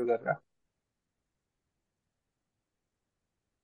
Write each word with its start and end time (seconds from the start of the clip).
शुरू 0.00 0.06
कर 0.08 0.20
रहा? 0.20 0.40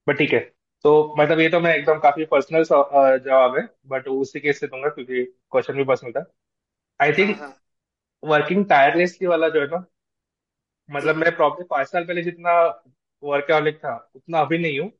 बट 0.06 0.16
ठीक 0.18 0.32
है। 0.32 0.38
तो 0.84 0.90
मतलब 1.18 1.40
ये 1.40 1.48
तो 1.50 1.60
मैं 1.60 1.74
एकदम 1.74 1.98
काफ़ी 2.00 2.24
पर्सनल 2.26 2.64
जवाब 2.64 3.56
है 3.56 3.62
बट 3.88 4.08
उसी 4.08 4.40
केस 4.40 4.60
से 4.60 4.66
दूँगा 4.66 4.88
क्योंकि 4.90 5.24
क्वेश्चन 5.24 5.76
भी 5.76 5.84
पर्सनल 5.84 6.12
था। 6.12 6.24
आई 7.00 7.12
हाँ 7.12 7.16
थिंक 7.18 7.36
हाँ। 7.36 7.52
वर्किंग 8.22 8.66
टायरलेसली 8.68 9.28
वाला 9.28 9.50
जो 9.50 9.60
है 9.60 9.66
ना 9.68 9.86
मतलब 10.88 11.16
मैं 11.16 11.34
प्रॉब्लम 11.36 11.66
पाँच 11.70 11.88
साल 11.88 12.04
पहले 12.04 12.22
जितना 12.22 12.52
वर्कaholic 13.22 13.76
था 13.78 13.94
उतना 14.14 14.40
अभी 14.40 14.58
नहीं 14.58 14.78
हूँ 14.80 14.90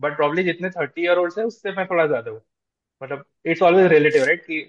बट 0.00 0.16
प्रॉब्ली 0.16 0.44
जितने 0.44 0.70
थर्टी 0.70 1.02
ईयर 1.02 1.18
ओल्ड 1.18 1.38
है 1.38 1.44
उससे 1.46 1.72
मैं 1.74 1.86
थोड़ा 1.86 2.06
ज़्यादा 2.06 2.30
हूँ। 2.30 2.40
मतलब 3.02 3.24
इट्स 3.46 3.62
ऑलवेज 3.62 3.92
रिलेटिव 3.92 4.24
राइट 4.24 4.42
कि 4.46 4.60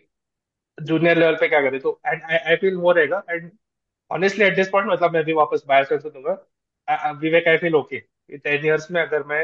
जूनियर 0.78 1.20
लेवल 1.20 1.36
पे 1.38 1.48
क्या 1.50 1.62
करे? 1.62 1.80
तो 1.80 2.02
एंड 2.08 2.24
आई 2.24 2.56
फील 2.58 2.78
वो 2.78 2.92
रहेगा 2.94 3.24
and 3.30 3.52
honestly 4.14 4.46
at 4.46 4.56
this 4.56 4.70
point 4.70 4.90
मतलब 4.92 5.14
मैं 5.14 5.24
भी 5.26 5.34
वापस 5.34 5.64
बायस 5.68 5.92
आंसर 5.94 6.10
दूँगा। 6.10 7.14
Vivek 7.22 7.48
I 7.48 7.58
feel 7.58 7.76
okay 7.76 8.00
ten 8.38 8.66
years 8.66 8.90
में 8.92 9.02
अगर 9.02 9.24
मैं 9.28 9.44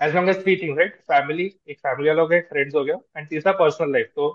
as 0.00 0.14
long 0.14 0.28
as 0.28 0.42
three 0.42 0.56
thing 0.62 0.78
right 0.78 0.96
family 1.10 1.44
एक 1.68 1.78
फैमिली 1.78 2.08
वाला 2.08 2.22
हो 2.22 2.28
गया 2.28 2.40
फ्रेंड्स 2.48 2.74
हो 2.74 2.84
गया 2.84 2.96
एंड 3.16 3.28
तीसरा 3.28 3.52
पर्सनल 3.58 3.92
लाइफ 3.92 4.12
तो 4.16 4.30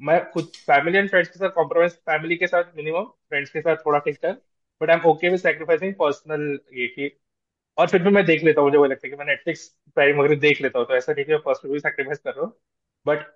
मैं 0.00 0.18
खुद 0.32 0.44
फैमिली 0.66 0.98
एंड 0.98 1.08
फ्रेंड्स 1.10 1.30
के 1.30 1.38
साथ 1.38 1.50
कॉम्प्रोमाइज 1.54 1.92
फैमिली 2.10 2.36
के 2.36 2.46
साथ 2.46 2.76
मिनिमम 2.76 3.04
फ्रेंड्स 3.04 3.50
के 3.50 3.60
साथ 3.60 3.76
थोड़ा 3.86 3.98
ठीक 4.06 4.18
ठाक 4.22 4.40
but 4.80 4.90
I 4.90 4.96
am 4.96 5.04
okay 5.10 5.28
with 5.28 5.40
sacrificing 5.40 5.94
personal 5.94 6.58
ये 6.74 6.86
की, 6.88 7.08
और 7.78 7.86
फिर 7.88 8.02
भी 8.02 8.10
मैं 8.10 8.24
देख 8.26 8.42
लेता 8.44 8.60
हूँ, 8.60 8.68
मुझे 8.68 8.78
वो 8.78 8.84
लगता 8.84 9.06
है 9.06 9.10
कि 9.10 9.16
मैं 9.16 9.26
नेटफ्लिक्स 9.26 9.66
प्राइम 9.96 10.18
वगैरह 10.20 10.40
देख 10.40 10.60
लेता 10.62 10.78
हूँ 10.78 10.86
तो 10.88 10.96
ऐसा 10.96 11.12
नहीं 11.12 11.24
कि 11.24 11.32
मैं 11.32 11.40
पर्सनल 11.42 11.72
भी 11.72 11.80
सैक्रिफाइस 11.80 12.18
कर 12.18 12.34
रहा 12.34 12.44
हूँ। 12.44 12.52
But 13.06 13.26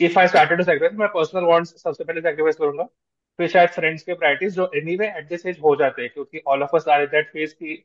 if 0.00 0.18
I 0.18 0.28
started 0.28 0.58
to 0.58 0.64
sacrifice 0.64 0.98
मैं 1.00 1.08
पर्सनल 1.14 1.44
वांट्स 1.46 1.74
सबसे 1.82 2.04
पहले 2.04 2.20
सैक्रिफाइस 2.20 2.56
करूँगा। 2.56 2.88
फिर 3.38 3.48
शायद 3.48 3.70
फ्रेंड्स 3.70 4.02
के 4.02 4.14
प्रायोरिटीज 4.14 4.54
जो 4.54 4.70
एनीवे 4.76 5.06
एट 5.08 5.28
दिस 5.28 5.46
एज 5.46 5.58
हो 5.62 5.74
जाते 5.76 6.02
हैं, 6.02 6.10
क्योंकि 6.14 6.42
all 6.46 6.62
of 6.62 6.76
us 6.76 6.88
are 6.88 7.02
in 7.02 7.08
that 7.12 7.30
phase 7.32 7.54
की 7.54 7.84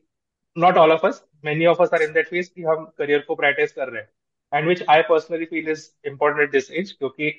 not 0.56 0.76
all 0.76 0.92
of 0.92 1.06
us 1.06 1.22
many 1.44 1.66
of 1.66 1.82
us 1.82 1.94
are 1.94 2.02
in 2.02 2.12
that 2.12 2.28
phase 2.28 2.50
कि 2.54 2.62
हम 2.62 2.84
करियर 2.98 3.20
को 3.28 3.34
प्रायोरिटाइज 3.34 3.72
कर 3.72 3.88
रहे 3.88 4.02
हैं। 4.02 4.08
And 4.52 4.68
which 4.68 4.82
I 4.90 5.02
personally 5.08 5.44
feel 5.46 5.68
is 5.70 5.88
important 6.06 6.42
at 6.42 6.50
this 6.52 6.70
age 6.72 6.92
क्योंकि 6.92 7.32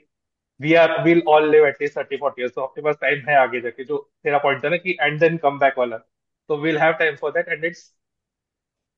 we 0.60 0.74
are 0.76 1.02
will 1.04 1.22
all 1.30 1.50
live 1.52 1.66
at least 1.68 1.98
thirty 1.98 2.18
forty 2.18 2.42
years 2.42 2.54
तो 2.56 2.62
आपके 2.62 2.82
पास 2.82 2.96
time 3.02 3.20
है 3.30 3.36
आगे 3.38 3.62
जाके, 3.62 3.84
जो 3.84 3.98
तेरा 4.24 4.38
पॉइंट 4.40 4.64
था 4.64 4.70
ना 4.70 4.78
कि 4.78 4.98
एंड 5.02 5.20
देन 5.20 5.38
कम 5.38 5.60
बैक 5.60 5.78
वाला। 5.78 5.98
तो 5.98 6.58
will 6.58 6.78
have 6.80 6.94
time 7.00 7.16
for 7.16 7.32
that 7.32 7.50
and 7.50 7.66
it's 7.66 7.92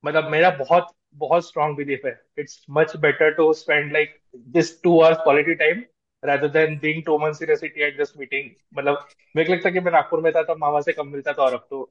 मतलब 0.03 0.29
मेरा 0.31 0.49
बहुत 0.59 0.91
बहुत 1.15 1.47
स्ट्रांग 1.47 1.75
बिलीफ 1.77 2.05
है। 2.05 2.19
It's 2.39 2.65
much 2.71 2.95
better 2.97 3.33
to 3.33 3.51
spend 3.53 3.91
like 3.93 4.19
this 4.35 4.81
two 4.83 4.99
hours 5.01 5.17
quality 5.23 5.55
time 5.55 5.83
rather 6.23 6.47
than 6.49 6.75
being 6.79 7.03
two 7.03 7.17
months 7.19 7.41
in 7.41 7.49
a 7.49 7.57
city 7.57 7.83
and 7.85 7.97
just 8.01 8.17
meeting. 8.19 8.49
मतलब 8.75 9.07
मेरे 9.35 9.47
को 9.47 9.53
लगता 9.53 9.69
कि 9.69 9.79
मैं 9.79 9.91
नागपुर 9.91 10.21
में 10.21 10.31
था, 10.33 10.43
तब 10.43 10.57
मामा 10.59 10.81
से 10.81 10.93
कम 10.93 11.07
मिलता 11.07 11.33
था 11.33 11.43
और 11.43 11.53
अब 11.53 11.65
तो 11.69 11.89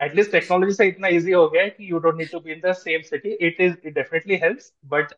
एटलीस्ट 0.00 0.32
टेक्नोलॉजी 0.32 0.74
से 0.74 0.86
इतना 0.88 1.08
इजी 1.16 1.32
हो 1.32 1.48
गया 1.48 1.62
है 1.62 1.70
कि 1.70 1.90
you 1.90 1.98
don't 2.06 2.16
need 2.18 2.30
to 2.30 2.40
be 2.40 2.52
in 2.52 2.60
the 2.64 2.72
same 2.78 3.02
city 3.10 3.32
it 3.48 3.60
is 3.60 3.74
it 3.86 3.94
definitely 3.94 4.36
helps 4.42 4.72
but 4.94 5.12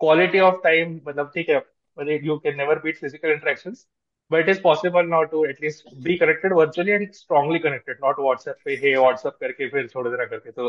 quality 0.00 0.38
of 0.46 0.56
time 0.64 0.94
मतलब 1.08 1.30
ठीक 1.34 1.48
है 1.48 1.56
मतलब 1.56 2.24
you 2.26 2.36
can 2.46 2.56
never 2.58 2.78
beat 2.84 2.98
physical 3.00 3.30
interactions 3.32 3.86
but 4.30 4.40
it 4.40 4.48
is 4.48 4.62
possible 4.62 5.06
now 5.08 5.24
to 5.34 5.44
at least 5.46 5.94
be 6.04 6.16
connected 6.18 6.52
virtually 6.52 6.92
and 6.92 7.10
strongly 7.12 7.58
connected 7.68 7.98
not 8.04 8.18
WhatsApp 8.20 8.56
पे 8.64 8.74
hey 8.82 8.96
WhatsApp 8.96 9.36
करके 9.40 9.68
फिर 9.68 9.86
छोड़ 9.88 10.08
देना 10.08 10.24
करके. 10.24 10.50
तो 10.50 10.66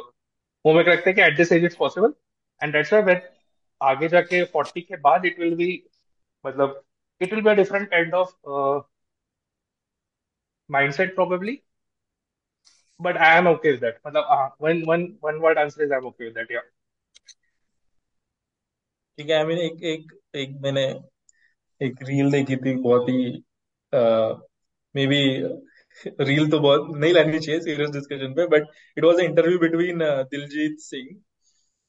वो 0.66 0.74
मेरे 0.74 0.84
को 0.84 0.92
लगता 0.92 1.10
है 1.10 1.14
कि 1.14 1.22
at 1.22 1.38
this 1.38 1.52
age 1.52 1.64
it's 1.66 1.76
possible 1.76 2.14
and 2.62 2.74
that's 2.74 2.94
why 2.94 3.16
आगे 3.82 4.08
जाके 4.08 4.44
फोर्टी 4.54 4.82
के 4.82 4.98
बाद 5.08 5.26
इट 5.26 5.40
विल 5.40 5.56
बी 5.56 5.72
मतलब 6.46 6.84
it 7.22 7.34
will 7.34 7.44
be 7.44 7.56
different 7.56 7.90
kind 7.90 8.14
of 8.14 8.34
mindset 10.70 11.16
probably 11.16 11.62
but 13.02 13.18
I 13.18 13.38
am 13.38 13.48
okay 13.48 13.72
with 13.72 13.86
मतलब 14.08 14.24
ठीक 19.18 19.30
है 19.30 19.36
आई 19.38 19.44
मीन 19.44 19.58
एक 19.58 19.84
एक 19.84 20.12
एक 20.36 20.58
मैंने 20.62 20.84
एक 21.82 21.96
रील 22.04 22.32
देखी 22.32 22.56
थी, 22.56 22.76
बहुत 22.76 23.10
ही 23.10 23.44
मे 24.96 25.08
बी 25.08 25.20
रील 26.20 26.50
तो 26.52 26.60
बहुत, 26.60 26.88
नहीं 26.98 27.14
लगनी 27.14 27.40
चाहिए 27.40 27.62
सीरियस 27.62 27.90
डिस्कशन 27.90 28.34
पे 28.34 28.48
but 28.48 28.68
it 28.98 29.04
was 29.04 29.20
interview 29.20 29.60
between 29.60 30.00
Diljit 30.32 30.80
Singh 30.80 31.10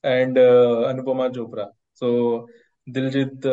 and 0.05 0.39
Anupama 0.39 1.29
Chopra 1.29 1.65
so 1.95 2.11
Diljit 2.89 3.47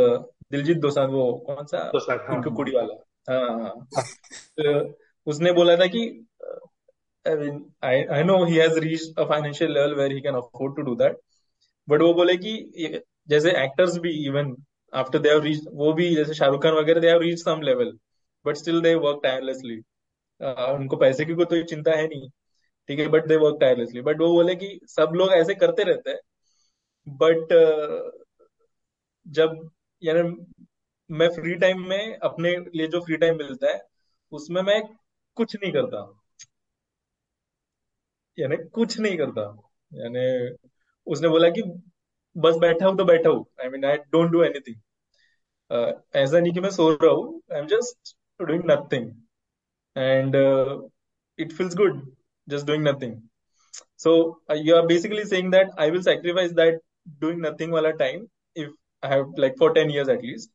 Diljit 0.52 0.78
Dosanjh 0.78 1.10
वो 1.10 1.32
कौन 1.48 1.66
सा? 1.66 1.90
तो 1.90 2.00
हाँ। 2.12 2.18
पिंक 2.18 2.56
कुड़ी 2.56 2.72
वाला 2.72 3.04
हाँ 3.30 3.60
हाँ। 3.60 4.04
तो 4.58 4.96
उसने 5.28 5.52
बोला 5.52 5.76
था 5.78 5.86
कि 5.86 6.02
I 7.26 7.36
mean 7.36 7.64
I 7.84 8.04
I 8.04 8.24
know 8.24 8.44
he 8.46 8.56
has 8.56 8.80
reached 8.80 9.20
a 9.20 9.24
financial 9.24 9.74
level 9.74 9.94
where 9.96 10.12
he 10.12 10.22
can 10.22 10.36
afford 10.36 10.76
to 10.76 10.82
do 10.82 10.96
that 10.96 11.18
but 11.88 12.02
वो 12.02 12.14
बोले 12.14 12.36
कि 12.38 12.54
जैसे 13.30 13.52
एक्टर्स 13.64 13.98
भी 13.98 14.12
even 14.28 14.56
after 14.94 15.20
they 15.20 15.30
have 15.30 15.42
reach 15.42 15.60
वो 15.74 15.94
भी 15.94 16.16
जैसे 16.16 16.34
शाहरुख 16.34 16.64
खान 16.64 16.74
वगैरह 16.74 17.02
they 17.02 17.08
have 17.08 17.20
reach 17.20 17.40
some 17.40 17.62
level 17.62 17.98
but 18.46 18.56
still 18.56 18.82
they 18.82 18.94
work 18.96 19.20
tirelessly 19.24 19.78
उनको 20.42 20.98
पैसे 20.98 21.26
की 21.26 21.34
कोई 21.34 21.46
तो 21.46 21.62
चिंता 21.64 21.92
है 21.92 22.08
नहीं 22.08 22.30
ठीक 22.90 23.00
है 23.00 23.08
but 23.08 23.28
they 23.28 23.36
work 23.36 23.58
tirelessly 23.62 24.02
but 24.02 24.20
वो 24.20 24.32
बोले 24.34 24.56
कि 24.56 24.80
सब 24.88 25.12
लोग 25.16 25.34
ऐसे 25.34 25.56
करते 25.56 25.84
रहते 25.84 26.10
हैं 26.10 26.20
बट 27.08 27.54
uh, 27.54 28.26
जब 29.28 29.70
यानी 30.02 30.22
मैं 31.10 31.28
फ्री 31.36 31.56
टाइम 31.60 31.82
में 31.90 32.18
अपने 32.24 32.56
लिए 32.76 32.88
जो 32.88 33.00
फ्री 33.06 33.18
टाइम 33.18 33.38
मिलता 33.38 33.72
है, 33.72 33.82
उसमें 34.32 34.62
मैं 34.62 34.82
कुछ 35.38 35.56
नहीं 35.56 35.72
करता। 35.74 36.00
यानी 38.38 38.58
कुछ 38.74 39.00
नहीं 39.00 39.18
करता। 39.18 39.42
यानी 39.92 40.56
उसने 41.08 41.28
बोला 41.30 41.50
कि 41.50 41.62
बस 42.36 42.56
बैठा 42.62 42.88
हूँ 42.88 42.98
तो 42.98 43.06
बैठा 43.06 43.30
हूँ। 43.30 43.46
I 43.62 43.70
mean 43.70 43.86
I 43.86 43.98
don't 44.12 44.32
do 44.32 44.44
anything 44.44 44.76
ऐसा 46.16 46.40
नहीं 46.40 46.54
कि 46.54 46.60
मैं 46.60 46.70
सो 46.72 46.90
रहा 46.94 47.12
हूँ। 47.12 47.42
I 47.54 47.60
am 47.60 47.68
just 47.68 48.16
doing 48.40 48.64
nothing 48.72 49.12
and 49.96 50.36
it 51.40 51.52
feels 51.54 51.76
good 51.78 52.02
just 52.48 52.66
doing 52.68 52.88
nothing 52.88 53.22
so 54.00 54.12
you 54.56 54.76
are 54.76 54.86
basically 54.88 55.22
basically 55.24 55.52
that 55.52 55.80
I 55.80 55.92
will 55.92 56.02
will 56.34 56.56
that 56.56 56.82
doing 57.22 57.46
nothing 57.46 57.74
वाला 57.74 57.92
time 58.04 58.28
if 58.56 58.70
I 59.04 59.10
have 59.10 59.28
like 59.38 59.58
for 59.58 59.74
10 59.74 59.90
years 59.90 60.10
at 60.10 60.24
least. 60.24 60.50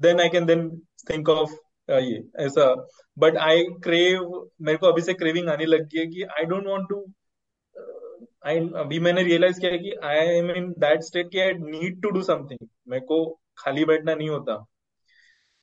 Then 0.00 0.20
I 0.20 0.28
can 0.28 0.46
then 0.46 0.82
think 1.06 1.28
of 1.28 1.50
uh, 1.88 2.00
ये 2.00 2.22
ऐसा 2.40 2.74
but 3.16 3.36
I 3.38 3.56
crave 3.86 4.22
मेरे 4.62 4.78
को 4.78 4.92
अभी 4.92 5.02
से 5.02 5.14
craving 5.14 5.48
आने 5.50 5.66
लग 5.66 5.86
गई 5.88 5.98
है 6.00 6.06
कि 6.06 6.26
I 6.40 6.44
don't 6.52 6.70
want 6.74 6.88
to 6.94 7.04
I 8.46 8.54
अभी 8.80 8.98
मैंने 9.06 9.22
realize 9.24 9.58
किया 9.60 9.70
है 9.72 9.78
कि 9.78 9.92
I 10.08 10.16
am 10.40 10.50
in 10.60 10.66
that 10.84 11.06
state 11.08 11.30
कि 11.32 11.40
I 11.46 11.52
need 11.62 12.00
to 12.06 12.12
do 12.18 12.22
something 12.30 12.66
मेरे 12.88 13.04
को 13.12 13.24
खाली 13.58 13.84
बैठना 13.92 14.14
नहीं 14.14 14.28
होता 14.30 14.64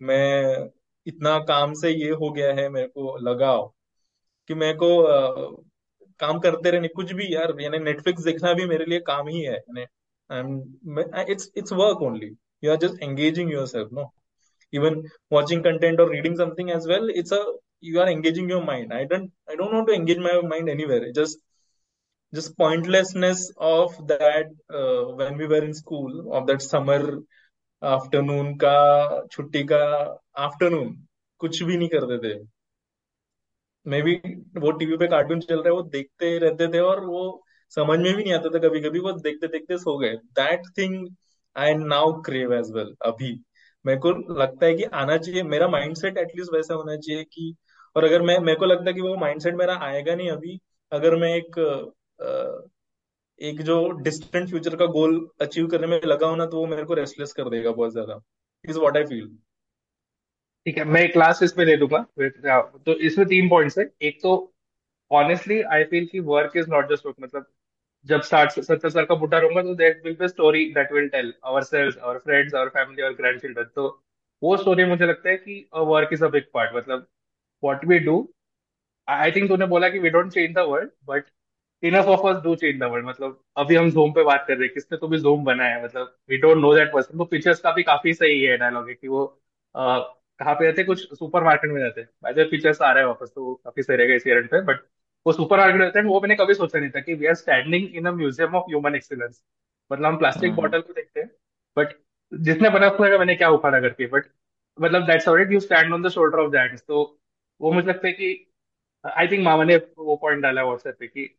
मैं 0.01 0.69
इतना 1.07 1.37
काम 1.49 1.73
से 1.81 1.89
ये 1.91 2.09
हो 2.21 2.29
गया 2.33 2.53
है 2.55 2.67
मेरे 2.69 2.87
को 2.87 3.17
लगाव 3.29 3.65
कि 4.49 4.55
मेरे 4.55 4.73
को 4.83 4.89
अ, 5.03 5.63
काम 6.19 6.39
करते 6.41 6.71
रहने 6.71 6.87
कुछ 6.89 7.11
भी 7.13 7.33
यार 7.35 7.53
यानी 7.61 7.79
नेटफ्लिक्स 7.79 8.23
देखना 8.23 8.53
भी 8.53 8.65
मेरे 8.67 8.85
लिए 8.85 8.99
काम 9.07 9.27
ही 9.29 9.41
है 9.43 9.59
यानी 10.30 11.32
it's 11.32 11.50
it's 11.56 11.72
work 11.82 12.02
only 12.02 12.30
you 12.64 12.70
are 12.72 12.76
just 12.86 13.02
engaging 13.02 13.52
yourself 13.66 13.92
no 13.92 14.12
even 14.72 15.02
watching 15.32 15.64
content 15.64 16.00
और 16.00 16.12
reading 16.12 16.36
something 16.36 16.70
as 16.70 16.86
well 16.88 17.10
it's 17.16 17.32
a 17.32 17.44
you 17.84 18.00
are 18.00 18.08
engaging 18.08 18.48
your 18.48 18.64
mind 18.64 18.92
i 18.94 19.04
don't 19.04 19.30
i 19.52 19.54
don't 19.56 19.72
want 19.76 19.88
to 19.88 19.94
engage 19.94 20.18
my 20.18 20.34
mind 20.50 20.68
anywhere 20.68 21.06
just 21.12 21.38
just 22.32 22.56
pointlessness 22.56 23.40
of 23.70 23.96
that 24.06 24.52
uh, 24.70 25.02
when 25.20 25.36
we 25.36 25.46
were 25.46 25.62
in 25.64 25.74
school 25.74 26.32
of 26.32 26.46
that 26.46 26.62
summer 26.62 27.02
afternoon 27.82 28.52
का 28.54 29.26
छुट्टी 29.32 29.62
का 29.62 29.78
afternoon 30.38 30.90
कुछ 31.40 31.62
भी 31.62 31.76
नहीं 31.76 31.88
करते 31.88 32.18
थे 32.18 32.34
may 33.86 34.00
be 34.02 34.14
वो 34.58 34.70
TV 34.72 34.96
पे 34.96 35.06
कार्टून 35.06 35.40
चल 35.40 35.56
रहा 35.56 35.68
है 35.68 35.72
वो 35.72 35.82
देखते 35.94 36.36
रहते 36.38 36.68
थे 36.74 36.80
और 36.80 37.00
वो 37.06 37.22
समझ 37.71 37.99
में 37.99 38.13
भी 38.15 38.23
नहीं 38.23 38.33
आता 38.33 38.49
था 38.49 38.59
कभी 38.59 38.81
कभी 38.81 38.99
वो 38.99 39.11
देखते 39.13 39.47
देखते 39.47 39.77
सो 39.77 39.97
गए। 39.97 40.13
That 40.35 40.67
thing 40.77 41.07
I 41.55 41.73
now 41.75 42.11
crave 42.21 42.53
as 42.53 42.71
well 42.73 42.93
अभी। 43.05 43.31
मेरे 43.85 43.99
को 43.99 44.11
लगता 44.35 44.65
है 44.65 44.73
कि 44.73 44.83
आना 44.85 45.17
चाहिए, 45.17 45.43
मेरा 45.45 45.67
माइंडसेट 45.69 46.17
एटलीस्ट 46.17 46.53
वैसा 46.53 46.73
होना 46.73 46.95
चाहिए 46.97 47.23
कि, 47.25 47.55
और 47.95 48.03
अगर 48.03 48.21
मैं, 48.21 48.37
मेरे 48.39 48.57
को 48.59 48.65
लगता 48.65 48.89
है 48.89 48.93
कि 48.93 49.01
वो 49.01 49.15
माइंडसेट 49.17 49.55
मेरा 49.55 49.75
आएगा 49.83 50.15
नहीं 50.15 50.29
अभी, 50.31 50.59
अगर 50.91 51.15
मैं 51.15 51.33
एक 51.35 51.59
एक 53.41 53.61
जो 53.61 53.75
डिस्टेंट 53.99 54.47
फ्यूचर 54.49 54.75
का 54.75 54.85
गोल 54.87 55.19
अचीव 55.41 55.67
करने 55.67 55.87
में 55.87 55.99
लगा 56.05 56.27
हूँ 56.27 56.37
ना 56.37 56.45
तो 56.45 56.57
वो 56.57 56.67
मेरे 56.67 56.83
को 56.85 56.93
रेस्टलेस 56.93 57.33
कर 57.33 57.49
देगा 57.49 57.71
बहुत 57.71 57.91
ज़्यादा। 57.91 58.19
इज़ 58.65 58.79
व्हाट 58.79 58.97
आई 58.97 59.03
फील 59.05 59.27
ठीक 60.65 60.77
है, 60.77 60.83
मैं 60.85 61.01
एक 61.01 61.11
क्लास 61.13 61.41
इसमें 61.43 61.65
दे 61.67 61.75
दूँगा 61.77 61.99
तो 62.85 62.93
इसमें 62.99 63.27
तीन 63.27 63.49
पॉइंट्स 63.49 63.77
है। 63.79 63.85
एक 64.01 64.19
तो 64.23 64.31
ऑनेस्टली 65.11 65.61
आई 65.63 65.83
फील 65.85 66.05
कि 66.11 66.19
work 66.29 66.57
is 66.57 66.69
not 66.69 66.89
just 66.89 67.05
work 67.05 67.15
मतलब 67.21 67.45
जब 68.07 68.21
साठ 68.23 68.51
सत्तर 68.59 68.89
साल 68.89 69.05
का 69.05 69.15
बुढ़ा 69.15 69.37
रहूँगा 69.39 69.61
तो 69.63 69.73
that 69.75 70.01
will 70.05 70.15
be 70.19 70.27
story 70.27 70.65
that 70.73 70.91
will 70.93 71.07
tell 71.09 71.33
ourselves 71.63 71.97
our 71.97 72.17
friends 72.19 72.53
our 72.55 72.69
family 72.69 73.01
और 73.03 73.13
ग्रैंड 73.13 73.41
चिल्ड्रन 73.41 73.69
तो 73.75 73.87
वो 74.41 74.55
स्टोरी 74.57 74.85
मुझे 74.85 75.05
लगता 75.05 75.29
है 75.29 75.37
कि 75.37 75.67
work 75.75 76.09
is 76.13 76.23
a 76.25 76.27
big 76.29 76.43
part 76.53 76.75
मतलब 76.75 77.07
what 77.63 77.85
we 77.85 77.99
do 78.01 78.17
I 79.07 79.31
think 79.31 79.47
तूने 79.49 79.65
बोला 79.67 79.89
कि 79.89 79.99
we 79.99 80.09
don't 80.09 80.31
change 80.33 80.55
the 80.55 80.59
world 80.69 80.89
but 81.07 81.25
enough 81.83 82.05
of 82.09 82.27
us 82.27 82.41
do 82.43 82.55
change 82.55 82.79
the 82.79 82.83
world 82.85 83.07
मतलब 83.07 83.41
अभी 83.57 83.75
हम 83.75 83.89
जूम 83.91 84.11
पे 84.13 84.23
बात 84.23 84.45
कर 84.47 84.53
रहे 84.53 84.65
हैं, 84.65 84.73
किसने 84.73 84.97
तो 84.97 85.07
भी 85.07 85.17
जूम 85.19 85.43
बनाया 85.45 85.75
है? 85.77 85.83
मतलब 85.83 86.15
we 86.29 86.37
don't 86.37 86.57
know 86.57 86.73
that 86.75 86.93
person 86.93 87.17
तो 87.17 87.25
पिक्चर्स 87.27 87.59
का 87.61 87.71
भी 87.73 87.83
काफ़ी 87.83 88.13
सही 88.15 88.41
है 88.43 88.57
डायलॉग 88.57 88.89
है 88.89 88.95
कि 88.95 89.07
वो 89.07 89.25
कहाँ 89.75 90.53
पे 90.55 90.65
रहते 90.65 90.83
कुछ 90.83 91.07
सुपर 91.13 91.43
मार्केट 91.43 91.71
में 91.71 91.81
रहते 91.83 92.01
हैं. 92.01 92.49
पिक्चर्स 92.49 92.81
आ 92.81 92.91
रहा 92.91 92.99
है 93.01 93.07
वापस 93.07 93.31
तो 93.35 93.53
काफ़ी 93.55 93.83
सही 93.83 93.97
रहेगा 93.97 94.15
इस 94.15 94.27
इवेंट 94.27 94.49
पे 94.51 94.61
बट 94.63 94.81
वो 95.27 95.31
सुपर 95.33 95.57
मार्केट 95.57 95.81
रहते 95.81 95.99
हैं 95.99 96.05
वो 96.07 96.19
मैंने 96.21 96.35
कभी 96.35 96.53
सोचा 96.53 96.79
नहीं 96.79 96.89
था 96.89 96.99
कि 97.01 97.13
we 97.13 97.25
are 97.25 97.33
standing 97.35 97.95
in 97.95 98.05
a 98.05 98.11
museum 98.13 98.55
of 98.55 98.65
human 98.69 98.95
excellence 98.95 99.41
मतलब 99.91 100.05
हम 100.05 100.17
प्लास्टिक 100.17 100.49
हम्म 100.49 100.61
बॉटल 100.61 100.81
को 100.81 100.93
देखते 100.93 101.19
हैं 101.19 101.29
बट 101.77 101.95
जिसने 102.31 102.69
बना 102.69 102.89
उसको 102.89 103.17
मैंने 103.19 103.35
क्या 103.35 103.49
उखाड़ा 103.49 103.79
करके 103.79 104.07
बट 104.07 104.25
मतलब 104.77 105.05
that's 105.05 105.27
already 105.27 105.53
you 105.53 105.59
stand 105.59 105.93
on 105.93 106.03
the 106.03 106.09
shoulder 106.09 106.39
of 106.39 106.51
that 106.51 106.79
तो 106.87 107.03
वो 107.61 107.71
मुझे 107.71 107.87
लगता 107.87 108.07
है 108.07 108.13
कि 108.13 108.29
आई 109.03 109.27
थिंक 109.27 109.43
मामा 109.43 109.63
ने 109.63 109.75
वो 109.99 110.15
पॉइंट 110.15 110.41
डाला 110.41 110.61
है 110.61 110.67
व्हाट्सएप 110.67 110.95
पे 110.99 111.07
कि 111.07 111.29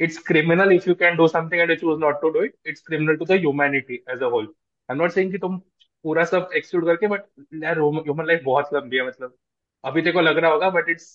it's 0.00 0.18
criminal 0.26 0.72
if 0.72 0.88
you 0.88 0.94
can 0.94 1.16
do 1.16 1.28
something 1.28 1.60
and 1.62 1.78
choose 1.80 2.00
not 2.00 2.20
to 2.22 2.30
do 2.30 2.42
it 2.42 2.54
it's 2.66 2.82
criminal 2.82 3.16
to 3.16 3.24
the 3.24 3.38
humanity 3.38 3.94
as 4.10 4.22
a 4.22 4.26
whole 4.26 4.44
I 4.44 4.94
am 4.94 5.02
not 5.02 5.10
saying 5.10 5.32
कि 5.32 5.38
तुम 5.38 5.58
पूरा 6.04 6.24
सब 6.24 6.50
एक्सक्लूड 6.56 6.86
करके 6.86 7.06
बट 7.06 7.24
यार 7.62 7.78
ह्यूमन 7.80 8.26
लाइफ 8.26 8.42
बहुत 8.44 8.74
लंबी 8.74 8.96
है 8.96 9.06
मतलब 9.06 9.36
अभी 9.84 10.02
तेरे 10.02 10.12
को 10.12 10.20
लग 10.20 10.38
रहा 10.38 10.50
होगा 10.50 10.70
बट 10.70 10.88
इट्स 10.90 11.08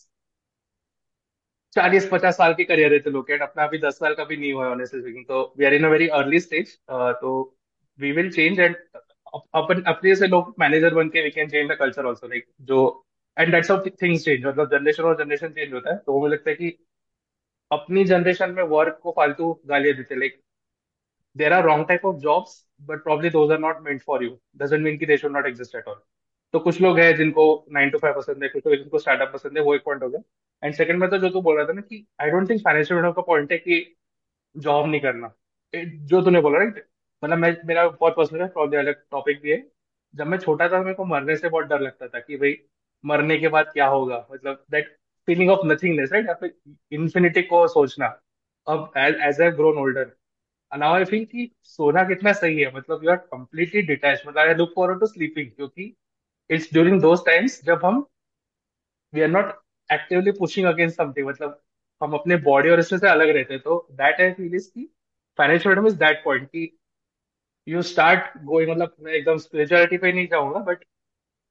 चालीस 1.75 2.07
पचास 2.11 2.37
साल 2.37 2.53
की 2.53 2.63
करियर 2.63 2.93
है 2.93 2.99
तो 2.99 3.11
लोग 3.11 3.31
अपना 3.31 3.63
अभी 3.63 3.77
दस 3.79 3.97
साल 3.99 4.13
का 4.15 4.23
भी 4.25 4.37
नहीं 4.37 4.53
हुआ 4.53 4.67
ऑनेस्टली 4.69 5.01
स्पीकिंग 5.01 5.25
तो 5.25 5.41
we 5.57 5.65
are 5.65 5.73
in 5.73 5.85
a 5.85 5.89
very 5.89 6.07
early 6.19 6.39
stage 6.39 6.77
तो 6.91 7.33
वी 7.99 8.11
विल 8.11 8.31
चेंज 8.31 8.59
एंड 8.59 8.75
अपन, 9.35 9.81
अपने 9.83 10.15
से 10.15 10.27
लोग 10.27 10.53
मैनेजर 10.59 10.93
बन 10.93 11.09
के 11.09 11.23
we 11.23 11.29
can 11.31 11.49
change 11.49 11.69
the 11.71 11.75
culture 11.79 12.05
also 12.05 12.27
like 12.27 12.45
जो 12.63 12.79
and 13.37 13.51
that's 13.51 13.71
how 13.71 13.85
things 14.01 14.25
change 14.25 14.45
मतलब 14.45 14.71
जनरेशन 14.71 15.03
और 15.03 15.17
जनरेशन 15.23 15.49
चेंज 15.49 15.73
होता 15.73 15.91
है 15.91 15.97
तो 15.97 16.19
मुझे 16.19 16.33
लगता 16.33 16.49
है 16.49 16.55
कि 16.55 16.77
अपनी 17.71 18.03
जनरेशन 18.05 18.51
में 18.51 18.63
वर्क 18.69 18.99
को 19.03 19.11
फालतू 19.11 19.51
गालियाँ 19.67 19.95
देते 19.97 20.15
like 20.15 20.39
there 21.35 21.53
are 21.53 21.63
wrong 21.63 21.87
type 21.87 22.05
of 22.05 22.17
jobs 22.21 22.63
but 22.81 23.03
probably 23.03 23.29
those 23.29 23.51
are 23.51 23.59
not 23.59 23.81
meant 23.81 24.01
for 24.03 24.23
you 24.23 24.37
doesn't 24.57 24.83
mean 24.83 24.97
कि 24.97 25.05
they 25.05 25.17
should 25.17 25.31
not 25.31 25.47
exist 25.47 25.75
at 25.75 25.87
all 25.87 26.01
तो 26.53 26.59
कुछ 26.59 26.81
लोग 26.81 26.99
हैं 26.99 27.15
जिनको 27.17 27.43
नाइन 27.71 27.89
टू 27.89 27.97
फाइव 27.97 28.13
पसंद 28.15 28.43
है, 28.43 28.49
कुछ 28.49 28.65
लोग 28.67 28.75
जिनको 28.75 28.99
स्टार्टअप 28.99 29.31
पसंद 29.33 29.57
है, 29.57 29.63
वो 29.63 29.75
एक 29.75 29.83
पॉइंट 29.85 30.03
हो 30.03 30.09
गया। 30.09 30.21
एंड 30.63 30.73
सेकंड 30.75 30.99
में 30.99 31.09
तो 31.09 31.17
जो 31.17 31.29
तू 31.29 31.41
बोल 31.41 31.57
रहा 31.57 31.65
था 31.67 31.73
ना 31.73 31.81
कि 31.81 32.05
I 32.21 32.29
don't 32.31 32.49
think 32.49 32.61
financial 32.63 32.99
freedom 32.99 33.13
का 33.13 33.21
पॉइंट 33.21 33.51
है 33.51 33.57
कि 33.57 33.95
जॉब 34.55 34.87
नहीं 34.87 35.01
करना। 35.01 35.33
जो 35.73 36.21
तूने 36.21 36.41
बोला 36.41 36.57
राइट 36.59 36.85
मतलब 37.23 37.37
मैं, 37.37 37.55
मेरा 37.65 37.87
बहुत 37.89 38.15
पर्सनल 38.17 38.47
प्रॉब्लम 38.47 38.79
अलग 38.79 38.95
टॉपिक 39.11 39.41
भी 39.41 39.51
है। 39.51 39.63
जब 40.13 40.27
मैं 40.27 40.37
छोटा 40.37 40.67
था, 40.69 40.81
मेरे 40.83 40.93
को 40.95 41.05
मरने 41.05 41.35
से 41.37 41.49
बहुत 41.49 41.65
डर 41.65 41.79
लगता 41.81 42.07
था 42.07 42.19
कि 42.19 42.37
भाई, 42.37 42.55
मरने 43.03 43.37
के 43.37 43.47
बाद 43.47 43.71
क्या 43.73 43.87
होगा? 43.87 44.27
मतलब 44.31 44.63
that 44.71 44.95
feeling 45.27 45.49
of 45.51 45.65
nothingness 45.67 46.11
right 46.13 46.27
या 46.27 46.33
फिर 46.33 46.53
इन्फिनिटी 46.91 47.41
को 47.43 47.67
सोचना। 47.67 48.07
अब 48.67 48.91
as 48.97 49.41
I 49.41 49.51
grown 49.51 49.77
older 49.77 50.11
now 50.71 50.93
I 50.95 51.05
feel 51.05 51.25
कि 51.25 51.49
सोना 51.63 52.03
कितना 52.03 52.31
सही 52.33 52.61
है। 52.61 52.73
मतलब 52.75 53.03
यू 53.03 53.11
आर 53.11 53.17
कंप्लीटली 53.17 53.81
डिटैच 53.81 54.23
मतलब 54.27 54.39
I 54.39 54.53
look 54.53 54.73
forward 54.75 54.99
to 54.99 55.05
sleeping 55.07 55.51
क्योंकि 55.51 55.93
इट्स 56.53 56.69
ड्यूरिंग 56.73 57.01
दोज 57.01 57.19
टाइम्स 57.25 57.63
जब 57.65 57.85
हम 57.85 58.05
we 59.13 59.21
are 59.21 59.27
not 59.29 59.51
actively 59.89 60.31
pushing 60.39 60.67
against 60.67 60.97
something 60.97 61.27
मतलब 61.27 61.59
हम 62.01 62.13
अपने 62.13 62.35
बॉडी 62.45 62.69
और 62.69 62.79
इसमें 62.79 62.99
से 62.99 63.07
अलग 63.09 63.29
रहते 63.35 63.53
हैं। 63.53 63.61
तो 63.63 63.87
दैट 63.93 64.21
आई 64.21 64.31
फील 64.33 64.55
इज़ 64.55 64.69
की 64.69 64.85
financial 65.39 65.73
freedom 65.73 65.87
is 65.87 65.97
that 65.99 66.23
point 66.25 66.47
कि 66.47 66.69
यू 67.67 67.81
स्टार्ट 67.81 68.37
गोइंग 68.45 68.71
मतलब 68.71 68.95
मैं 69.01 69.13
एकदम 69.13 69.37
स्पिरिचुअलिटी 69.37 69.97
पे 69.97 70.11
नहीं 70.13 70.27
जाऊँगा 70.27 70.59
but 70.71 70.83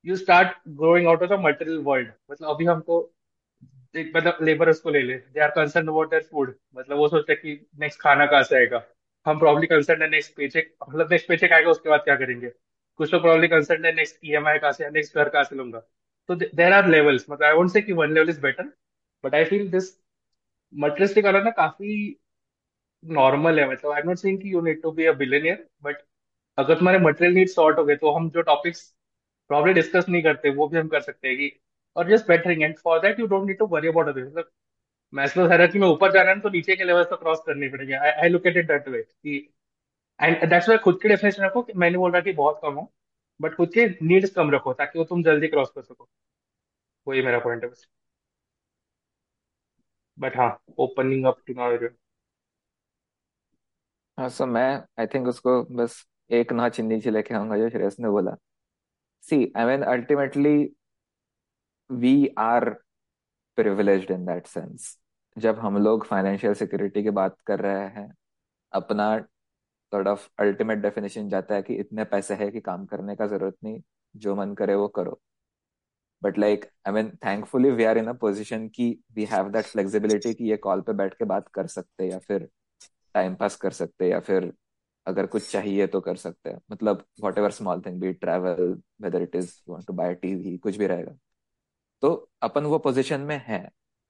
you 0.05 0.17
start 0.17 0.57
growing 0.79 1.07
out 1.09 1.23
of 1.23 1.31
the 1.31 1.39
material 1.45 1.79
world 1.85 2.09
मतलब 2.31 2.49
अभी 2.51 2.65
हमको 2.67 3.01
मतलब 3.97 4.39
लेबरर्स 4.43 4.79
को 4.81 4.91
ले 4.91 5.01
ले। 5.03 5.15
They 5.17 5.41
are 5.41 5.51
concern 5.57 5.89
about 5.89 6.11
their 6.11 6.23
food 6.23 6.55
मतलब 6.77 6.97
वो 6.99 7.09
सोचते 7.09 7.35
कि 7.35 7.55
नेक्स्ट 7.81 8.01
खाना 8.03 8.27
कहाँ 8.27 8.43
से 8.43 8.57
आएगा। 8.57 8.83
हम 9.27 9.39
प्रॉब्ली 9.39 9.67
कंसर्न 9.67 10.03
है 10.03 10.09
नेक्स्ट 10.11 10.37
पेचेक 10.37 10.75
मतलब 10.89 11.11
नेक्स्ट 11.13 11.29
पेचेक 11.29 11.53
आएगा, 11.53 11.71
उसके 11.71 11.89
बाद 11.91 12.01
क्या 12.05 12.17
करेंगे। 12.17 12.53
कुछ 13.03 13.13
लोग 13.15 13.23
प्रॉब्ली 13.23 13.49
कंसर्न 13.49 13.85
है 13.87 13.93
नेक्स्ट 13.95 14.19
ईएमआई 14.27 14.59
कहाँ 14.59 14.73
से 14.73 14.91
नेक्स्ट 14.91 15.17
घर 15.17 15.29
कहाँ 15.29 15.45
से 15.45 15.57
लूँगा। 15.57 15.81
तो 16.29 16.35
देर 16.37 16.73
आर 16.73 16.89
लेवल्स 16.89 17.27
मतलब 17.31 17.47
आई 17.47 17.55
वोंट 17.55 17.71
से 17.73 17.83
कि 17.83 17.93
one 17.95 18.15
level 18.15 18.29
is 18.31 18.41
better 18.43 18.73
but 19.25 19.35
I 19.35 19.45
feel 19.47 19.71
this 19.71 19.93
materialistic 20.73 21.25
वाला 21.25 21.41
ना 21.43 21.51
काफ़ी 21.53 21.95
नॉर्मल 23.05 23.59
है 23.61 23.69
मतलब 23.71 23.93
आई 23.93 24.01
एम 24.01 24.09
नॉट 24.09 24.19
सेइंग 24.19 24.39
कि 24.43 24.53
you 24.55 24.61
need 24.63 24.83
to 24.83 24.91
be 24.93 25.05
a 25.07 25.13
billionaire 25.15 25.67
but 25.83 25.97
अगर 26.59 26.79
तुम्हारे 26.79 26.99
मटेरियल 27.01 27.35
नीड 27.35 27.49
सॉर्ट 27.49 27.79
हो 27.79 27.85
गए 27.85 27.97
तो 27.97 28.11
हम 28.13 28.29
जो 28.31 28.43
टॉपिक्स 28.43 28.83
प्रॉब्लम 29.51 29.75
डिस्कस 29.75 30.07
नहीं 30.09 30.23
करते, 30.23 30.51
वो 30.51 30.69
भी 30.69 30.79
हम 30.79 30.89
कर 30.89 31.01
सकते 31.01 31.29
हैं 31.29 31.37
कि 31.39 31.53
और 31.97 32.11
just 32.11 32.29
bettering 32.29 32.63
and 32.63 32.77
for 32.79 33.01
that 33.01 33.21
you 33.21 33.27
don't 33.27 33.47
need 33.47 33.59
to 33.59 33.67
worry 33.69 33.89
about 33.89 34.09
other 34.09 34.25
मतलब 34.25 34.51
मैस्लो 35.13 35.47
हायरार्की 35.49 35.79
में 35.79 35.89
ऊपर 35.89 36.13
जाना 36.13 36.31
है 36.31 36.41
तो 36.41 36.51
नीचे 36.51 36.77
के 36.77 36.85
लेवल 36.85 37.05
तो 37.05 37.17
क्रॉस 37.17 37.43
करनी 37.47 37.69
पड़ेगी। 37.69 37.93
I 37.95 38.29
look 38.29 38.47
at 38.47 38.57
it 38.57 38.69
that 38.69 38.89
way 38.89 39.03
कि 39.03 39.39
एंड 40.23 40.45
दैट्स 40.51 40.69
व्हाई 40.69 40.79
खुद 40.85 40.99
के 41.03 41.09
डेफिनेशन 41.09 41.43
रखो 41.45 41.63
कि 41.63 41.73
मैंने 41.77 41.99
बोल 41.99 42.13
रहा 42.13 42.21
कि 42.23 42.33
बहुत 42.33 42.61
कम 42.63 42.75
हो 42.75 42.91
बट 43.41 43.55
खुद 43.57 43.71
के 43.75 43.87
नीड्स 44.03 44.31
कम 44.35 44.51
रखो 44.51 44.73
ताकि 44.75 44.99
वो 44.99 45.05
तुम 45.05 45.23
जल्दी 45.23 45.49
क्रॉस 45.49 45.71
कर 45.75 45.83
सको। 45.83 46.09
वही 47.07 47.23
मेरा 47.23 47.39
पॉइंट 47.41 47.65
है 47.65 47.71
बस। 47.71 47.87
बट 50.19 50.37
हाँ 50.37 50.51
opening 50.81 51.27
up 51.27 51.39
to 51.47 51.55
now 51.55 51.89
so 54.31 54.47
मैं 54.47 54.69
आई 55.01 55.07
थिंक 55.15 55.27
उसको 55.29 55.63
बस 55.77 56.05
एक 56.31 56.53
नॉच 56.53 56.81
नीचे 56.81 57.11
लेके 57.11 57.35
आऊँगा 57.35 57.57
जो 57.59 57.69
श्रेयस 57.71 57.97
ने 58.01 58.09
बोला। 58.11 58.37
See 59.25 59.53
I 59.57 59.65
mean 59.67 59.83
ultimately 59.85 60.57
we 61.91 62.15
are 62.39 62.69
privileged 63.59 64.11
in 64.11 64.25
that 64.27 64.47
sense 64.47 64.99
जब 65.37 65.59
हम 65.59 65.77
लोग 65.85 66.05
फाइनेंशियल 66.07 66.55
सिक्योरिटी 66.55 67.03
की 67.03 67.11
बात 67.11 67.37
कर 67.47 67.61
रहे 67.61 67.89
हैं, 67.91 68.15
अपना 68.73 69.17
सॉर्ट 69.93 70.09
ऑफ़ 70.09 70.29
अल्टीमेट 70.39 70.79
डेफिनेशन 70.79 71.29
जाता 71.29 71.55
है 71.55 71.63
कि 71.63 71.75
इतने 71.75 72.05
पैसे 72.07 72.35
है 72.35 72.51
कि 72.51 72.61
काम 72.61 72.87
करने 72.87 73.17
का 73.17 73.27
ज़रूरत 73.27 73.57
नहीं, 73.65 73.81
जो 74.15 74.35
मन 74.37 74.55
करे 74.55 74.75
वो 74.75 74.89
करो। 74.91 75.21
But 76.23 76.39
like 76.39 76.65
I 76.89 76.93
mean 76.95 77.09
thankfully 77.25 77.71
we 77.71 77.85
are 77.85 77.99
in 77.99 78.07
a 78.07 78.13
position 78.15 78.69
की 78.69 78.91
वी 79.15 79.25
हैव 79.25 79.49
दैट 79.51 79.65
फ्लेक्सिबिलिटी 79.67 80.33
कि 80.35 80.51
ये 80.51 80.57
कॉल 80.59 80.81
पे 80.81 80.93
बैठ 80.93 81.15
के 81.15 81.25
बात 81.25 81.49
कर 81.55 81.67
सकते 81.67 82.09
या 82.11 82.19
फिर 82.19 82.49
टाइम 83.15 83.35
पास 83.35 83.57
कर 83.57 83.73
सकते 83.73 84.09
या 84.09 84.21
फिर 84.21 84.53
अगर 85.07 85.27
कुछ 85.27 85.51
चाहिए 85.53 85.87
तो 85.87 86.01
कर 86.01 86.17
सकते 86.17 86.51
हैं। 86.51 86.61
मतलब 86.73 87.05
whatever 87.39 87.51
small 87.51 87.81
thing 87.87 88.01
be 88.01 88.13
travel 88.15 88.79
whether 89.03 89.23
it 89.23 89.37
is 89.37 89.53
want 89.69 89.87
to 89.87 89.93
buy 89.93 90.15
TV 90.17 90.57
कुछ 90.59 90.77
भी 90.77 90.87
रहेगा। 90.87 91.17
तो 92.03 92.15
अपन 92.43 92.65
वो 92.67 92.79
पोजिशन 92.81 93.21
में 93.23 93.41
है 93.47 93.61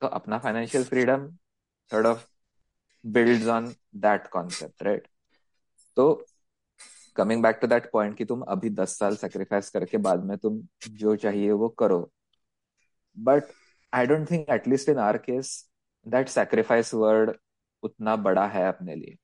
तो 0.02 0.06
अपना 0.08 0.38
financial 0.38 0.84
freedom 0.84 1.29
sort 1.90 2.06
of 2.06 2.26
builds 3.05 3.46
on 3.48 3.74
that 3.98 4.27
concept 4.29 4.82
right 4.82 5.08
तो 5.96 6.13
coming 7.17 7.43
back 7.43 7.58
to 7.61 7.67
that 7.67 7.91
point 7.93 8.17
कि 8.19 8.25
तुम 8.25 8.41
अभी 8.49 8.70
दस 8.70 8.99
साल 8.99 9.17
सेक्रीफाइस 9.17 9.70
करके 9.70 9.99
बाद 9.99 10.25
में 10.25 10.37
तुम 10.39 10.61
जो 10.91 11.17
चाहिए 11.17 11.51
वो 11.53 11.69
करो। 11.79 12.01
But 13.17 13.44
I 13.93 14.06
don't 14.06 14.31
think 14.31 14.49
at least 14.51 14.89
in 14.89 14.99
our 14.99 15.19
case 15.19 15.53
that 16.06 16.29
sacrifice 16.29 16.94
word 16.94 17.32
उतना 17.82 18.17
बड़ा 18.19 18.46
है 18.49 18.67
अपने 18.69 18.94
लिए। 18.96 19.17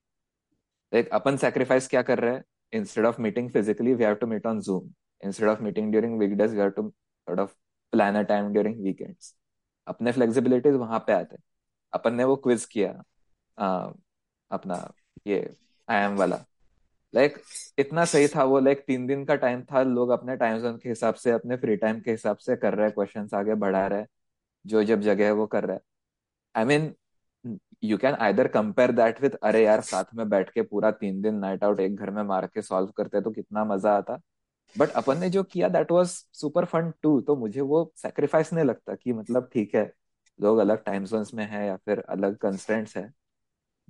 लाइक 0.93 1.09
अपन 1.15 1.37
सेक्रीफाइस 1.37 1.89
क्या 1.89 2.03
कर 2.03 2.19
रहे 2.19 2.35
हैं? 2.35 2.45
Instead 2.73 3.07
of 3.07 3.21
meeting 3.23 3.51
physically 3.51 3.95
we 3.95 4.05
have 4.05 4.15
to 4.15 4.27
meet 4.27 4.47
on 4.47 4.61
Zoom 4.61 4.91
instead 5.21 5.49
of 5.49 5.63
meeting 5.63 5.91
during 5.91 6.19
weekdays 6.19 6.53
we 6.53 6.61
have 6.61 6.71
to 6.71 6.89
sort 6.91 7.41
of 7.41 7.55
plan 7.93 8.17
a 8.17 8.23
time 8.23 8.53
during 8.53 8.83
weekends 8.85 9.35
अपने 9.87 10.13
फ्लेक्सिबिलिटीज 10.13 10.75
वहाँ 10.75 10.99
पे 11.07 11.13
आते 11.13 11.37
अपन 11.93 12.15
ने 12.15 12.25
वो 12.25 12.37
क्विज 12.37 12.65
किया 12.65 12.91
आ, 13.59 13.93
अपना 14.51 14.77
ये 15.27 15.39
आई 15.89 16.05
एम 16.05 16.17
वाला। 16.17 16.45
लाइक 17.15 17.37
like, 17.37 17.47
इतना 17.79 18.05
सही 18.05 18.29
था 18.29 18.45
वो 18.45 18.61
लाइक 18.61 18.77
like, 18.77 18.89
तीन 18.89 19.07
दिन 19.07 19.25
का 19.25 19.35
टाइम 19.37 19.63
था 19.63 19.83
लोग 19.83 20.11
अपने 20.11 20.37
टाइम 20.37 20.59
जोन 20.59 20.77
के 20.79 20.89
हिसाब 20.89 21.15
से 21.15 21.31
अपने 21.31 21.57
फ्री 21.57 21.77
टाइम 21.77 22.01
के 22.01 22.11
हिसाब 22.11 22.37
से 22.37 22.57
कर 22.57 22.75
रहे 22.75 22.87
हैं 22.87 22.95
क्वेश्चन 22.95 23.29
आगे 23.35 23.55
बढ़ा 23.55 23.87
रहे 23.87 24.05
जो 24.65 24.85
जब 24.85 25.01
जगह 25.01 25.25
है 25.25 25.33
वो 25.33 25.47
कर 25.47 25.65
रहे 25.65 25.79
I 26.55 26.65
mean 26.65 26.95
you 27.85 27.99
can 27.99 28.15
either 28.15 28.49
compare 28.49 28.93
that 28.93 29.23
with 29.23 29.31
अरे 29.43 29.65
यार 29.65 29.81
साथ 29.81 30.05
में 30.15 30.29
बैठ 30.29 30.51
के 30.51 30.63
पूरा 30.63 30.91
तीन 30.91 31.21
दिन 31.23 31.35
नाइट 31.35 31.65
आउट 31.65 31.81
एक 31.81 31.97
घर 31.97 32.11
में 32.11 32.23
मार 32.23 32.47
के 32.47 32.63
सॉल्व 32.63 32.91
करते 32.97 33.21
तो 33.21 33.31
कितना 33.31 33.65
मज़ा 33.65 33.97
आता। 33.97 34.19
बट 34.77 34.91
अपन 34.91 35.19
ने 35.19 35.31
जो 35.31 35.43
किया 35.45 35.69
that 35.69 35.93
was 35.93 36.11
super 36.35 36.65
fun 36.65 36.93
too 37.03 37.21
तो 37.21 37.37
मुझे 37.37 37.61
वो 37.61 37.93
सेक्रीफाइस 37.97 38.53
नहीं 38.53 38.65
लगता 38.65 38.95
कि 38.95 39.13
मतलब 39.13 39.51
ठीक 39.53 39.75
है 39.75 39.93
लोग 40.41 40.59
अलग 40.59 40.85
टाइम 40.85 41.05
जोन्स 41.05 41.35
में 41.35 41.45
है 41.47 41.67
या 41.67 41.77
फिर 41.77 42.01
अलग 42.09 42.37
कंस्टेंट्स 42.39 42.97
है। 42.97 43.11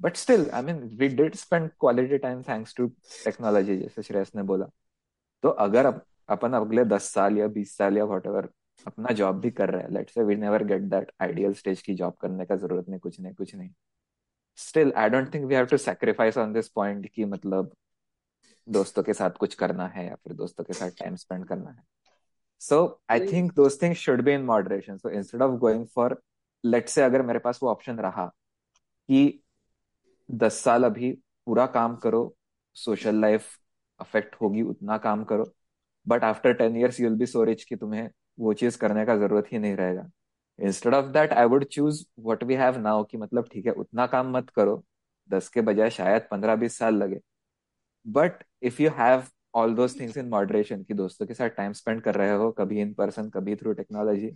But 0.00 0.16
still 0.16 0.48
I 0.50 0.62
mean 0.62 0.76
we 0.98 1.08
did 1.08 1.34
spend 1.34 1.70
quality 1.80 2.18
time 2.18 2.42
thanks 2.42 2.74
to 2.76 2.86
technology 3.24 3.76
जैसे 3.76 4.02
श्रेयस 4.02 4.32
ने 4.36 4.42
बोला। 4.42 4.66
तो 5.42 5.48
अगर 5.48 5.86
अप, 5.86 6.04
अपन 6.28 6.52
अगले 6.52 6.84
दस 6.84 7.12
साल 7.12 7.38
या 7.38 7.46
बीस 7.48 7.76
साल 7.76 7.96
या 7.98 8.04
वॉट 8.04 8.26
अपना 8.86 9.12
जॉब 9.12 9.40
भी 9.40 9.50
कर 9.50 9.70
रहे 9.70 9.82
हैं 9.82 9.90
let's 9.90 10.14
say 10.14 10.22
we 10.22 10.36
never 10.36 10.64
get 10.64 10.82
that 10.82 11.10
ideal 11.20 11.52
stage 11.54 11.82
की 11.82 11.94
जॉब 11.94 12.14
करने 12.20 12.44
का 12.46 12.56
ज़रूरत 12.56 12.88
नहीं 12.88 13.00
कुछ 13.00 13.20
नहीं 13.20 13.34
कुछ 13.34 13.54
नहीं। 13.54 13.70
Still 14.58 14.92
I 14.96 15.08
don't 15.08 15.32
think 15.34 15.44
we 15.44 15.54
have 15.54 15.66
to 15.66 15.76
sacrifice 15.76 16.38
on 16.38 16.52
this 16.52 16.68
point 16.68 17.08
कि 17.14 17.24
मतलब 17.24 17.72
दोस्तों 18.68 19.02
के 19.02 19.12
साथ 19.12 19.30
कुछ 19.30 19.54
करना 19.54 19.86
है 19.86 20.06
या 20.06 20.14
फिर 20.14 20.32
दोस्तों 20.32 20.64
के 20.64 20.72
साथ 20.72 20.90
टाइम 20.90 21.16
स्पेंड 21.16 21.44
करना 21.46 21.70
है। 21.70 21.82
So 22.60 23.00
I 23.10 23.20
think 23.26 23.52
those 23.52 23.80
things 23.82 23.98
should 23.98 24.22
be 24.22 24.32
in 24.32 24.44
moderation 24.44 24.96
so 24.96 25.10
instead 25.10 25.42
of 25.42 25.58
going 25.60 25.86
for 25.86 26.20
let 26.64 26.88
say 26.88 27.02
अगर 27.02 27.22
मेरे 27.22 27.38
पास 27.38 27.60
वो 27.62 27.68
ऑप्शन 27.68 27.98
रहा 27.98 28.26
कि 29.08 29.40
दस 30.28 30.60
साल 30.62 30.84
अभी 30.84 31.10
पूरा 31.46 31.66
काम 31.68 31.96
करो 31.96 32.34
सोशल 32.76 33.20
लाइफ 33.20 33.46
अफेक्ट 34.00 34.34
होगी, 34.40 34.62
उतना 34.62 34.98
काम 34.98 35.24
करो 35.24 35.52
but 36.06 36.24
after 36.24 36.52
ten 36.54 36.76
years 36.76 37.00
you'll 37.00 37.14
be 37.18 37.26
so 37.26 37.44
rich 37.44 37.64
कि 37.64 37.76
तुम्हें 37.76 38.08
वो 38.40 38.52
चीज़ 38.54 38.78
करने 38.78 39.04
का 39.06 39.16
ज़रूरत 39.16 39.52
ही 39.52 39.58
नहीं 39.58 39.76
रहेगा। 39.76 40.08
Instead 40.58 40.94
of 40.94 41.06
that 41.12 41.32
I 41.32 41.44
would 41.46 41.64
choose 41.66 42.04
what 42.20 42.42
we 42.44 42.54
have 42.56 42.78
now 42.80 43.04
कि 43.04 43.16
मतलब 43.18 43.48
ठीक 43.52 43.66
है, 43.66 43.72
उतना 43.72 44.06
काम 44.06 44.36
मत 44.36 44.50
करो, 44.50 44.82
दस 45.30 45.48
के 45.48 45.60
बजाय 45.62 45.90
शायद 45.90 46.28
पंद्रह 46.30 46.56
बीस 46.56 46.78
साल 46.78 46.94
लगे। 46.96 47.20
But 48.06 48.44
if 48.62 48.82
you 48.82 48.90
have 48.98 49.22
all 49.54 49.74
those 49.74 49.98
things 50.00 50.16
in 50.16 50.28
moderation 50.28 50.82
कि 50.84 50.94
दोस्तों 50.94 51.26
के 51.26 51.34
साथ 51.34 51.48
टाइम 51.50 51.72
स्पेंड 51.72 52.02
कर 52.02 52.14
रहे 52.14 52.30
हो, 52.32 52.50
कभी 52.52 52.80
इन 52.80 52.92
पर्सन 52.94 53.28
कभी 53.30 53.56
through 53.56 53.72
technology 53.74 54.30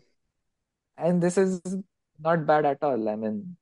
and 0.99 1.21
this 1.23 1.39
is 1.39 1.77
not 2.19 2.47
bad 2.47 2.67
at 2.67 2.85
all 2.85 3.09
I 3.09 3.17
mean 3.17 3.57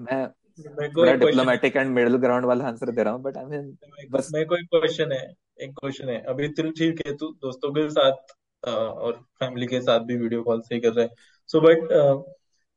मैं 0.00 0.26
मेरे 0.58 0.88
को 0.94 1.04
डिप्लोमेटिक 1.16 1.76
एंड 1.76 1.90
मिडिल 1.94 2.16
ग्राउंड 2.22 2.46
वाला 2.46 2.64
आंसर 2.66 2.90
दे 2.92 3.02
रहा 3.02 3.12
हूँ 3.14 3.22
बट 3.22 3.36
आई 3.36 3.44
मीन 3.44 4.08
बस 4.10 4.28
मेरे 4.34 4.46
को 4.46 4.56
एक 4.56 4.66
क्वेश्चन 4.74 5.12
है 5.12 5.22
एक 5.62 5.72
क्वेश्चन 5.78 6.08
है। 6.08 6.20
अभी 6.30 6.48
तू 6.58 6.70
ठीक 6.78 7.06
है 7.06 7.14
तू 7.16 7.28
दोस्तों 7.42 7.70
के 7.72 7.88
साथ 7.90 8.34
और 8.68 9.12
फैमिली 9.40 9.66
के 9.66 9.80
साथ 9.80 10.00
भी 10.06 10.16
वीडियो 10.16 10.42
कॉल 10.42 10.60
से 10.62 10.78
कर 10.80 10.92
रहा 10.92 11.04
है। 11.04 11.10
सो 11.50 11.60
बट 11.60 11.88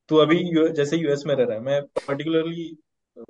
तू 0.10 0.18
अभी 0.18 0.38
यू, 0.38 0.68
जैसे 0.70 0.98
यूएस 0.98 1.24
में 1.28 1.36
रह 1.36 1.44
रहा 1.44 1.56
है 1.56 1.64
मैं 1.64 1.82
पर्टिकुलरली 2.08 2.66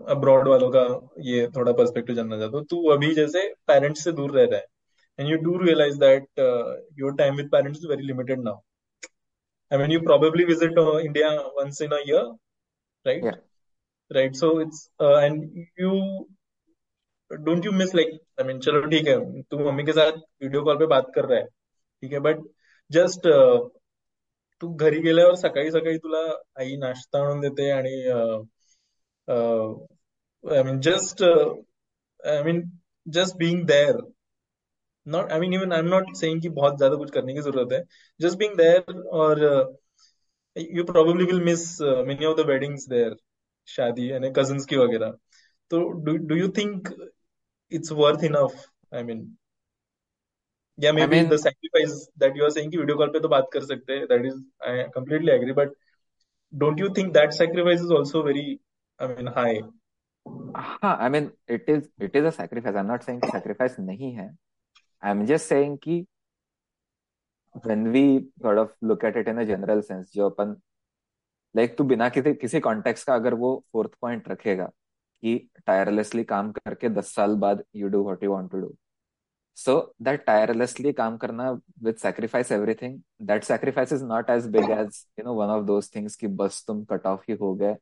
अब्रॉड 0.10 0.48
वालों 0.48 0.70
का 0.76 0.84
ये 1.28 1.48
थोड़ा 1.56 1.72
पर्सपेक्टिव 1.72 2.16
जानना 2.16 2.38
चाहता 2.40 2.58
हूँ। 2.58 2.66
तू 2.70 2.84
अभी 2.92 3.14
जैसे 3.16 3.48
पेरेंट्स 3.68 4.04
से 4.04 4.12
दूर 4.12 4.32
रह 4.38 4.46
रहा 4.52 4.60
है 4.60 4.66
and 5.20 5.30
you 5.30 5.38
do 5.44 5.58
realise 5.64 5.98
that 6.00 6.40
your 7.00 7.16
time 7.18 7.36
with 7.36 7.50
parents 7.52 7.80
is 7.80 7.88
very 7.88 8.08
limited 8.08 8.44
now 8.44 8.60
I 9.72 9.80
mean 9.80 9.92
you 9.92 10.00
probably 10.02 10.46
visit 10.46 10.78
uh, 10.80 11.00
India 11.00 11.30
once 11.58 11.82
in 11.82 11.94
a 11.94 12.00
year, 12.08 12.24
या. 14.12 14.30
So 14.34 14.60
it's 14.60 14.90
uh, 15.00 15.18
and 15.18 15.44
you 15.78 15.92
don't 17.32 17.64
you 17.64 17.72
miss 17.72 17.94
like 17.94 18.14
I 18.38 18.44
mean 18.44 18.60
चलो 18.62 18.82
ठीक 18.90 19.08
है 19.08 19.18
तू 19.52 19.58
mummy 19.60 19.84
के 19.84 19.94
साथ 19.94 20.18
video 20.44 20.64
call 20.64 20.78
पे 20.78 20.86
बात 20.94 21.12
कर 21.16 21.26
रहा 21.26 21.40
है 21.40 21.46
ठीक 21.46 22.14
है 22.14 22.20
बट 22.20 22.42
जस्ट 22.92 23.28
तू 24.62 24.68
घरी 24.76 25.00
गेल्यावर 25.02 25.36
सकाळी 25.36 25.72
सकाळी 25.72 25.98
तुला 25.98 26.20
आई 26.62 26.76
नाश्ता 26.80 27.20
आणून 27.20 27.40
देते 27.42 27.70
आणि 27.72 27.96
I 30.44 30.64
mean 30.64 30.80
just 30.90 31.24
I 31.24 32.44
mean 32.44 32.62
just 33.08 33.38
being 33.38 33.66
there 33.68 34.02
not 35.06 35.32
I 35.32 35.40
mean 35.40 35.54
even 35.54 35.72
I 35.74 35.80
am 35.80 35.88
not 35.90 36.14
saying 36.18 36.42
कि 36.42 36.50
बहुत 36.60 36.78
ज़्यादा 36.78 36.96
कुछ 36.98 37.12
करने 37.12 37.34
की 37.34 37.42
ज़रूरत 37.42 37.74
है 37.74 37.82
जस्ट 38.20 38.38
बीइंग 38.40 38.56
देयर 38.58 39.02
और 39.22 39.44
you 40.56 40.84
probably 40.84 41.26
will 41.26 41.44
miss 41.44 41.66
many 41.82 42.26
of 42.26 42.42
the 42.42 42.46
weddings 42.50 42.88
there 42.90 43.16
शादी 43.68 44.12
यानी 44.12 44.32
कज़न 44.38 44.60
की 44.70 44.78
वगैरह। 44.78 45.12
तो 45.72 45.80
do 46.04 46.36
you 46.36 46.48
think 46.58 46.90
it's 47.72 47.92
worth 47.92 48.24
enough 48.24 48.66
I 48.94 49.04
mean 49.04 49.20
या 50.78 50.92
maybe 51.08 51.20
sacrifice 51.38 51.92
that 52.20 52.38
you 52.38 52.44
are 52.44 52.50
saying 52.52 52.72
कि 52.72 52.78
वीडियो 52.78 52.98
कॉल 52.98 53.10
पे 53.12 53.20
तो 53.20 53.28
बात 53.28 53.50
कर 53.54 53.66
सकते 53.66 53.94
हैं 53.94 54.06
that 54.08 54.26
is 54.26 54.42
I 54.70 54.84
completely 54.96 55.32
agree 55.32 55.54
but 55.54 55.74
don't 56.54 56.80
you 56.80 56.90
think 56.98 57.14
that 57.14 57.32
sacrifice 57.34 57.82
is 57.82 57.94
also 57.94 58.24
very 58.24 58.48
I 59.00 59.08
mean 59.08 59.28
high 59.38 59.60
हाँ 60.56 60.96
I 60.96 61.10
mean 61.10 61.32
it 61.50 61.70
is 61.70 61.90
it 62.04 62.16
is 62.16 62.26
a 62.26 62.32
I 62.40 62.48
am 62.74 62.86
not 62.86 63.04
saying 63.04 63.22
sacrifice 63.26 63.80
नहीं 63.80 64.12
है. 64.14 64.30
I 65.04 65.12
am 65.12 65.26
just 65.26 65.46
saying 65.46 65.78
कि 65.84 66.00
when 67.66 67.88
we 67.92 68.04
of 68.48 68.74
look 68.86 69.06
at 69.06 69.18
it 69.18 69.28
in 69.28 69.40
a 69.40 69.44
general 69.46 69.82
sense 69.82 70.12
जो 70.14 70.30
अपन 70.30 70.56
like 71.56 71.78
तू 71.78 71.84
बिना 71.84 72.10
किसी 72.10 72.34
किसी 72.34 72.60
कॉन्टेक्स्ट 72.60 73.08
का 73.08 73.16
अगर 73.16 73.34
वो 73.34 73.54
फोर्थ 73.74 73.92
पॉइंट 74.02 74.30
रखेगा 74.30 74.66
कि 75.24 75.38
टायरलेसली 75.66 76.24
काम 76.24 76.52
करके 76.52 76.90
दस 76.90 77.14
साल 77.16 77.36
बाद 77.36 77.64
you 77.76 77.88
do 77.90 78.04
what 78.04 78.24
you 78.24 78.32
want 78.32 78.52
to 78.52 78.60
do 78.62 78.76
so 79.58 79.76
that 80.02 80.26
tirelessly 80.26 80.94
काम 80.94 81.18
करना 81.18 81.50
with 81.84 81.96
sacrifice 81.96 82.52
everything 82.52 83.00
that 83.22 83.44
sacrifice 83.44 83.94
is 83.94 84.04
not 84.06 84.30
as 84.30 84.48
big 84.48 84.70
as 84.72 85.06
you 85.20 85.26
know 85.26 85.34
one 85.34 85.50
of 85.50 85.66
those 85.66 85.90
things 85.96 86.16
कि 86.16 86.28
बस 86.28 86.64
तुम 86.68 86.84
कट 86.86 87.06
ऑफ़ 87.08 87.24
ही 87.30 87.36
हो 87.42 87.54
गए 87.56 87.76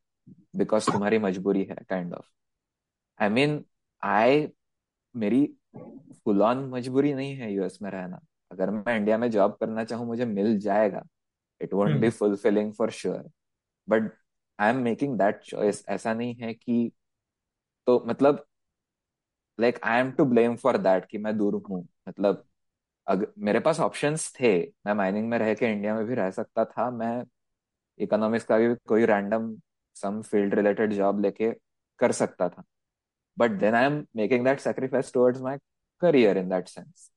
बिकॉज़ 0.55 0.91
तुम्हारी 0.91 1.17
मजबूरी 1.19 1.63
है 1.63 1.75
kind 1.89 2.13
of 2.13 2.25
I 3.19 3.29
mean 3.29 3.63
I 4.03 4.47
मेरी 5.15 5.45
फुल 6.25 6.41
ऑन 6.41 6.69
मजबूरी 6.69 7.13
नहीं 7.13 7.35
है 7.35 7.51
यूएस 7.53 7.77
में 7.81 7.89
रहना। 7.91 8.19
अगर 8.51 8.69
मैं 8.71 8.95
इंडिया 8.97 9.17
में 9.17 9.29
जॉब 9.31 9.57
करना 9.61 9.83
चाहूँ 9.83 10.07
मुझे 10.07 10.25
मिल 10.25 10.57
जाएगा। 10.59 11.03
It 11.61 11.73
won't 11.73 11.99
be 12.01 12.09
fulfilling 12.09 12.73
for 12.73 12.91
sure 12.91 13.29
but 13.89 14.11
I 14.59 14.69
am 14.69 14.77
making 14.83 15.17
that 15.19 15.41
choice 15.43 15.83
ऐसा 15.89 16.13
नहीं 16.13 16.35
है 16.35 16.53
कि 16.53 16.91
तो 17.87 18.03
मतलब 18.07 18.45
like 19.59 19.79
I 19.83 19.99
am 19.99 20.11
to 20.11 20.25
blame 20.25 20.55
for 20.55 20.77
that 20.77 21.05
कि 21.05 21.17
मैं 21.17 21.37
दूर 21.37 21.55
हूँ। 21.69 21.87
मतलब 22.09 22.45
अगर 23.07 23.27
मेरे 23.37 23.59
पास 23.59 23.79
ऑप्शंस 23.79 24.31
थे। 24.39 24.57
मैं 24.85 24.93
माइनिंग 24.93 25.29
में 25.29 25.37
रह 25.39 25.53
के 25.53 25.71
इंडिया 25.71 25.95
में 25.95 26.05
भी 26.05 26.15
रह 26.15 26.29
सकता 26.31 26.65
था। 26.65 26.89
मैं 26.91 27.23
इकोनॉमिक्स 27.99 28.45
का 28.45 28.57
भी 28.57 28.73
कोई 28.87 29.05
random 29.05 29.55
some 29.95 30.21
field 30.21 30.53
related 30.55 30.93
job 30.93 31.21
लेके 31.21 31.51
कर 31.99 32.11
सकता 32.11 32.49
था। 32.49 32.63
But 33.37 33.51
then 33.59 33.75
I 33.75 33.85
am 33.85 34.03
making 34.15 34.45
that 34.45 34.59
sacrifice 34.59 35.13
towards 35.13 35.41
my 35.41 35.57
career 36.01 36.37
in 36.37 36.49
that 36.49 36.67
sense 36.67 37.09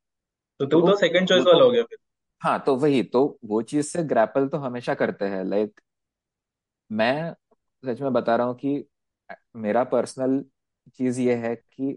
तो 0.60 0.66
तू 0.66 0.80
तो 0.80 0.86
तो 0.86 0.96
सेकंड 0.96 1.28
चॉइस 1.28 1.44
वाला 1.44 1.64
हो 1.64 1.70
गया 1.70 1.82
फिर। 1.82 1.98
हाँ 2.42 2.58
तो 2.66 2.76
वही 2.76 3.02
तो 3.02 3.38
वो 3.44 3.62
चीज़ 3.62 3.86
से 3.86 4.02
ग्रैपल 4.04 4.48
तो 4.48 4.58
हमेशा 4.58 4.94
करते 4.94 5.24
हैं। 5.24 5.44
लाइक 5.44 5.80
मैं 6.92 7.34
सच 7.84 8.00
में 8.00 8.12
बता 8.12 8.36
रहा 8.36 8.46
हूँ 8.46 8.54
कि 8.56 8.84
मेरा 9.56 9.84
पर्सनल 9.86 10.44
चीज़ 10.96 11.20
ये 11.20 11.34
है 11.36 11.54
कि 11.56 11.96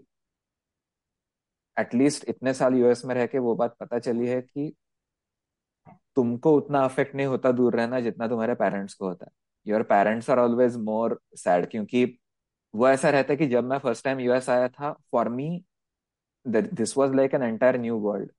एटलीस्ट 1.76 2.24
इतने 2.28 2.52
साल 2.54 2.74
यूएस 2.74 3.04
में 3.04 3.14
रह 3.14 3.26
के 3.26 3.38
वो 3.38 3.54
बात 3.54 3.76
पता 3.80 3.98
चली 3.98 4.26
है 4.28 4.40
कि 4.42 4.72
तुमको 6.16 6.54
उतना 6.56 6.84
अफेक्ट 6.84 7.14
नहीं 7.14 7.26
होता 7.26 7.52
दूर 7.52 7.76
रहना 7.76 8.00
जितना 8.00 8.28
तुम्हारे 8.28 8.54
पेरेंट्स 8.54 8.94
को 8.94 9.08
होता 9.08 9.26
है। 9.26 9.32
Your 9.66 9.82
parents 9.82 10.30
are 10.30 10.38
always 10.38 10.76
more 10.80 11.20
sad 11.36 11.70
क्योंकि 11.70 12.04
वो 12.74 12.88
ऐसा 12.88 13.10
रहता 13.10 13.32
है 13.32 13.36
कि 13.36 13.46
जब 13.46 13.64
मैं 13.64 13.78
फ़र्स्ट 13.78 14.04
टाइम 14.04 14.20
यूएस 14.20 14.50
आया 14.50 14.68
था 14.68 14.92
for 15.12 15.28
me 15.28 15.48
this 16.46 16.96
was 16.98 17.14
like 17.14 17.34
an 17.34 17.42
entire 17.42 17.78
new 17.80 17.98
world 18.00 18.30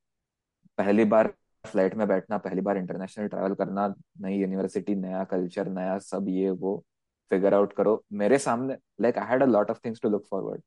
पहली 0.77 1.05
बार 1.05 1.33
फ़्लाइट 1.67 1.95
में 1.95 2.07
बैठना, 2.07 2.37
पहली 2.37 2.61
बार 2.61 2.77
इंटरनेशनल 2.77 3.27
ट्रैवल 3.27 3.53
करना, 3.55 3.87
नई 4.21 4.35
यूनिवर्सिटी 4.35 4.95
नया 4.97 5.23
कल्चर 5.25 5.67
नया 5.69 5.97
सब 6.01 6.25
ये 6.29 6.49
वो 6.51 6.83
फिगर 7.31 7.53
आउट 7.53 7.73
करो। 7.73 8.03
मेरे 8.13 8.37
सामने 8.39 8.77
like 9.01 9.17
I 9.17 9.27
had 9.27 9.43
a 9.43 9.45
lot 9.45 9.71
of 9.71 9.79
things 9.85 10.01
to 10.01 10.09
look 10.09 10.25
forward 10.29 10.61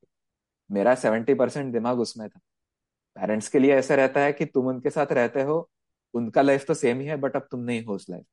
मेरा 0.71 0.95
सेवेंटी 0.97 1.35
परसेंट 1.35 1.73
दिमाग 1.73 2.01
उसमें 2.01 2.29
था। 2.29 2.41
पेरेंट्स 3.17 3.49
के 3.49 3.59
लिए 3.59 3.75
ऐसा 3.75 3.95
रहता 3.95 4.21
है 4.21 4.33
कि 4.33 4.47
तुम 4.47 4.67
उनके 4.69 4.91
साथ 4.91 5.13
रहते 5.13 5.43
हो, 5.43 5.69
उनका 6.15 6.43
लाइफ 6.43 6.67
तो 6.67 6.75
सेम 6.75 7.01
ही 7.01 7.07
है 7.07 7.17
बट 7.19 7.37
अब 7.37 7.47
तुम 7.51 7.61
नहीं 7.61 7.85
हो 7.85 7.95
उस 7.95 8.09
लाइफ 8.11 8.25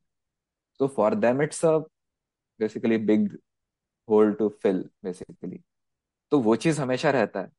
तो 0.79 0.87
for 0.89 1.15
them 1.15 1.41
it's 1.41 1.65
a 1.65 1.77
basically 2.59 2.97
big 2.99 3.37
hole 4.07 4.33
to 4.33 4.49
fill 4.63 4.83
basically 5.03 5.59
तो 6.31 6.39
वो 6.41 6.55
चीज़ 6.57 6.81
हमेशा 6.81 7.11
रहता 7.11 7.41
है। 7.41 7.51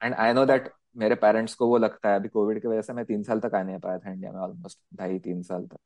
एंड 0.00 0.14
आई 0.14 0.32
नो 0.32 0.44
दैट 0.46 0.72
मेरे 0.96 1.14
पेरेंट्स 1.14 1.54
को 1.54 1.66
वो 1.68 1.78
लगता 1.78 2.08
है, 2.10 2.16
अभी 2.16 2.28
कोविड 2.28 2.60
की 2.62 2.68
वजह 2.68 2.82
से 2.82 2.92
मैं 2.92 3.04
तीन 3.04 3.22
साल 3.22 3.40
तक 3.40 3.54
आ 3.54 3.62
नहीं 3.62 3.78
पाया 3.78 3.98
था 3.98 4.12
इंडिया 4.12 4.32
में 4.32 4.40
ऑलमोस्ट 4.40 4.78
ढाई 4.94 5.18
तीन 5.18 5.42
साल 5.42 5.66
तक। 5.66 5.78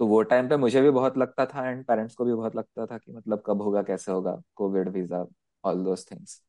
तो 0.00 0.06
वो 0.06 0.22
टाइम 0.24 0.48
पे 0.48 0.56
मुझे 0.56 0.80
भी 0.82 0.90
बहुत 0.90 1.18
लगता 1.18 1.46
था 1.46 1.68
एंड 1.68 1.84
पेरेंट्स 1.86 2.14
को 2.14 2.24
भी 2.24 2.34
बहुत 2.34 2.56
लगता 2.56 2.86
था 2.86 2.98
कि 2.98 3.12
मतलब 3.12 3.42
कब 3.46 3.62
होगा, 3.62 3.82
कैसे 3.82 4.12
होगा 4.12 4.40
Covid 4.54 4.88
visa 4.88 5.24
all 5.64 5.84
those 5.84 6.06
things 6.10 6.42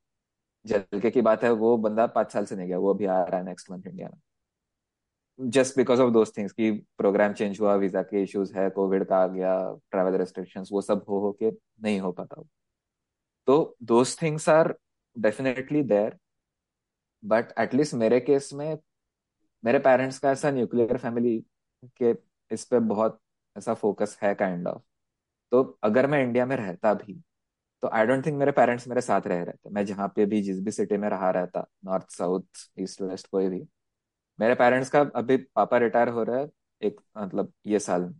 जलके 0.65 1.09
की 1.11 1.21
बात 1.21 1.43
है, 1.43 1.51
वो 1.51 1.77
बंदा 1.77 2.05
पाँच 2.07 2.31
साल 2.31 2.45
से 2.45 2.55
नहीं 2.55 2.67
गया, 2.67 2.77
वो 2.77 2.93
अभी 2.93 3.05
आ 3.05 3.21
रहा 3.23 3.39
है 3.39 3.45
नेक्स्ट 3.45 3.71
मंथ 3.71 3.87
इंडिया 3.87 4.09
में। 4.09 4.19
Just 5.39 5.75
because 5.77 6.01
of 6.01 6.11
those 6.13 6.31
things 6.37 6.51
कि 6.51 6.71
प्रोग्राम 6.97 7.33
चेंज 7.33 7.59
हुआ 7.61 7.75
वीज़ा 7.75 8.01
के 8.03 8.21
इश्यूज़ 8.23 8.53
है 8.57 8.69
कोविड 8.69 9.03
का 9.07 9.17
आ 9.17 9.27
गया 9.27 9.53
ट्रैवल 9.91 10.17
रेस्ट्रिक्शंस 10.17 10.69
वो 10.71 10.81
सब 10.81 11.03
हो 11.09 11.19
हो 11.19 11.31
के 11.41 11.51
नहीं 11.83 11.99
हो 11.99 12.11
पाता। 12.11 12.41
तो 13.47 13.75
those 13.83 14.21
things 14.21 14.47
are 14.49 14.73
definitely 15.15 15.83
there 15.83 16.17
but 17.27 17.51
at least 17.59 17.93
मेरे 17.95 18.19
केस 18.21 18.49
में, 18.53 18.77
मेरे 19.63 19.79
पेरेंट्स 19.79 20.19
का 20.19 20.31
ऐसा 20.31 20.51
न्यूक्लियर 20.51 20.97
फैमिली 20.97 21.39
के 21.97 22.13
इस 22.51 22.65
पे 22.65 22.79
बहुत 22.81 23.19
ऐसा 23.55 23.73
फोकस 23.75 24.17
है 24.23 24.33
काइंड 24.35 24.67
ऑफ़ 24.67 24.81
तो 25.51 25.63
अगर 25.83 26.07
मैं 26.07 26.21
इंडिया 26.23 26.45
में 26.45 26.55
रहता 26.57 26.93
भी 26.95 27.21
तो 27.83 27.89
आई 27.89 28.05
डोंट 28.07 28.25
थिंक 28.25 28.37
मेरे 28.39 28.51
पेरेंट्स 28.51 28.87
मेरे 28.87 29.01
साथ 29.01 29.27
रह 29.27 29.43
रहते 29.43 29.69
मैं 29.71 29.85
जहाँ 29.85 30.07
पे 30.15 30.25
भी, 30.25 30.41
जिस 30.41 30.59
भी 30.61 30.71
सिटी 30.71 30.97
में 30.97 31.09
रहा 31.09 31.31
रहता 31.31 31.65
नॉर्थ 31.85 32.11
साउथ 32.11 32.43
ईस्ट 32.79 33.01
वेस्ट 33.01 33.27
कोई 33.27 33.49
भी। 33.49 33.61
मेरे 34.39 34.55
पेरेंट्स 34.55 34.89
का 34.89 35.01
अभी 35.15 35.37
पापा 35.55 35.77
रिटायर 35.77 36.09
हो 36.09 36.23
रहे 36.23 36.41
हैं, 36.41 36.49
एक 36.81 37.01
मतलब 37.17 37.53
ये 37.67 37.79
साल 37.79 38.01
में। 38.03 38.13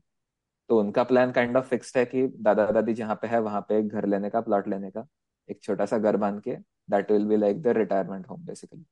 तो 0.70 0.80
उनका 0.80 1.04
प्लान 1.04 1.32
काइंड 1.32 1.58
ऑफ़ 1.58 1.66
फिक्स्ड 1.68 1.98
है 1.98 2.06
कि 2.06 2.28
दादा 2.40 2.66
दादी 2.72 2.94
जहाँ 2.94 3.16
पे 3.22 3.28
है, 3.28 3.40
वहाँ 3.42 3.62
पे 3.70 3.80
एक 3.80 3.88
घर 3.90 4.06
लेने 4.06 4.30
का 4.30 4.42
प्लॉट 4.42 4.68
लेने 4.68 4.92
का, 4.92 5.06
एक 5.50 5.64
छोटा 5.64 5.86
सा 5.86 5.98
घर 6.00 6.18
बाँध 6.18 6.42
के 6.44 6.56
that 6.90 7.12
will 7.12 7.26
be 7.26 7.38
like 7.38 7.62
the 7.62 7.68
retirement 7.78 8.30
home 8.30 8.46
basically 8.46 8.86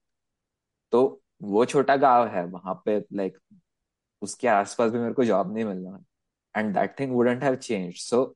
तो 0.91 1.21
वो 1.43 1.65
छोटा 1.65 1.95
गाँव 1.97 2.27
है 2.27 2.45
वहाँ 2.45 2.81
पे 2.85 2.99
लाइक 3.13 3.37
उसके 4.21 4.47
आसपास 4.47 4.91
भी 4.91 4.99
मेरे 4.99 5.13
को 5.13 5.25
जॉब 5.25 5.53
नहीं 5.53 5.65
मिलना। 5.65 5.97
है 5.97 6.63
and 6.63 6.73
that 6.75 6.99
thing 6.99 7.13
wouldn't 7.15 7.43
have 7.43 7.55
change 7.55 7.95
so 8.01 8.35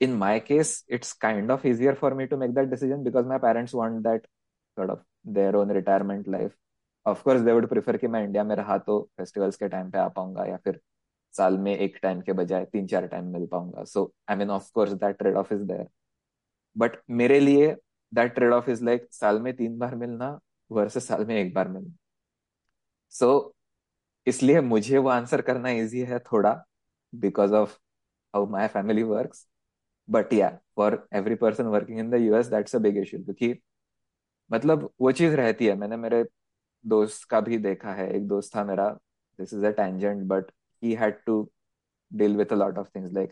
in 0.00 0.14
my 0.20 0.40
case, 0.40 0.70
it's 0.88 1.12
kind 1.14 1.50
of 1.52 1.64
easier 1.64 1.94
for 1.94 2.08
me 2.14 2.26
to 2.26 2.36
make 2.36 2.54
that 2.54 2.70
decision 2.70 3.04
because 3.04 3.26
my 3.26 3.38
parents 3.38 3.74
want 3.80 4.02
that 4.02 4.24
sort 4.78 4.90
of 4.90 4.98
their 5.36 5.56
own 5.56 5.68
retirement 5.76 6.26
life. 6.28 6.52
Of 7.06 7.22
course, 7.24 7.42
they 7.42 7.98
कि 7.98 8.08
मैं 8.08 8.22
India 8.24 8.44
में 8.44 8.54
रहा 8.56 8.78
तो 8.78 9.00
festivals 9.18 9.56
के 9.56 9.68
time 9.68 9.90
पे 9.90 9.98
आ 9.98 10.08
पाऊँगा 10.08 10.44
या 10.46 10.56
फिर 10.56 10.80
साल 11.34 11.58
में 11.58 11.76
एक 11.76 11.98
टाइम 12.02 12.20
के 12.20 12.32
बजाय 12.32 12.64
तीन 12.64 12.86
चार 12.86 13.06
टाइम 13.06 13.32
मिल 13.32 13.46
पाऊँगा। 13.46 13.84
So 13.84 14.12
I 14.30 14.36
mean 14.36 14.50
of 14.50 14.70
course 14.74 14.92
that 14.92 15.18
trade 15.18 15.36
off 15.36 15.54
is 15.54 15.62
there 15.62 15.86
but 16.76 16.96
मेरे 17.10 17.40
लिए 17.40 17.74
that 18.12 18.34
trade 18.34 18.52
off 18.52 18.70
is 18.70 18.84
like 18.84 19.08
साल 19.12 19.40
में 19.42 19.52
तीन 19.56 19.78
बार 19.78 19.94
मिलना 19.94 20.38
वर्सेस 20.70 21.06
साल 21.08 21.24
में 21.26 21.36
एक 21.36 21.54
बार 21.54 21.68
मिलना 21.68 21.94
सो 23.10 23.26
so, 23.26 23.56
इसलिए 24.28 24.60
मुझे 24.60 24.98
वो 24.98 25.08
आंसर 25.08 25.42
करना 25.42 25.70
इजी 25.70 26.00
है 26.00 26.18
थोड़ा 26.18 26.64
because 27.14 27.54
of 27.54 27.78
how 28.34 28.46
my 28.46 28.66
family 28.68 29.02
works 29.02 29.46
but 30.10 30.32
या 30.32 30.58
for 30.76 31.06
every 31.14 31.34
person 31.34 31.66
working 31.66 31.98
in 31.98 32.10
the 32.10 32.14
US 32.14 32.46
that's 32.46 32.76
a 32.76 32.78
big 32.78 32.96
issue 32.98 33.18
क्योंकि 33.18 33.54
मतलब 34.52 34.90
वो 35.00 35.12
चीज़ 35.12 35.34
रहती 35.36 35.66
है। 35.66 35.74
मैंने 35.76 35.96
मेरे 35.96 36.24
दोस्त 36.86 37.24
का 37.30 37.40
भी 37.40 37.58
देखा 37.58 37.92
है। 37.94 38.10
एक 38.16 38.26
दोस्त 38.28 38.56
था 38.56 38.64
मेरा 38.64 38.88
this 39.38 39.54
is 39.54 39.66
a 39.66 39.70
tangent 39.70 40.22
but 40.28 40.50
he 40.82 40.94
had 40.94 41.24
to 41.26 41.50
deal 42.10 42.34
with 42.36 42.52
a 42.52 42.56
lot 42.56 42.76
of 42.78 42.88
things 42.88 43.12
like 43.12 43.30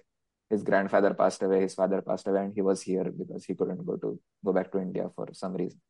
his 0.51 0.62
grandfather 0.62 1.15
passed 1.15 1.43
away 1.43 1.61
his 1.61 1.75
father 1.75 2.01
passed 2.03 2.27
away 2.27 2.41
and 2.45 2.55
he 2.55 2.62
was 2.62 2.83
here 2.83 3.05
because 3.19 3.45
he 3.45 3.55
couldn't 3.55 3.85
go 3.87 3.97
to 3.97 4.21
go 4.45 4.53
back 4.53 4.73
to 4.73 4.81
india 4.81 5.09
for 5.17 5.27
some 5.33 5.55
reason. 5.55 5.81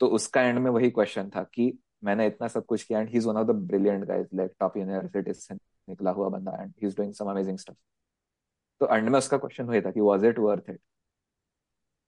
तो 0.00 0.06
उसका 0.08 0.42
and 0.42 0.58
में 0.58 0.70
वही 0.70 0.90
question 0.90 1.30
था 1.36 1.42
कि 1.44 1.72
मैंने 2.04 2.26
इतना 2.26 2.48
सब 2.48 2.64
कुछ 2.66 2.82
किया 2.82 3.00
and 3.00 3.08
he 3.08 3.18
is 3.18 3.26
one 3.28 3.36
of 3.36 3.46
the 3.46 3.54
brilliant 3.68 4.04
guys 4.04 4.26
like 4.34 4.52
top 4.60 4.76
university 4.76 5.32
से 5.32 5.54
निकला 5.54 6.10
हुआ 6.10 6.28
बंदा 6.28 6.62
and 6.62 6.72
he 6.82 6.86
is 6.86 6.96
doing 6.96 7.12
some 7.14 7.30
amazing 7.30 7.58
stuff 7.58 7.76
तो 8.80 8.94
एंड 8.94 9.08
में 9.08 9.18
उसका 9.18 9.36
क्वेश्चन 9.38 9.64
वही 9.64 9.80
था 9.80 9.90
कि 9.90 10.00
वाज 10.00 10.24
इट 10.24 10.38
वर्थ 10.38 10.70
इट 10.70 10.80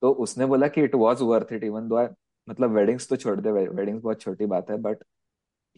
तो 0.03 0.11
उसने 0.25 0.47
बोला 0.47 0.69
कि 0.69 0.83
it 0.83 0.95
was 0.95 1.23
worth 1.23 1.53
it 1.53 1.65
even 1.65 1.89
though 1.89 2.03
मतलब 2.49 2.71
वेडिंग्स 2.71 3.09
तो 3.09 3.17
छोड़ 3.17 3.41
दे 3.41 3.51
वेडिंग्स 3.53 4.03
बहुत 4.03 4.21
छोटी 4.21 4.47
बात 4.47 4.71
है 4.71 4.77
but 4.79 5.05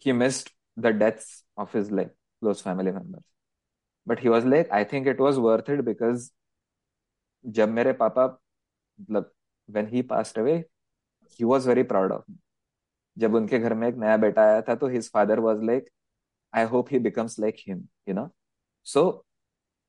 he 0.05 0.11
missed 0.13 0.49
the 0.77 0.87
deaths 0.97 1.43
of 1.57 1.77
his 1.77 1.91
like 1.91 2.07
close 2.07 2.61
family 2.63 2.91
members 2.91 3.23
but 4.07 4.21
he 4.23 4.29
was 4.29 4.45
like 4.45 4.71
I 4.71 4.85
think 4.85 5.07
it 5.07 5.19
was 5.21 5.37
worth 5.39 5.69
it 5.69 5.81
because 5.81 6.29
जब 7.45 7.69
मेरे 7.69 7.93
पापा 7.93 8.25
मतलब 8.99 9.31
when 9.69 9.87
he 9.87 10.01
passed 10.03 10.39
away 10.39 10.63
he 11.39 11.45
was 11.45 11.67
very 11.67 11.83
proud 11.83 12.11
of 12.11 12.31
जब 13.17 13.35
उनके 13.35 13.59
घर 13.59 13.73
में 13.73 13.87
एक 13.87 13.95
नया 13.95 14.17
बेटा 14.17 14.41
आया 14.41 14.61
था 14.61 14.75
तो 14.75 14.87
his 14.87 15.11
father 15.11 15.39
was 15.39 15.63
like 15.63 15.89
I 16.53 16.65
hope 16.65 16.87
he 16.91 16.99
becomes 16.99 17.39
like 17.39 17.55
him 17.67 17.87
you 18.09 18.15
know 18.15 18.29
so 18.85 19.25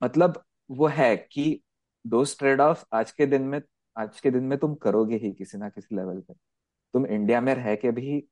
मतलब 0.03 0.43
वो 0.71 0.87
है 0.87 1.17
कि 1.17 1.63
दो 2.07 2.25
ट्रेड 2.39 2.61
ऑफ़ 2.61 2.85
आज 2.93 3.13
के 3.13 3.27
दिन 3.27 3.43
में, 3.43 3.61
आज 3.97 4.21
के 4.21 4.31
दिन 4.31 4.45
में 4.45 4.59
तुम 4.59 4.75
करोगे 4.75 5.17
ही 5.17 5.33
किसी 5.33 5.59
ना 5.59 5.69
किसी 5.69 5.97
लेवल 5.97 6.21
पे। 6.21 6.35
तुम 6.95 7.07
इंडिया 7.07 7.41
में 7.41 7.55
रह 7.55 7.75
के 7.75 7.91
भी 7.91 8.29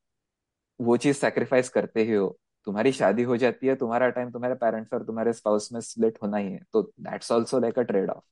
वो 0.80 0.96
चीज़ 0.96 1.16
सेक्रीफाइस 1.16 1.68
करते 1.68 2.04
ही 2.04 2.14
हो। 2.14 2.38
तुम्हारी 2.66 2.92
शादी 2.92 3.22
हो 3.22 3.36
जाती 3.36 3.66
है, 3.66 3.76
तुम्हारा 3.76 4.08
टाइम 4.10 4.30
तुम्हारे 4.30 4.54
पेरेंट्स 4.54 4.92
और 4.94 5.04
तुम्हारे 5.04 5.32
स्पाउस 5.32 5.72
में 5.72 5.80
स्प्लिट 5.80 6.18
होना 6.22 6.36
ही 6.36 6.52
है। 6.52 6.60
तो 6.72 6.82
that's 7.00 7.32
also 7.32 7.60
like 7.60 7.78
a 7.78 7.82
trade 7.82 8.10
off 8.10 8.24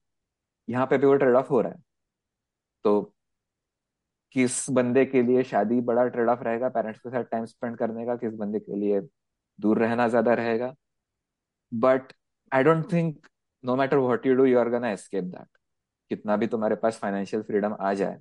यहाँ 0.68 0.86
पे 0.86 0.98
भी 0.98 1.06
वो 1.06 1.14
ट्रेड 1.16 1.34
ऑफ़ 1.36 1.48
हो 1.48 1.60
रहा 1.60 1.72
है। 1.72 1.82
तो 2.84 3.12
किस 4.34 4.68
बंदे 4.70 5.04
के 5.06 5.22
लिए 5.22 5.42
शादी 5.44 5.80
बड़ा 5.82 6.06
ट्रेड 6.08 6.28
ऑफ़ 6.28 6.42
रहेगा 6.44 6.68
पेरेंट्स 6.68 7.00
के 7.00 7.10
साथ 7.10 7.24
टाइम 7.30 7.44
स्पेंड 7.46 7.76
करने 7.78 8.06
का, 8.06 8.16
किस 8.16 8.34
बंदे 8.34 8.60
के 8.60 8.76
लिए 8.76 9.00
दूर 9.58 9.78
रहना 9.78 10.08
ज़्यादा 10.08 10.34
रहेगा। 10.34 10.74
But 11.72 12.12
I 12.52 12.62
don't 12.64 12.92
think 12.92 13.26
no 13.64 13.76
matter 13.76 13.96
what 13.98 14.26
you 14.26 14.34
do 14.34 14.44
you 14.44 14.58
are 14.58 14.68
gonna 14.70 14.90
escape 14.90 15.24
that 15.26 15.48
कितना 16.10 16.36
भी 16.36 16.46
तुम्हारे 16.46 16.74
पास 16.76 16.98
फाइनेंशियल 16.98 17.42
फ्रीडम 17.42 17.76
आ 17.80 17.92
जाए। 17.94 18.20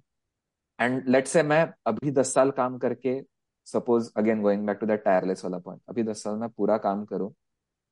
एंड 0.80 1.08
लेट 1.08 1.28
से 1.28 1.44
मैं 1.44 1.62
अभी 1.88 2.12
दस 2.12 2.34
साल 2.34 2.52
काम 2.52 2.78
करके 2.80 3.22
suppose 3.68 4.12
again 4.18 4.42
going 4.42 4.66
back 4.68 4.78
to 4.80 4.86
that 4.88 5.04
tireless 5.04 5.44
वाला 5.46 5.58
पॉइंट 5.60 5.82
अभी 5.90 6.04
दस 6.04 6.24
साल 6.24 6.36
में 6.36 6.50
पूरा 6.50 6.78
काम 6.80 7.04
करूँ 7.06 7.34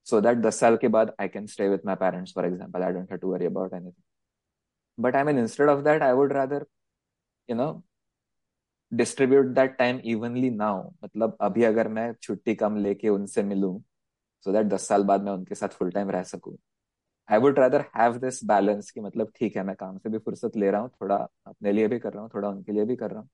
सो 0.07 0.21
दैट 0.21 0.37
दस 0.37 0.59
साल 0.59 0.77
के 0.77 0.87
बाद 0.87 1.13
I 1.21 1.27
can 1.27 1.47
stay 1.47 1.67
with 1.69 1.85
my 1.85 1.95
parents 1.95 2.33
for 2.35 2.45
example 2.45 2.83
I 2.83 2.93
don't 2.93 3.11
have 3.11 3.19
to 3.19 3.31
worry 3.33 3.45
about 3.45 3.73
anything 3.73 5.03
but 5.03 5.15
I 5.15 5.23
mean 5.23 5.39
instead 5.39 5.69
of 5.69 5.83
that 5.83 6.01
I 6.03 6.13
would 6.13 6.33
rather 6.33 6.65
you 7.49 7.55
know 7.55 7.71
distribute 8.91 9.45
that 9.55 9.75
time 9.77 9.99
evenly 10.05 10.49
now 10.49 10.83
मतलब 11.03 11.37
अभी 11.41 11.63
अगर 11.63 11.87
मैं 11.87 12.11
छुट्टी 12.21 12.55
कम 12.55 12.77
लेके 12.77 13.09
उनसे 13.09 13.43
मिलूं 13.43 13.77
so 14.45 14.51
that 14.51 14.67
दस 14.67 14.87
साल 14.87 15.03
बाद 15.03 15.23
मैं 15.23 15.31
उनके 15.31 15.55
साथ 15.55 15.69
फुल 15.69 15.91
टाइम 15.91 16.09
रह 16.11 16.23
सकूँ। 16.25 16.55
I 17.29 17.39
would 17.39 17.59
rather 17.59 17.81
have 17.95 18.17
this 18.17 18.43
balance 18.45 18.91
कि 18.91 19.01
मतलब 19.01 19.31
ठीक 19.35 19.55
है, 19.57 19.63
मैं 19.63 19.75
काम 19.75 19.97
से 19.97 20.09
भी 20.09 20.17
फुर्सत 20.17 20.55
ले 20.57 20.69
रहा 20.71 20.81
हूँ, 20.81 20.89
थोड़ा 21.01 21.15
अपने 21.47 21.71
लिए 21.71 21.87
भी 21.87 21.99
कर 21.99 22.13
रहा 22.13 22.21
हूँ, 22.21 22.29
थोड़ा 22.35 22.49
उनके 22.49 22.71
लिए 22.71 22.85
भी 22.85 22.95
कर 22.95 23.11
रहा 23.11 23.19
हूँ। 23.19 23.29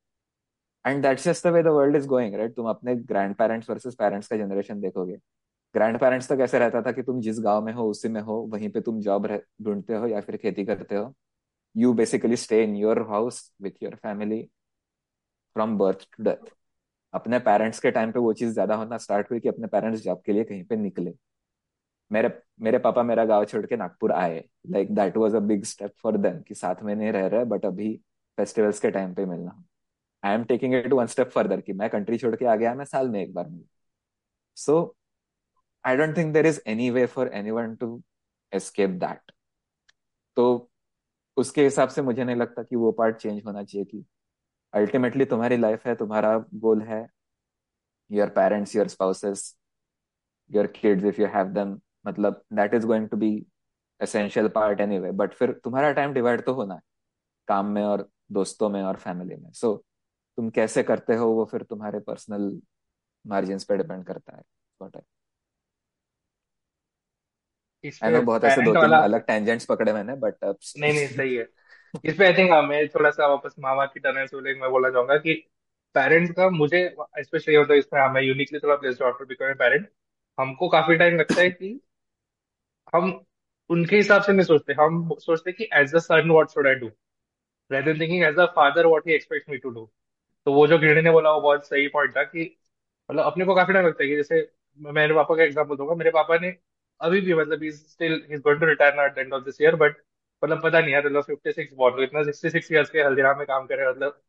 And 0.86 1.02
that's 1.04 1.26
just 1.26 1.48
the 1.48 1.52
way 1.54 1.62
the 1.64 1.68
world 1.70 1.96
is 1.96 2.08
going 2.08 2.36
right 2.36 2.56
तुम 2.56 2.70
अपने 2.70 2.96
ग्रैंड 2.96 3.36
पेरेंट्स 3.36 3.70
वर्सेस 3.70 3.96
पेरेंट्स 3.96 4.28
का 4.28 4.38
जनरेशन 4.38 4.80
देखोगे। 4.82 5.18
ग्रैंड 5.76 6.00
पेरेंट्स 6.00 6.28
तो 6.30 6.38
कैसे 6.38 6.60
रहता 6.60 6.82
था 6.82 6.92
कि 6.92 7.04
तुम 7.04 7.22
जिस 7.22 7.40
गाँव 7.42 7.66
में 7.66 7.72
हो, 7.74 7.90
उसी 7.90 8.10
में 8.10 8.22
हो, 8.22 8.36
वहीं 8.54 8.70
पे 8.70 8.82
तुम 8.82 9.00
जॉब 9.02 9.28
ढूंढते 9.62 9.96
हो 9.96 10.08
या 10.08 10.22
फिर 10.22 10.38
खेती 10.38 10.66
करते 10.66 10.96
हो। 10.96 11.14
You 11.76 11.94
basically 11.94 12.36
stay 12.38 12.64
in 12.64 12.76
your 12.76 13.02
house 13.10 13.52
with 13.62 13.84
your 13.84 13.96
family 13.96 14.42
from 15.56 15.78
birth 15.78 16.08
to 16.18 16.24
death 16.24 16.52
अपने 17.14 17.40
पेरेंट्स 17.40 17.80
के 17.80 17.92
टाइम 17.92 18.12
पे 18.12 18.20
वो 18.20 18.34
चीज़ 18.34 18.54
ज़्यादा 18.54 18.76
होना 18.76 18.98
स्टार्ट 18.98 19.32
हुई 19.32 19.40
कि 19.40 19.50
अपने 19.50 19.68
पेरेंट्स 19.68 20.02
जॉब 20.04 20.22
के 20.26 20.34
लिए 20.34 20.44
कहीं 20.44 20.64
पे 20.66 20.76
निकले। 20.76 21.14
मेरे 22.12 22.32
मेरे 22.62 22.78
पापा 22.80 23.04
मेरा 23.04 23.26
गाँव 23.26 23.46
छोड़ 23.46 23.66
के 23.66 23.76
नागपुर 23.78 24.12
आए। 24.12 24.44
Like 24.72 24.94
that 24.96 25.18
was 25.18 25.36
a 25.36 25.40
big 25.42 25.64
step 25.66 25.94
for 26.04 26.18
them 26.18 26.42
कि 26.48 26.56
साथ 26.56 26.84
में 26.84 26.96
नहीं 26.96 27.12
रह 27.12 27.28
रहे 27.28 27.46
बट 27.46 27.66
अभी 27.66 27.94
फेस्टिवल्स 28.38 28.80
के 28.80 28.92
टाइम 28.92 29.14
पे 29.14 29.26
मिलना। 29.26 29.64
I 30.24 30.34
am 30.36 30.44
taking 30.44 30.74
it 30.76 30.94
one 30.94 31.08
step 31.08 31.30
further 31.30 31.62
कि 31.62 31.74
मैं 31.74 31.90
कंट्री 31.90 32.18
छोड़ 32.18 32.36
के 32.36 32.46
आ 32.46 32.56
गया, 32.56 32.74
मैं 32.76 32.86
साल 32.86 33.10
में 33.10 33.22
एक 33.22 33.34
बार 33.34 33.48
मिलू। 33.50 33.66
So 34.58 34.96
I 35.86 35.98
don't 35.98 36.18
think 36.18 36.34
there 36.34 36.46
is 36.46 36.60
any 36.68 36.90
way 36.90 37.06
for 37.06 37.32
anyone 37.52 37.76
to 37.76 38.02
escape 38.54 38.90
that 39.00 39.32
तो 40.38 40.70
उसके 41.38 41.64
हिसाब 41.64 41.90
से 41.90 42.02
मुझे 42.02 42.24
नहीं 42.24 42.36
लगता 42.36 42.64
कि 42.64 42.76
वो 42.76 42.92
पार्ट 42.92 43.18
चेंज 43.18 43.42
होना 43.46 43.64
चाहिए 43.64 43.86
कि 43.86 44.04
अल्टीमेटली 44.74 45.26
तुम्हारी 45.26 45.58
लाइफ 45.58 45.88
है 45.88 45.96
तुम्हारा 45.96 46.38
गोल 46.56 46.82
है 46.82 47.08
your 48.12 48.30
parents 48.30 48.76
your 48.76 48.88
spouses 48.88 49.58
your 50.52 50.68
kids 50.68 51.06
if 51.06 51.22
you 51.22 51.28
have 51.28 51.48
them 51.48 51.80
मतलब 52.08 52.44
that 52.54 52.74
is 52.74 52.86
going 52.86 53.10
to 53.10 53.18
be 53.18 53.46
essential 54.02 54.48
part 54.48 54.82
anyway 55.00 55.12
but 55.12 55.34
फिर 55.34 55.52
तुम्हारा 55.64 55.92
टाइम 55.92 56.14
डिवाइड 56.14 56.46
तो 56.46 56.54
होना 56.54 56.76
है 56.76 56.82
काम 57.48 57.66
में 57.66 57.84
और 57.84 58.10
दोस्तों 58.32 58.70
में 58.70 58.82
और 58.84 58.98
फैमिली 58.98 59.36
में. 59.36 59.52
सो 59.52 59.74
so, 59.74 59.84
तुम 60.38 60.50
कैसे 60.50 60.84
करते 60.84 61.16
हो 61.16 61.30
वो 61.32 61.46
फिर 61.46 61.64
तुम्हारे 61.64 62.00
पर्सनल 62.00 62.62
मार्जिन 63.26 63.60
पे 63.70 63.78
डिपेंड 63.78 64.06
करता 64.06 64.38
है 64.38 64.44
आई 68.04 68.12
नो 68.12 68.22
बहुत 68.22 68.44
ऐसे 68.44 68.62
दो 68.62 68.74
तीन 68.76 68.92
अलग 68.92 69.26
टेंजेंट्स 69.28 69.66
पकड़े 69.66 69.94
मैंने 69.94 70.16
बट 70.16 70.44
नहीं 70.44 70.94
नहीं 70.94 71.08
सही 71.08 71.36
है। 71.36 71.48
इस 71.94 72.16
पे 72.18 72.26
आई 72.26 72.34
थिंक 72.34 72.52
हाँ 72.52 72.62
मैं 72.64 72.88
थोड़ा 72.90 73.10
सा 73.12 73.28
वापस 73.28 73.56
मामा 73.60 73.86
की 73.86 74.00
टर्न 74.00 74.26
से 74.28 74.54
मैं 74.56 74.70
बोलना 74.72 74.90
चाहूँगा 74.90 75.18
कि 75.18 75.34
पेरेंट्स 75.96 76.32
का 76.36 76.50
मुझे 76.52 76.84
स्पेशली 77.20 77.56
होता 77.56 77.74
है 77.74 77.80
इसमें 77.80 78.00
हाँ, 78.02 78.10
मैं 78.14 78.22
यूनिकली 78.22 78.60
थोड़ा 78.60 78.76
प्लेस 78.76 79.02
आफ्टर 79.04 79.26
बिकमिंग 79.26 79.56
पेरेंट 79.58 79.90
हमको 80.38 80.70
काफ़ी 80.70 80.96
टाइम 80.98 81.18
लगता 81.18 81.42
है 81.42 81.50
कि 81.52 81.80
हम 82.94 83.10
उनके 83.70 83.96
हिसाब 83.96 84.22
से 84.22 84.34
नहीं 84.34 84.46
सोचते। 84.46 84.74
हम 84.76 85.10
सोचते 85.20 85.52
कि 85.52 85.68
as 85.74 85.94
a 85.96 86.00
son 86.00 86.30
what 86.32 86.50
should 86.50 86.68
I 86.68 86.76
do 86.76 86.88
rather 87.72 88.00
thinking 88.00 88.24
as 88.26 88.40
a 88.40 88.46
father 88.56 88.88
what 88.88 89.08
he 89.08 89.14
expect 89.16 89.50
me 89.50 89.58
to 89.60 89.70
do 89.72 89.86
तो 90.48 90.54
वो 90.54 90.68
जो 90.68 90.78
गिरणी 90.80 91.02
ने 91.02 91.12
बोला 91.12 91.32
वो 91.34 91.42
बहुत 91.42 91.68
सही 91.68 91.88
पॉइंट 91.90 92.16
था 92.18 92.24
कि 92.26 92.44
मतलब 93.10 93.26
अपने 93.26 93.46
को 93.46 93.56
काफ़ी 93.56 93.74
टाइम 93.74 93.88
लगता 93.88 94.04
है 94.04 94.10
कि 94.10 94.16
जैसे 94.18 94.42
मेरे 94.80 95.16
पापा 95.16 95.36
का 95.36 95.44
एग्ज़ाम्पल 95.44 95.76
दूँगा। 95.78 95.96
मेरे 95.96 96.12
पापा 96.12 96.38
ने 96.40 96.56
अभी 97.02 97.22
भी 97.22 97.34
मतलब 97.36 97.64
is 97.64 97.82
still 97.88 98.14
is 98.32 98.42
going 98.42 98.60
to 98.60 98.66
retire 98.68 99.02
at 99.02 99.18
end 99.20 99.34
of 99.34 99.44
this 99.46 99.62
year 99.62 99.76
but 99.78 99.98
मतलब 100.44 100.62
पता 100.64 100.80
नहीं 100.80 100.94
यार 100.94 101.06
मतलब 101.06 101.24
फिफ्टी 101.24 101.52
सिक्स 101.54 101.74
बॉर्न 101.76 102.04
इतना 102.04 102.24
सिक्सटी 102.24 102.50
सिक्स 102.50 102.72
ईयर्स 102.72 102.90
के 102.90 103.02
हल्दीराम 103.02 103.38
में 103.38 103.46
काम 103.48 103.66
कर 103.68 103.78
रहे 103.78 103.86
हैं 103.86 103.94
मतलब 103.94 104.22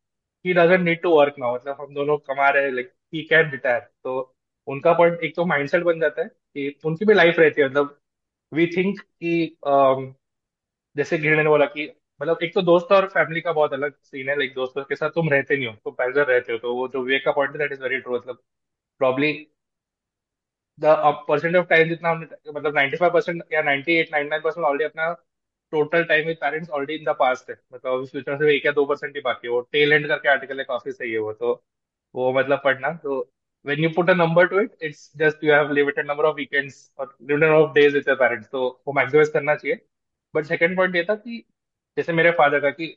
he 0.44 0.52
doesn't 0.54 0.80
need 0.82 1.02
to 1.02 1.10
work 1.12 1.34
now 1.38 1.54
मतलब 1.54 1.80
हम 1.80 1.94
दोनों 1.94 2.16
कमा 2.20 2.48
रहे 2.50 2.64
हैं 2.64 2.72
लाइक 2.72 2.92
ही 3.14 3.22
कैन 3.26 3.50
रिटायर 3.50 3.80
तो 4.04 4.20
उनका 4.68 4.92
पॉइंट 4.94 5.24
एक 5.24 5.34
तो 5.36 5.44
माइंडसेट 5.46 5.82
बन 5.84 6.00
जाता 6.00 6.22
है 6.22 6.28
कि 6.28 6.74
उनकी 6.86 7.04
भी 7.04 7.14
लाइफ 7.14 7.38
रहती 7.38 7.62
है 7.62 7.68
मतलब 7.68 7.98
वी 8.52 8.66
थिंक 8.68 9.00
कि 9.00 9.56
um, 9.64 10.14
जैसे 10.96 11.18
गिरने 11.18 11.42
ने 11.42 11.48
बोला 11.48 11.66
कि 11.68 11.86
मतलब 12.20 12.38
एक 12.42 12.54
तो 12.54 12.62
दोस्त 12.62 12.92
और 12.92 13.06
फैमिली 13.08 13.40
का 13.40 13.52
बहुत 13.52 13.72
अलग 13.72 13.94
सीन 14.04 14.28
है 14.28 14.36
लाइक 14.38 14.54
दोस्तों 14.54 14.84
के 14.84 14.96
साथ 14.96 15.10
तुम 15.12 15.28
रहते 15.30 15.56
नहीं 15.56 15.66
हो 15.66 15.72
तुम 15.84 15.94
पैदल 15.94 16.22
रहते 16.24 16.52
हो 16.52 16.58
तो 16.58 16.74
वो 16.76 16.88
जो 16.88 17.02
विवेक 17.02 17.24
का 17.24 17.32
point 17.32 17.56
that 17.58 17.72
is 17.72 17.82
very 17.82 17.98
true 18.00 18.16
मतलब 18.16 18.42
probably 19.00 19.32
the 20.78 20.94
percent 21.28 21.56
of 21.56 21.66
time 21.66 21.88
जितना 21.88 22.12
मतलब 22.14 22.74
95 22.74 23.12
परसेंट 23.12 23.42
या 23.52 23.60
98 23.62 24.12
99 24.12 24.42
परसेंट 24.42 24.64
ऑलरेडी 24.66 24.84
अपना 24.84 25.08
total 25.74 26.04
time 26.04 26.26
with 26.26 26.36
parents 26.40 26.70
already 26.70 26.94
in 26.94 27.04
the 27.04 27.16
past 27.20 27.50
है। 27.50 27.56
मतलब 27.74 27.92
अभी 27.92 28.06
फ्यूचर 28.06 28.36
से 28.38 28.56
एक 28.56 28.66
या 28.66 28.72
दो 28.72 28.84
परसेंट 28.86 29.14
ही 29.16 29.20
बाकी 29.22 29.46
है। 29.48 29.52
वो 29.52 29.60
टेल 29.72 29.92
एंड 29.92 30.08
करके 30.08 30.28
आर्टिकल 30.28 30.58
है 30.58 30.64
काफ़ी 30.64 30.92
सही 30.92 31.12
है 31.12 31.18
वो 31.18 31.32
तो। 31.32 31.52
वो 32.14 32.32
मतलब 32.32 32.60
पढ़ना। 32.64 32.92
तो 33.04 33.20
when 33.64 33.80
you 33.82 33.88
put 33.96 34.10
a 34.12 34.14
number 34.16 34.42
to 34.48 34.58
it, 34.62 34.72
it's 34.86 35.02
just 35.20 35.44
you 35.46 35.52
have 35.52 35.70
limited 35.76 36.06
number 36.08 36.24
of 36.30 36.40
weekends 36.40 36.80
or 36.98 37.06
limited 37.20 37.44
number 37.44 37.60
of 37.60 37.74
days 37.76 37.94
with 37.98 38.10
your 38.10 38.16
parents. 38.22 38.48
तो 38.52 38.66
वो 38.88 38.94
maximize 39.00 39.28
करना 39.32 39.54
चाहिए। 39.54 39.80
बट 40.34 40.44
सेकंड 40.46 40.76
पॉइंट 40.76 40.96
ये 40.96 41.04
था 41.10 41.14
कि 41.16 41.44
जैसे 41.96 42.12
मेरे 42.12 42.30
फादर 42.40 42.60
का 42.60 42.70
कि 42.70 42.96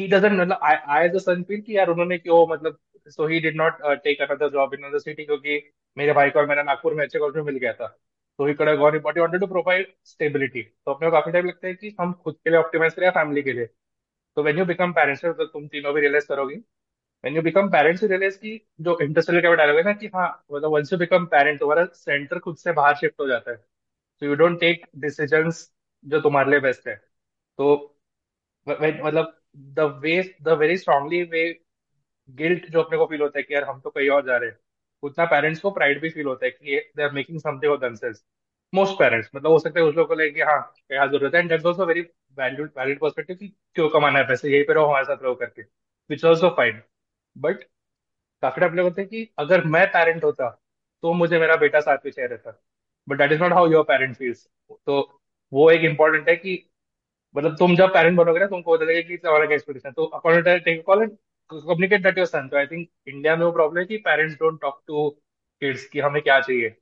ही 0.00 0.06
डजंट 0.08 0.40
मतलब 0.40 0.60
I 0.62 1.04
as 1.06 1.14
a 1.14 1.18
sun 1.18 1.42
feel 1.42 1.60
कि 1.60 1.76
यार 1.76 1.88
उन्होंने 1.90 2.18
क्यों 2.18 2.46
मतलब 2.48 2.78
so 3.08 3.26
he 3.26 3.40
did 3.40 3.56
not 3.56 3.82
take 4.04 4.20
another 4.22 4.50
job 4.50 4.74
in 4.74 4.84
another 4.84 4.98
city 4.98 5.24
क्योंकि 5.24 5.60
मेरे 5.96 6.12
भाई 6.12 6.30
को 6.30 6.38
और 6.38 6.46
मेरा 6.46 6.62
नागपुर 6.62 6.94
में 6.94 7.04
अच्छे 7.04 7.18
कॉलेज 7.18 7.36
में 7.36 7.42
मिल 7.42 7.58
गया 7.58 7.72
था। 7.72 7.86
तो 8.38 8.46
he 8.46 8.54
could 8.54 8.74
gone 8.76 8.98
but 9.00 9.18
wanted 9.18 9.40
to 9.40 9.46
provide 9.46 9.92
stability 10.06 10.62
तो 10.62 10.92
अपने 10.92 11.10
काफ़ी 11.10 11.32
टाइम 11.32 11.46
लगता 11.46 11.66
है 11.66 11.74
कि 11.74 11.94
हम 12.00 12.12
खुद 12.24 12.34
के 12.44 12.50
लिए 12.50 12.58
ऑप्टिमाइज 12.58 12.94
करें 12.94 13.10
फैमिली 13.12 13.42
के 13.42 13.52
लिए। 13.52 13.66
तो 14.36 14.42
वेन 14.44 14.58
यू 14.58 14.64
बिकम 14.66 14.92
पेरेंट्स 14.94 15.24
तो 15.26 15.46
तुम 15.46 15.66
तीनों 15.68 15.94
भी 15.94 16.00
रियलाइज़ 16.00 16.26
करोगे। 16.28 16.54
When 17.24 17.36
you 17.36 17.42
become 17.42 17.68
parents 17.70 18.02
you 18.02 18.08
realise 18.08 18.38
की 18.38 18.56
जो 18.82 18.98
इंडस्ट्रियल 19.02 19.42
का 19.42 19.54
डायलॉग 19.54 19.76
है 19.78 19.82
ना 19.84 19.92
कि 19.94 20.06
हाँ 20.14 20.28
मतलब 20.52 20.72
वंस 20.74 20.92
यू 20.92 20.98
बिकम 20.98 21.26
पेरेंट 21.28 21.60
तुम्हारा 21.60 21.84
सेंटर 21.96 22.38
खुद 22.40 22.56
से 22.58 22.72
बाहर 22.74 22.94
शिफ्ट 22.96 23.20
हो 23.20 23.28
जाता 23.28 23.50
है। 23.50 23.56
तो 24.22 24.26
यू 24.26 24.34
डोंट 24.36 24.60
टेक 24.60 24.86
डिसीजंस 24.98 25.70
जो 26.04 26.20
तुम्हारे 26.22 26.50
लिए 26.50 26.60
बेस्ट 26.60 26.88
है। 26.88 26.96
तो 27.58 27.74
मतलब 28.66 29.34
the 29.76 29.80
way 30.02 30.22
the 30.42 30.48
very 30.58 30.76
strongly 30.78 31.22
way 31.26 31.42
guilt 32.28 32.66
जो 32.72 32.82
अपने 32.82 32.98
को 32.98 33.06
फील 33.06 33.20
होता 33.22 33.38
है 33.38 33.42
कि 33.42 33.54
यार 33.54 33.64
हम 33.64 33.80
तो 33.80 33.90
कहीं 33.90 34.08
और 34.10 34.26
जा 34.26 34.36
रहे 34.36 34.50
हैं। 34.50 34.58
उतना 35.02 35.24
पेरेंट्स 35.26 35.60
को 35.60 35.70
प्राइड 35.70 36.00
भी 36.02 36.10
फील 36.10 36.26
होता 36.26 36.46
है 36.46 36.50
कि 36.50 36.80
they 36.96 37.02
are 37.02 37.12
making 37.12 37.40
something 37.40 37.72
of 37.72 37.80
themselves 37.80 38.24
most 38.72 38.98
parents 38.98 39.30
मतलब 39.34 39.50
हो 39.50 39.58
सकता 39.58 39.80
है 39.80 39.86
उस 39.86 39.94
लोगों 39.96 40.08
को 40.08 40.20
लगे 40.22 40.42
हाँ 40.44 40.60
क्या 40.78 41.06
ज़रूरत 41.06 41.34
है? 41.34 41.40
And 41.40 41.48
that's 41.50 41.66
also 41.66 41.86
very 41.86 42.00
valid 42.38 42.70
valid 42.78 43.00
perspective 43.00 43.36
कि 43.36 43.48
क्यों 43.74 43.88
कमाना 43.90 44.18
है 44.18 44.26
पैसे? 44.28 44.48
यहीं 44.50 44.64
पे 44.64 44.72
रहो, 44.74 44.86
हमारे 44.86 45.04
साथ 45.04 45.22
रहो 45.22 45.34
करके 45.36 45.62
विच 46.10 46.24
ऑल्सो 46.24 46.48
फाइन 46.56 46.82
बट 47.36 47.62
काफ़ी 48.42 48.60
टाइम 48.60 48.80
होते 48.80 49.00
हैं 49.02 49.08
कि 49.10 49.28
अगर 49.38 49.64
मैं 49.66 49.86
पेरेंट 49.92 50.24
होता 50.24 50.48
तो 51.02 51.12
मुझे 51.14 51.38
मेरा 51.40 51.56
बेटा 51.56 51.80
साथ 51.80 51.98
पीछे 52.04 52.26
रहता। 52.26 52.52
But 53.08 53.18
that 53.18 53.32
is 53.32 53.40
not 53.40 53.52
how 53.52 53.70
your 53.72 53.84
parent 53.84 54.16
feels 54.16 54.48
तो 54.86 55.00
वो 55.52 55.70
एक 55.70 55.82
इंपॉर्टेंट 55.84 56.28
है 56.28 56.36
कि 56.36 56.58
मतलब 57.34 57.56
तुम 57.58 57.76
जब 57.76 57.94
पेरेंट 57.94 58.18
बनोगे 58.18 58.40
ना, 58.40 58.46
तुमको 58.46 58.76
पता 58.76 58.84
लगेगा 58.84 59.08
कि 59.08 59.16
तुम्हारा 59.18 59.46
क्या 59.46 59.54
एक्सपेक्टेशन 59.56 59.92
तो 59.92 60.04
according 60.06 60.44
to 60.46 60.64
take 60.64 60.84
call 60.86 61.02
and 61.02 61.16
communicate 61.50 62.02
that 62.02 62.18
your 62.18 62.26
son 62.26 62.48
तो 62.48 62.56
आई 62.56 62.66
थिंक 62.66 62.88
इंडिया 63.08 63.36
में 63.36 63.44
वो 63.44 63.50
प्रॉब्लम 63.52 63.78
है 63.80 63.84
कि 63.86 63.96
parents 64.06 64.34
don't 64.40 64.60
talk 64.62 64.82
to 64.86 65.08
kids 65.62 65.86
कि 65.88 66.00
हमें 66.00 66.22
क्या 66.22 66.40
चाहिए। 66.40 66.74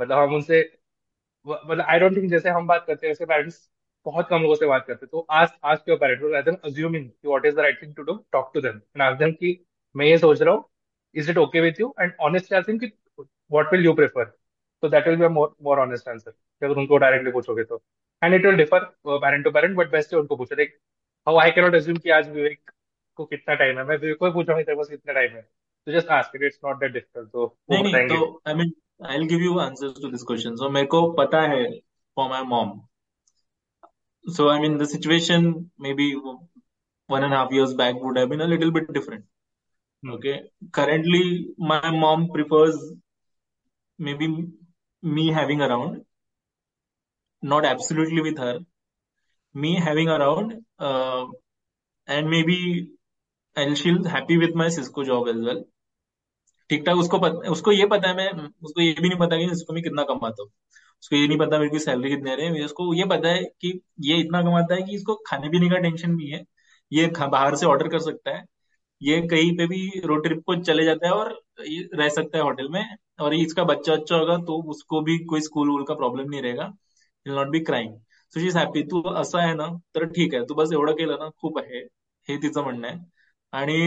मतलब 0.00 0.18
हम 0.18 0.34
उनसे 0.34 0.60
मतलब 1.46 1.84
आई 1.88 1.98
डोंट 1.98 2.16
थिंक 2.16 2.30
जैसे 2.30 2.50
हम 2.50 2.66
बात 2.66 2.84
करते 2.86 3.06
हैं 3.06 3.10
वैसे 3.10 3.26
पेरेंट्स 3.26 3.68
बहुत 4.06 4.28
कम 4.30 4.42
लोगों 4.42 4.54
से 4.54 4.66
बात 4.66 4.84
करते 4.86 5.06
तो 5.06 5.26
आज 5.30 5.48
आज 5.64 5.78
क्यों 5.84 5.96
पेरेंट्स 5.98 6.24
rather 6.24 6.42
than 6.48 6.58
assuming 6.70 7.08
कि 7.10 7.28
what 7.28 7.46
is 7.50 7.54
the 7.54 7.62
right 7.66 7.80
thing 7.80 7.94
to 7.94 8.04
do, 8.08 8.14
talk 8.32 8.52
to 8.54 8.60
them 8.66 8.80
and 8.94 9.04
ask 9.06 9.18
them 9.22 9.32
कि 9.40 9.52
मैं 9.94 10.06
ये 10.06 10.18
सोच 10.18 10.42
रहा 10.42 10.54
हूँ 10.54 10.64
is 11.14 11.30
it 11.30 11.38
okay 11.38 11.60
with 11.68 11.80
you 11.80 11.94
and 12.00 12.12
honestly 12.28 12.58
ask 12.58 12.68
them 12.70 12.78
कि 12.80 12.92
what 13.54 13.72
will 13.72 13.86
you 13.88 13.94
prefer? 14.00 14.26
So 14.82 14.88
that 14.92 15.06
will 15.08 15.18
be 15.18 15.26
a 15.26 15.30
more 15.30 15.48
more 15.68 15.78
honest 15.84 16.08
answer 16.14 16.32
अगर 16.62 16.74
उनको 16.80 16.96
directly 16.98 17.32
पूछोगे 17.32 17.64
तो। 17.64 17.82
And 18.22 18.34
it 18.34 18.46
will 18.46 18.56
differ 18.56 18.84
parent 19.06 19.44
to 19.44 19.50
parent 19.50 19.76
but 19.76 19.90
best 19.92 20.14
है 20.14 20.20
उनको 20.20 20.36
पूछो। 20.36 20.56
देख 20.56 20.78
how 21.26 21.38
I 21.40 21.50
cannot 21.50 21.74
assume 21.74 21.96
कि 21.96 22.10
आज 22.10 22.28
विवेक 22.30 22.70
को 23.17 23.25
कितना 23.25 23.55
टाइम 23.55 23.77
है 23.77 23.83
मैं 23.85 23.97
विवेक 23.97 24.17
को 24.19 24.25
ही 24.25 24.31
पूछूंगा 24.33 24.61
तेरे 24.61 24.77
पास 24.77 24.89
कितना 24.89 25.13
टाइम 25.13 25.35
है 25.35 25.41
तो 25.41 25.91
just 25.91 26.07
ask 26.19 26.35
it 26.35 26.43
it's 26.43 26.59
not 26.65 26.79
that 26.79 26.91
difficult 26.93 27.29
तो 27.31 27.45
वो 27.45 27.73
नहीं 27.73 27.83
नहीं 27.83 27.93
बताएंगे 27.93 28.15
तो 28.15 28.41
I 28.47 28.53
mean 28.61 28.73
I 29.07 29.17
will 29.17 29.27
give 29.27 29.43
you 29.43 29.57
answers 29.59 30.01
to 30.01 30.11
this 30.11 30.23
question 30.27 30.55
so 30.55 30.69
मेरे 30.77 30.87
को 30.95 31.01
पता 31.19 31.41
है 31.53 31.65
for 32.17 32.29
my 32.29 32.43
mom 32.55 32.79
so 34.25 34.49
I 34.49 34.59
mean 34.59 34.77
the 34.77 34.87
situation 34.87 35.53
may 35.81 35.93
be 35.93 36.13
one 37.09 37.25
and 37.25 37.33
a 37.33 37.37
half 37.37 37.51
years 37.51 37.73
back 37.73 38.01
would 38.01 38.17
have 38.17 38.29
been 38.29 38.41
a 38.41 38.47
little 38.47 38.71
bit 38.71 38.91
different. 38.93 39.25
Okay. 40.03 40.35
Currently, 40.71 41.23
my 41.57 41.91
mom 41.91 42.29
prefers 42.33 42.77
maybe 43.99 44.29
me 45.03 45.31
having 45.31 45.61
around, 45.61 46.05
not 47.43 47.65
absolutely 47.65 48.21
with 48.21 48.37
her, 48.37 48.59
me 49.55 49.75
having 49.75 50.09
around, 50.09 50.53
uh, 50.79 51.25
and 52.07 52.29
maybe 52.29 52.59
and 53.56 53.78
she'll 53.78 54.04
happy 54.06 54.36
with 54.38 54.54
my 54.54 54.68
Cisco 54.70 55.04
job 55.04 55.28
as 55.28 55.40
well. 55.46 55.62
ठीक 56.70 56.84
ठाक, 56.86 56.96
उसको 56.96 57.18
पता, 57.18 57.50
उसको 57.50 57.72
ये 57.72 57.86
पता 57.86 58.08
है 58.08 58.16
मैं, 58.16 58.48
उसको 58.64 58.80
ये 58.80 58.92
भी 59.00 59.08
नहीं 59.08 59.18
पता 59.18 59.36
कि 59.38 59.44
इसको 59.52 59.74
मैं 59.74 59.82
कितना 59.82 60.02
कमाता 60.04 60.42
हूँ। 60.42 60.50
उसको 61.02 61.16
ये 61.16 61.26
नहीं 61.28 61.38
पता 61.38 61.58
मेरे 61.58 61.70
मेरी 61.70 61.78
सैलरी 61.84 62.10
कितने 62.10 62.34
रहे 62.36 62.46
हैं। 62.46 62.64
उसको 62.64 62.92
ये 62.94 63.04
पता 63.06 63.28
है 63.28 63.42
कि 63.60 63.80
ये 64.02 64.16
इतना 64.20 64.42
कमाता 64.42 64.74
है 64.74 64.82
कि 64.82 64.94
इसको 64.96 65.14
खाने 65.26 65.48
पीने 65.50 65.68
का 65.70 65.78
टेंशन 65.78 66.16
भी 66.16 66.30
है। 66.30 66.42
ये 66.92 67.06
बाहर 67.20 67.56
से 67.56 67.66
ऑर्डर 67.66 67.88
कर 67.88 67.98
सकता 68.00 68.36
है। 68.36 68.44
ये 69.00 69.20
कहीं 69.28 69.56
पे 69.58 69.66
भी 69.66 70.00
रोड 70.04 70.22
ट्रिप 70.26 70.42
को 70.46 70.56
चले 70.62 70.84
जाता 70.84 71.06
है 71.06 71.12
और 71.14 71.32
रह 71.94 72.08
सकता 72.08 72.38
है 72.38 72.44
होटल 72.44 72.68
में। 72.72 72.84
और 73.20 73.34
ये 73.34 73.42
इसका 73.44 73.64
बच्चा 73.64 73.92
अच्छा 73.92 74.16
होगा 74.16 74.36
तो 74.46 74.62
उसको 74.70 75.00
भी 75.02 75.18
कोई 75.24 75.40
स्कूल 75.40 75.70
वूल 75.70 75.84
का 75.88 75.94
प्रॉब्लम 75.94 76.30
नहीं 76.30 76.42
रहेगा। 76.42 76.64
Will 77.26 77.34
not 77.34 77.48
be 77.50 77.60
crying 77.60 77.94
so 78.32 78.40
she 78.40 78.46
is 78.46 78.58
happy 78.58 78.82
तू 78.90 79.02
असं 79.02 79.38
आहे 79.38 79.54
ना, 79.54 79.66
तर 79.94 80.04
ठीक 80.06 80.34
आहे 80.34 80.44
तू 80.44 80.54
बस 80.54 80.72
एवढं 80.72 80.92
केलं 80.94 81.18
ना, 81.20 81.28
खूप 81.40 81.58
आहे. 81.58 81.80
हे 82.28 82.36
तिचं 82.42 82.62
म्हणणं 82.64 82.88
आहे. 82.88 82.98
आणि 83.56 83.78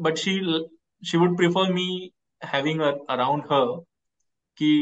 but 0.00 0.16
she 0.18 0.32
she 1.02 1.18
would 1.18 1.36
prefer 1.36 1.72
me 1.72 1.86
having 2.42 2.80
around 2.82 3.42
her 3.52 3.64
की 4.58 4.72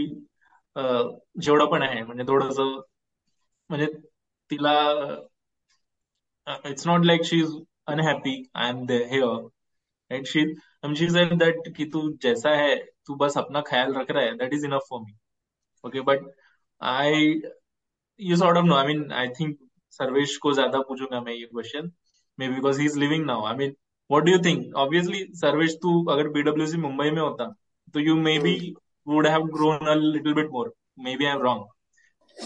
जेवढं 0.76 1.66
पण 1.70 1.82
आहे, 1.82 2.02
म्हणजे 2.02 2.24
थोडस, 2.28 2.58
म्हणजे 3.70 3.86
तिला 4.50 4.72
it's 6.70 6.86
not 6.86 7.04
like 7.06 7.22
she 7.24 7.38
is 7.40 7.54
unhappy 7.92 8.42
I 8.54 8.68
am 8.70 8.84
they 8.86 8.98
right 10.10 10.26
she 10.26 10.44
she 10.96 11.08
said 11.10 11.34
that 11.38 11.68
कि 11.76 11.84
तू 11.92 12.08
जैसा 12.22 12.50
है, 12.56 12.74
तू 13.06 13.14
बस 13.16 13.36
अपना 13.38 13.60
ख्याल 13.66 13.94
रख 13.94 14.10
रहा 14.10 14.24
है 14.24 14.32
that 14.38 14.54
is 14.54 14.64
enough 14.66 14.86
for 14.90 15.00
me 15.02 15.12
okay 15.84 16.00
but 16.10 16.30
I 16.80 17.40
you 18.20 18.36
sort 18.36 18.58
of 18.58 18.66
no 18.66 18.74
I 18.76 18.86
mean 18.86 19.10
I 19.12 19.28
think 19.40 19.56
Sarvesh 20.00 20.36
को 20.42 20.52
ज़्यादा 20.54 20.80
पूछूँगा 20.88 21.20
मैं 21.20 21.32
ये 21.32 21.46
question 21.46 21.90
may 22.38 22.48
because 22.48 22.80
he 22.80 22.86
is 22.86 22.98
living 22.98 23.24
now 23.26 23.44
I 23.46 23.54
mean 23.56 23.74
what 24.10 24.24
do 24.24 24.32
you 24.32 24.38
think 24.38 24.74
obviously 24.76 25.24
Sarvesh 25.34 25.74
तू 25.74 26.04
अगर 26.04 26.28
पीडब्ल्यूसी 26.28 26.76
मुंबई 26.76 27.10
में 27.10 27.22
होता 27.22 27.54
तो 27.94 28.00
you 28.00 28.16
maybe 28.38 28.74
would 29.08 29.26
have 29.26 29.42
grown 29.42 29.86
a 29.86 29.94
little 29.94 30.34
bit 30.34 30.50
more 30.50 30.72
maybe 31.16 31.24
I 31.24 31.32
am 31.32 31.42
wrong 31.42 31.64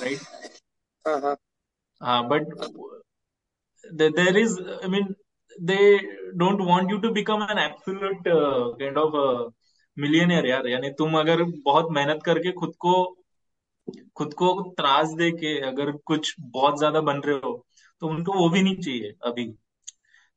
right 0.05 0.19
हाँ 2.03 2.29
but 2.29 2.43
there 4.01 4.37
is 4.37 4.53
i 4.85 4.89
mean 4.89 5.15
they 5.69 6.01
don't 6.37 6.61
want 6.61 6.91
you 6.91 7.01
to 7.01 7.11
become 7.11 7.43
an 7.43 7.59
absolute 7.59 8.27
uh, 8.27 8.73
kind 8.81 8.97
of 8.97 9.15
uh, 9.15 9.51
यार. 9.97 10.69
यानी 10.69 10.91
तुम 10.91 11.19
अगर 11.19 11.43
बहुत 11.43 11.89
मेहनत 11.91 12.23
करके 12.25 12.53
खुद 12.53 12.73
को 12.79 13.17
खुद 14.17 14.35
को 14.35 14.63
त्रास 14.71 15.09
दे 15.09 15.31
के 15.31 15.61
अगर 15.61 15.91
कुछ 15.93 16.35
बहुत 16.41 16.79
ज़्यादा 16.79 17.01
बन 17.01 17.21
रहे 17.21 17.37
हो 17.37 17.67
तो 18.01 18.09
उनको 18.09 18.33
वो 18.33 18.49
भी 18.49 18.63
नहीं 18.63 18.77
चाहिए 18.77 19.15
अभी. 19.25 19.55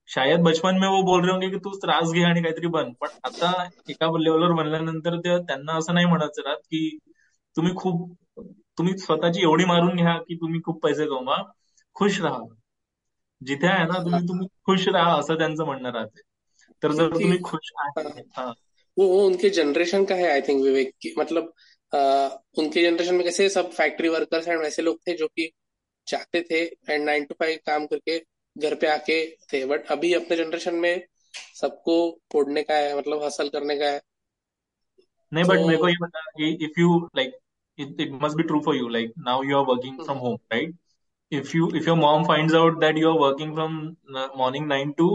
शायद 0.08 0.40
बचपन 0.40 0.78
में 0.78 0.88
वो 0.88 1.02
बोल 1.02 1.22
रहे 1.22 1.32
होंगे 1.32 1.50
की 1.50 1.58
तू 1.58 1.78
त्रास 1.78 2.12
घे 2.12 2.24
आणि 2.24 2.42
काहीतरी 2.42 2.68
बन. 2.68 2.94
पण 2.94 3.08
आता 3.24 3.70
एका 3.90 4.20
लेवलवर 4.20 4.52
बनल्यानंतर 4.52 5.40
त्यांना 5.40 5.74
असं 5.74 5.94
नाही 5.94 6.06
म्हणायचं 6.06 6.42
राहत 6.42 6.58
की 6.58 6.98
तुम्ही 7.56 7.76
खूप 7.76 8.18
तुम्ही 8.78 8.98
स्वतःची 8.98 9.42
एवढी 9.42 9.66
मारून 9.66 9.96
घ्या 9.96 10.18
की 10.18 10.36
तुम्ही 10.36 10.60
खूप 10.66 10.84
पैसे 10.84 11.06
कमवा. 11.06 11.38
खुश 11.94 12.22
राहा. 12.22 12.54
जिथे 13.46 13.68
आहे 13.68 13.84
ना 13.84 14.04
तुम्ही 14.04 14.28
तुम्ही 14.28 14.48
खुश 14.66 14.88
राहा 14.88 15.20
असं 15.20 15.38
त्यांचं 15.38 15.66
म्हणणं 15.66 15.92
राहते. 15.92 16.22
तर 16.84 16.92
जर 16.92 17.08
तुम्ही 17.08 17.38
खुश 17.44 17.72
आहे 17.78 18.06
वो 18.98 19.08
वो 19.08 19.28
उनके 19.28 19.50
जनरेशन 19.50 20.06
का 20.06 20.16
है 20.16 20.30
आई 20.30 20.42
थिंक 20.42 20.64
विवेक 20.64 20.92
की 21.02 21.14
मतलब 21.18 21.44
आ, 21.96 22.28
उनके 22.58 22.84
जनरेशन 22.84 23.16
में 23.16 23.24
कैसे 23.24 23.50
सब 23.50 23.72
फैक्ट्री 23.72 24.08
वर्कर्स 24.08 24.48
एंड 24.48 24.60
वैसे 24.60 24.84
लोग 24.84 24.98
थे 25.08 25.18
जो 25.18 25.28
कि 25.28 25.50
चाहते 26.08 26.42
थे 26.42 26.94
एंड 26.94 27.06
नाइन 27.06 27.24
टू 27.24 27.36
फाइव 27.40 27.58
काम 27.66 27.86
करके 27.86 28.24
घर 28.58 28.76
पे 28.76 28.88
आके 28.88 29.20
थे 29.54 29.66
बट 29.66 29.86
अभी 29.88 30.14
अपने 30.14 30.38
जनरेशन 30.38 30.76
में 30.76 31.08
सबको 31.56 31.96
पोड़ने 32.32 32.64
का 32.64 32.74
है 32.74 32.98
मतलब 32.98 33.24
हसल 33.24 33.50
करने 33.50 33.78
का 33.78 33.86
है। 33.86 34.02
नहीं 35.32 35.44
बट 35.44 35.58
तो 35.58 35.68
मेरे 35.68 35.78
को 35.78 35.90
ये 35.90 35.96
बता 36.02 36.22
कि 36.38 36.50
if 36.66 36.80
you 36.80 36.98
like 37.18 37.38
it 37.80 38.20
must 38.24 38.38
be 38.38 38.44
true 38.44 38.60
for 38.60 38.76
you 38.76 38.88
like 38.88 39.14
now 39.18 39.44
you 39.44 39.58
are 39.58 39.66
working 39.66 40.04
from 40.04 40.18
home 40.18 40.38
right 40.54 40.76
if 41.32 41.58
you 41.58 41.70
if 41.76 41.88
your 41.88 41.98
mom 41.98 42.24
finds 42.24 42.54
out 42.56 42.80
that 42.80 42.98
you 42.98 43.12
are 43.12 43.20
working 43.20 43.54
from 43.54 43.76
morning 44.38 44.70
9 44.72 44.94
to 44.98 45.10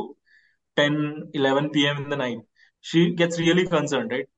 10 0.76 0.98
11 1.36 1.68
PM 1.68 1.98
in 1.98 2.08
the 2.10 2.14
night 2.14 2.42
she 2.84 3.04
gets 3.14 3.38
really 3.38 3.64
concern 3.66 4.10
right 4.10 4.28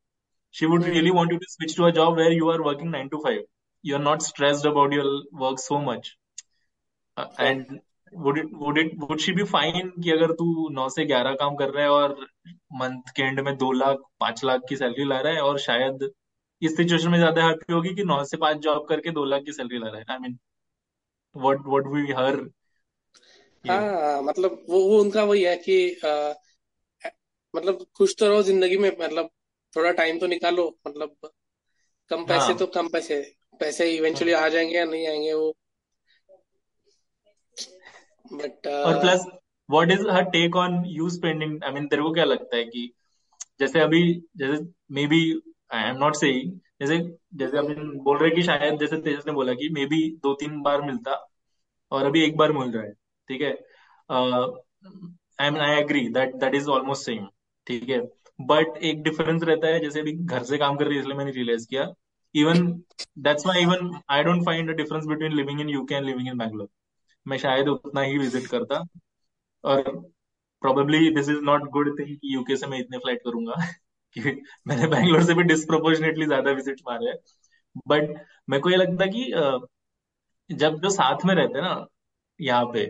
she 0.55 0.67
would 0.67 0.85
really 0.85 1.11
want 1.11 1.33
you 1.33 1.39
to 1.39 1.47
switch 1.49 1.77
to 1.77 1.85
a 1.85 1.91
job 1.91 2.19
where 2.19 2.33
you 2.33 2.51
are 2.51 2.61
working 2.61 2.95
9 2.95 3.11
to 3.11 3.23
5 3.27 3.43
you 3.85 3.97
are 3.97 4.03
not 4.03 4.23
stressed 4.23 4.67
about 4.67 4.95
your 4.95 5.11
work 5.35 5.59
so 5.59 5.79
much 5.81 6.17
and 7.41 7.81
would 8.15 8.39
it 8.39 8.51
would 8.63 8.79
it 8.79 8.93
would 8.99 9.21
she 9.21 9.33
be 9.33 9.45
fine 9.51 9.91
कि 10.05 10.11
अगर 10.11 10.33
तू 10.33 10.69
9 10.71 10.89
से 10.89 11.05
11 11.07 11.35
काम 11.35 11.55
कर 11.57 11.71
रहा 11.71 11.85
है 11.85 11.91
और 11.91 12.17
month 12.73 13.11
के 13.17 13.23
एंड 13.23 13.41
में 13.41 13.53
2 13.59 13.73
लाख 13.73 13.99
5 14.21 14.45
लाख 14.45 14.61
की 14.69 14.77
सैलरी 14.77 15.05
ला 15.05 15.21
रहा 15.21 15.33
है 15.33 15.41
और 15.41 15.59
शायद 15.59 16.11
इस 16.63 16.77
सिचुएशन 16.77 17.09
में 17.09 17.19
ज़्यादा 17.19 17.47
हैप्पी 17.47 17.73
होगी 17.73 17.95
कि 17.95 18.05
9 18.05 18.23
से 18.25 18.37
5 18.37 18.57
जॉब 18.59 18.87
करके 18.89 19.11
2 19.11 19.25
लाख 19.25 19.43
की 19.43 19.53
सैलरी 19.53 19.79
ला 19.79 19.89
रहा 19.89 19.99
है। 19.99 20.05
I 20.11 20.19
mean 20.19 20.39
what 21.37 21.67
what 21.67 21.87
we 21.87 22.13
her 22.13 22.41
हाँ 23.65 24.23
मतलब 24.23 24.65
वो 24.69 24.81
वो 24.89 25.01
उनका 25.01 25.25
वही 25.25 25.43
है 25.43 25.57
कि 25.57 25.77
आ, 26.07 26.33
मतलब 27.55 27.87
खुश 27.97 28.15
तो 28.19 28.29
रहो 28.29 28.43
ज़िंदगी 28.43 28.77
में 28.79 28.91
मतलब 29.01 29.31
थोड़ा 29.77 29.91
टाइम 29.91 30.19
तो 30.19 30.27
निकालो 30.27 30.67
मतलब 30.87 31.17
कम 32.11 32.25
पैसे 32.25 32.47
हाँ। 32.47 32.57
तो 32.57 32.67
कम 32.67 32.89
पैसे 32.89 33.21
पैसे 33.61 33.91
इवेंचुअली 33.97 34.33
आ 34.33 34.49
जाएँगे 34.49 34.77
या 34.77 34.85
नहीं 34.85 35.07
आएँगे 35.09 35.33
वो 35.35 35.55
बट 38.35 38.67
और 38.67 39.01
plus 39.01 39.27
what 39.69 39.91
is 39.91 40.09
her 40.11 40.25
take 40.31 40.57
on 40.57 40.83
you 40.87 41.09
spending 41.11 41.63
I 41.65 41.71
mean 41.73 41.87
तेरे 41.89 42.03
को 42.03 42.13
क्या 42.13 42.25
लगता 42.25 42.57
है 42.57 42.65
कि 42.65 42.91
जैसे 43.61 43.81
अभी 43.81 44.03
जैसे 44.37 44.63
maybe 45.07 45.21
I 45.75 45.89
am 45.91 45.97
not 45.99 46.17
saying 46.17 46.53
जैसे 46.81 46.99
जैसे 47.37 47.59
अभी 47.59 47.75
बोल 48.05 48.19
रहे 48.19 48.31
कि 48.31 48.43
शायद 48.43 48.79
जैसे 48.81 48.97
तेजस 49.03 49.27
ने 49.27 49.33
बोला 49.33 49.53
कि 49.55 49.69
मे 49.73 49.87
बी 49.87 50.01
दो 50.23 50.35
तीन 50.41 50.61
बार 50.63 50.83
मिलता 50.83 51.15
और 51.93 52.07
अभी 52.07 52.25
एक 52.25 52.37
बार 52.37 52.53
मिल 52.53 52.73
रहा 52.73 52.83
है 52.85 52.93
ठीक 53.29 53.41
है? 53.43 53.53
I 55.41 55.51
mean 55.51 55.61
I 55.63 55.77
agree 55.81 56.09
that 56.15 56.35
that 56.37 56.55
is 56.55 56.69
almost 56.71 57.07
same 57.07 57.27
ठीक 57.67 57.89
है? 57.89 58.01
बट 58.39 58.77
एक 58.85 59.03
डिफरेंस 59.03 59.43
रहता 59.43 59.69
है 59.69 59.81
जैसे 59.81 60.01
अभी 60.01 60.13
घर 60.13 60.43
से 60.45 60.59
काम 60.59 60.77
कर 60.77 60.87
रही 60.87 60.95
है 60.97 61.01
इसलिए 61.01 61.17
मैंने 61.17 61.31
रियलाइज़ 61.33 61.67
किया। 61.69 61.87
Even 62.35 62.67
that's 63.27 63.47
why 63.47 63.63
even 63.63 63.91
I 64.11 64.23
don't 64.25 64.45
find 64.47 64.71
a 64.71 64.75
difference 64.77 65.07
between 65.07 65.33
living 65.33 65.61
in 65.61 65.69
UK 65.69 65.95
and 65.95 66.07
living 66.07 66.29
in 66.29 66.39
Bangalore 66.39 66.69
मैं 67.27 67.39
शायद 67.39 67.69
उतना 67.69 68.01
ही 68.01 68.19
विज़िट 68.19 68.47
करता। 68.47 68.85
और 69.65 69.83
probably 70.63 71.11
this 71.11 71.29
is 71.29 71.41
not 71.41 71.71
good 71.71 71.99
thing 72.01 72.17
कि 72.17 72.35
यूके 72.35 72.57
से 72.57 72.67
मैं 72.67 72.79
इतने 72.79 72.99
फ़्लाइट 72.99 73.21
करूँगा। 73.25 73.55
क्योंकि 74.13 74.43
मैंने 74.67 74.87
बैंगलोर 74.87 75.23
से 75.25 75.35
भी 75.35 75.43
डिस्प्रोपोर्शनेटली 75.43 76.27
ज़्यादा 76.27 76.51
विज़िट 76.51 76.81
मारे 76.89 77.07
हैं। 77.07 77.17
बट 77.89 78.25
मेरे 78.51 78.61
को 78.63 78.71
ये 78.71 78.77
लगता 78.77 79.07
कि 79.07 79.33
जब 80.51 80.81
जो 80.81 80.91
साथ 80.91 81.25
में 81.27 81.35
रहते 81.35 81.61
ना 81.61 81.87
यहाँ 82.41 82.65
पे 82.75 82.87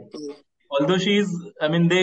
although 0.71 0.99
she's 0.99 1.33
i 1.63 1.69
mean 1.69 1.89
they 1.89 2.01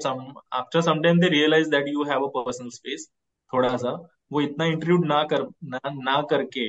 some 0.00 0.22
after 0.52 0.82
some 0.82 1.02
time 1.02 1.20
they 1.20 1.28
realize 1.28 1.68
that 1.68 1.88
you 1.88 2.04
have 2.04 2.22
a 2.22 2.30
personal 2.36 2.72
space 2.72 3.06
थोड़ा 3.52 3.76
सा 3.76 3.90
वो 4.32 4.40
इतना 4.40 4.64
इंट्रूड 4.64 5.06
ना 5.06 5.22
कर 5.24 5.42
ना, 5.64 5.80
ना 5.86 6.22
करके 6.22 6.66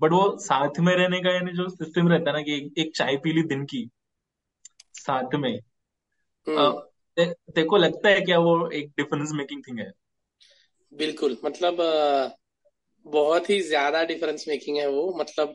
बट 0.00 0.12
वो 0.12 0.38
साथ 0.38 0.80
में 0.80 0.94
रहने 0.96 1.20
का 1.20 1.30
यानी 1.30 1.52
जो 1.52 1.68
सिस्टम 1.68 2.08
रहता 2.08 2.30
है 2.30 2.36
ना 2.36 2.42
कि 2.42 2.74
एक 2.78 2.96
चाय 2.96 3.16
पी 3.16 3.32
ली 3.32 3.42
दिन 3.42 3.64
की 3.64 3.90
साथ 4.94 5.34
में। 5.34 5.58
तेरे 7.16 7.64
को 7.64 7.76
लगता 7.76 8.08
है 8.08 8.20
क्या 8.20 8.38
वो 8.38 8.70
एक 8.70 8.88
डिफरेंस 8.88 9.30
मेकिंग 9.32 9.62
थिंग 9.68 9.78
है? 9.78 9.90
बिल्कुल 10.92 11.36
मतलब 11.44 11.76
बहुत 13.06 13.48
ही 13.50 13.60
ज़्यादा 13.60 14.02
डिफरेंस 14.04 14.44
मेकिंग 14.48 14.76
है 14.76 14.88
वो। 14.88 15.12
मतलब 15.18 15.54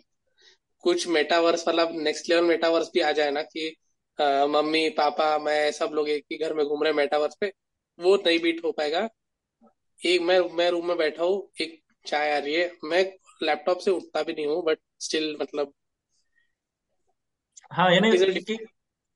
कुछ 0.83 1.07
मेटावर्स 1.07 1.67
वाला 1.67 1.85
नेक्स्ट 1.89 2.29
लेवल 2.29 2.45
मेटावर्स 2.45 2.89
भी 2.93 2.99
आ 2.99 3.11
जाए 3.11 3.31
ना 3.31 3.41
कि 3.41 3.75
मम्मी 4.19 4.89
पापा 4.89 5.37
मैं 5.37 5.71
सब 5.71 5.91
लोग 5.93 6.09
एक 6.09 6.25
ही 6.31 6.37
घर 6.37 6.53
में 6.53 6.65
घूम 6.65 6.83
रहे 6.83 6.93
मेटावर्स 6.93 7.35
पे 7.41 7.51
वो 7.99 8.15
नहीं 8.15 8.39
बीट 8.39 8.63
हो 8.65 8.71
पाएगा। 8.71 9.07
एक 9.99 10.21
मैं 10.21 10.39
मैं 10.53 10.69
रूम 10.71 10.87
में 10.87 10.97
बैठा 10.97 11.23
हूँ 11.23 11.41
एक 11.61 11.79
चाय 12.05 12.31
आ 12.31 12.37
रही 12.37 12.53
है। 12.55 12.71
मैं 12.83 13.03
लैपटॉप 13.43 13.79
से 13.79 13.91
उठता 13.91 14.23
भी 14.23 14.33
नहीं 14.33 14.47
हूँ 14.47 14.63
बट 14.65 14.79
स्टिल 14.99 15.35
मतलब 15.41 15.73
हाँ 17.71 17.91
यानी 17.93 18.11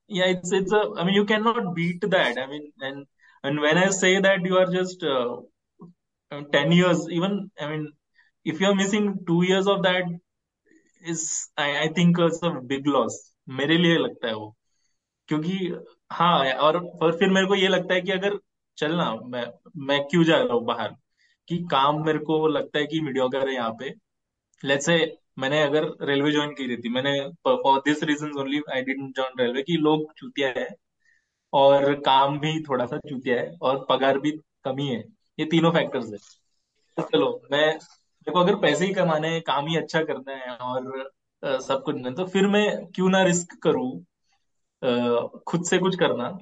yeah 0.08 0.26
it's 0.34 0.52
it's 0.52 0.72
a 0.72 0.82
i 0.98 1.04
mean 1.04 1.16
you 1.20 1.26
cannot 1.26 1.74
beat 1.76 2.02
that 2.16 2.38
i 2.38 2.46
mean 2.52 2.66
and 2.82 3.06
and 3.44 3.60
when 3.60 3.78
i 3.78 3.90
say 3.90 4.20
that 4.20 4.46
you 4.50 4.58
are 4.58 4.70
just 4.80 5.04
uh, 5.04 5.38
10 6.52 6.72
years 6.72 7.00
even 7.18 7.34
i 7.60 7.68
mean 7.72 7.86
if 8.46 8.60
you 8.62 8.68
are 8.68 8.76
missing 8.84 9.06
2 9.28 9.42
years 9.52 9.68
of 9.68 9.84
that 9.84 10.06
is 11.12 11.22
i 11.58 11.70
i 11.86 11.88
think 11.98 12.20
it's 12.26 12.42
a 12.50 12.52
big 12.74 12.88
loss 12.96 13.16
मेरे 13.60 13.78
लिए 13.78 13.98
लगता 13.98 14.28
है 14.28 14.34
वो 14.36 14.56
क्योंकि 15.30 15.58
हाँ 16.14 16.46
और, 16.54 16.78
और 17.04 17.18
फिर 17.20 17.30
मेरे 17.32 17.48
को 17.48 17.56
ये 17.56 17.68
लगता 17.68 17.94
है 17.94 18.02
कि 18.02 18.12
अगर 18.12 18.40
चलना 18.78 19.12
मैं 19.34 19.46
मैं 19.88 20.00
क्यों 20.12 20.24
जा 20.26 20.38
रहा 20.44 20.54
हूँ 20.54 20.66
बाहर 20.66 20.96
कि 21.48 21.58
काम 21.72 22.06
मेरे 22.06 22.20
को 22.30 22.48
लगता 22.48 22.80
है 22.80 22.86
कि 22.88 23.02
मीडियोकर 23.02 23.48
है 23.50 23.54
यहाँ 23.56 23.72
पे 23.80 23.94
लेट्स 24.64 24.86
से 24.86 24.98
मैंने 25.38 25.62
अगर 25.64 25.86
रेलवे 26.02 26.32
ज्वाइन 26.32 26.52
की 26.52 26.76
थी 26.78 26.90
मैंने 26.90 27.20
for 27.48 27.80
this 27.80 28.04
reason 28.04 28.32
only 28.40 28.62
I 28.74 28.82
didn't 28.82 29.16
join 29.16 29.40
railway 29.40 29.62
कि 29.64 29.78
लोग 29.78 30.12
चूतिया 30.18 30.50
है 30.58 30.68
और 31.54 31.94
काम 32.02 32.40
भी 32.40 32.60
थोड़ा 32.64 32.86
सा 32.86 32.98
चूतिया 33.00 33.40
है 33.40 33.52
और 33.62 33.86
पगार 33.90 34.20
भी 34.20 34.32
कमी 34.66 34.88
है। 34.88 35.04
ये 35.40 35.46
तीनों 35.46 35.72
फैक्टर्स 35.72 36.12
है। 36.12 36.18
तो 36.98 37.04
चलो 37.04 37.30
मैं 37.52 37.78
देखो 37.78 38.40
अगर 38.40 38.56
पैसे 38.56 38.86
ही 38.86 38.94
कमाने 38.94 39.28
हैं 39.28 39.42
काम 39.42 39.68
ही 39.68 39.78
अच्छा 39.78 40.04
करना 40.04 40.36
है 40.36 40.56
और 40.58 41.12
आ, 41.44 41.58
सब 41.60 41.84
कुछ 41.84 41.96
नहीं 41.96 42.14
तो 42.14 42.26
फिर 42.26 42.48
मैं 42.48 42.66
क्यों 42.86 43.10
ना 43.10 43.24
रिस्क 43.24 43.58
करूँ 43.64 43.92
खुद 45.48 45.64
से 45.66 45.78
कुछ 45.78 45.96
करना 45.96 46.38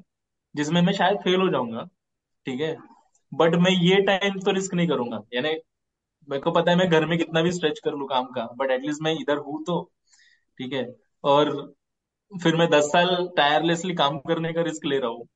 जिसमें 0.55 0.81
मैं 0.81 0.93
शायद 0.93 1.17
फेल 1.17 1.41
हो 1.41 1.49
जाऊँगा 1.49 1.83
ठीक 2.45 2.61
है? 2.61 2.75
बट 3.31 3.55
मैं 3.55 3.71
ये 3.71 4.01
टाइम 4.01 4.39
तो 4.39 4.51
रिस्क 4.51 4.73
नहीं 4.73 4.87
करूँगा। 4.87 5.21
यानी 5.33 5.49
मेरे 6.27 6.41
को 6.41 6.51
पता 6.51 6.71
है 6.71 6.77
मैं 6.77 6.89
घर 6.89 7.05
में 7.05 7.17
कितना 7.17 7.41
भी 7.41 7.51
स्ट्रेच 7.51 7.79
कर 7.79 7.91
लू 7.93 8.05
काम 8.07 8.25
का 8.31 8.45
बट 8.57 8.71
एटलीस्ट 8.71 9.01
मैं 9.03 9.13
इधर 9.15 9.37
हूँ 9.39 9.63
तो 9.65 9.81
ठीक 10.59 10.73
है? 10.73 10.85
और 11.23 11.51
फिर 12.31 12.55
मैं 12.55 12.69
दस 12.71 12.85
साल 12.87 13.27
टायरलेसली 13.37 13.93
काम 13.95 14.17
करने 14.21 14.53
का 14.53 14.61
रिस्क 14.63 14.85
ले 14.85 14.99
रहा 14.99 15.09
हूँ, 15.11 15.27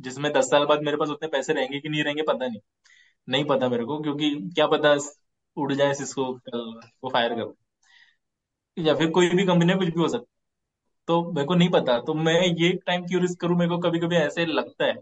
जिसमें 0.00 0.32
दस 0.34 0.50
साल 0.50 0.66
बाद 0.66 0.82
मेरे 0.82 0.96
पास 0.96 1.08
उतने 1.10 1.28
पैसे 1.30 1.52
रहेंगे 1.52 1.80
कि 1.80 1.88
नहीं 1.88 2.04
रहेंगे, 2.04 2.22
पता 2.24 2.46
नहीं। 2.46 2.60
नहीं 3.28 3.44
पता 3.46 3.68
मेरे 3.68 3.84
को, 3.86 4.00
क्योंकि 4.02 4.30
क्या 4.54 4.66
पता 4.68 4.96
उड़ 5.56 5.72
जाए 5.74 5.94
सिस्को 5.96 6.32
को 6.48 7.10
फायर 7.10 7.34
कर। 7.36 7.54
या 8.76 8.94
फिर 8.94 9.10
कोई 9.10 9.28
भी 9.30 9.44
कंपनी 9.46 9.66
में 9.66 9.78
कुछ 9.78 9.88
भी 9.88 10.00
हो 10.00 10.08
सकता 10.08 10.26
तो 11.08 11.22
मेरे 11.32 11.46
को 11.48 11.54
नहीं 11.54 11.70
पता। 11.70 11.98
तो 12.02 12.14
मैं 12.16 12.34
ये 12.56 12.72
टाइम 12.86 13.06
क्यों 13.06 13.22
रिस्क 13.22 13.40
करूँ? 13.40 13.56
मेरे 13.58 13.70
को 13.70 13.78
कभी 13.80 13.98
कभी 14.00 14.16
ऐसे 14.16 14.46
लगता 14.46 14.86
है। 14.86 14.94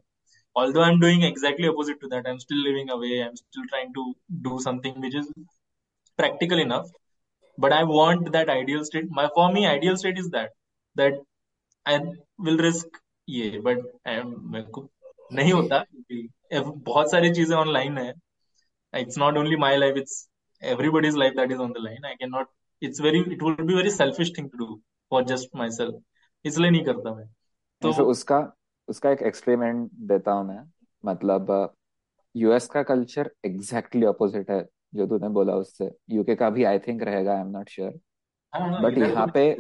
Although 0.57 0.83
i'm 0.83 1.01
doing 1.01 1.23
exactly 1.23 1.69
opposite 1.69 2.01
to 2.01 2.09
that 2.09 2.27
i'm 2.27 2.41
still 2.41 2.63
living 2.69 2.91
away 2.91 3.23
i'm 3.23 3.37
still 3.37 3.67
trying 3.69 3.93
to 3.99 4.05
do 4.49 4.59
something 4.61 5.01
which 5.01 5.15
is 5.15 5.29
practical 6.19 6.59
enough 6.59 6.89
but 7.59 7.73
i 7.73 7.83
want 7.85 8.33
that 8.33 8.49
ideal 8.49 8.85
state 8.85 9.11
my 9.11 9.29
for 9.35 9.53
me 9.53 9.67
ideal 9.67 9.97
state 9.97 10.19
is 10.19 10.31
that 10.31 10.51
that 10.97 11.21
i 11.87 11.99
will 12.39 12.59
risk 12.69 13.01
ये 13.29 13.59
but 13.65 13.79
मेरे 14.09 14.63
को 14.75 14.89
नहीं 15.33 15.53
होता 15.53 15.85
बहुत 16.53 17.11
सारी 17.11 17.31
चीज़ें 17.35 17.57
online 17.57 17.99
है 17.99 18.13
it's 19.01 19.19
not 19.19 19.37
only 19.39 19.57
my 19.57 19.77
life 19.77 19.97
it's 19.97 20.27
everybody's 20.63 21.15
life 21.17 21.37
that 21.37 21.53
is 21.55 21.61
on 21.65 21.71
the 21.75 21.83
line 21.83 22.07
i 22.09 22.15
cannot 22.23 22.49
it's 22.81 23.01
very 23.01 23.21
it 23.35 23.43
will 23.43 23.55
be 23.69 23.75
very 23.75 23.91
selfish 23.91 24.33
thing 24.39 24.49
to 24.55 24.59
do 24.63 24.67
just 25.29 25.57
myself 25.71 26.47
इसलिए 26.47 26.71
नहीं 26.71 26.83
करता 26.85 27.15
मैं 27.15 27.25
तो 27.83 27.93
फिर 27.93 28.05
उसका 28.05 28.37
उसका 28.91 29.11
एक 29.11 29.23
एक्सपेरिमेंट 29.23 29.91
देता 30.09 30.33
हूँ 30.33 30.47
मैं। 30.49 30.61
मतलब 31.05 31.75
यूएस 32.35 32.67
का 32.69 32.83
कल्चर 32.83 33.31
एग्जैक्टली 33.45 34.07
ऑपोजिट 34.07 34.51
है 34.51 34.65
जो 34.95 35.07
तूने 35.07 35.29
बोला 35.29 35.55
उससे। 35.55 35.91
यूके 36.11 36.35
का 36.35 36.51
भी 36.51 36.65
आई 36.65 36.79
थिंक 36.79 37.03
रहेगा 37.03 37.35
I 37.35 37.41
am 37.41 37.49
not 37.49 37.69
sure 37.69 37.93
but 38.83 38.99
यहाँ 38.99 39.27
पे 39.35 39.51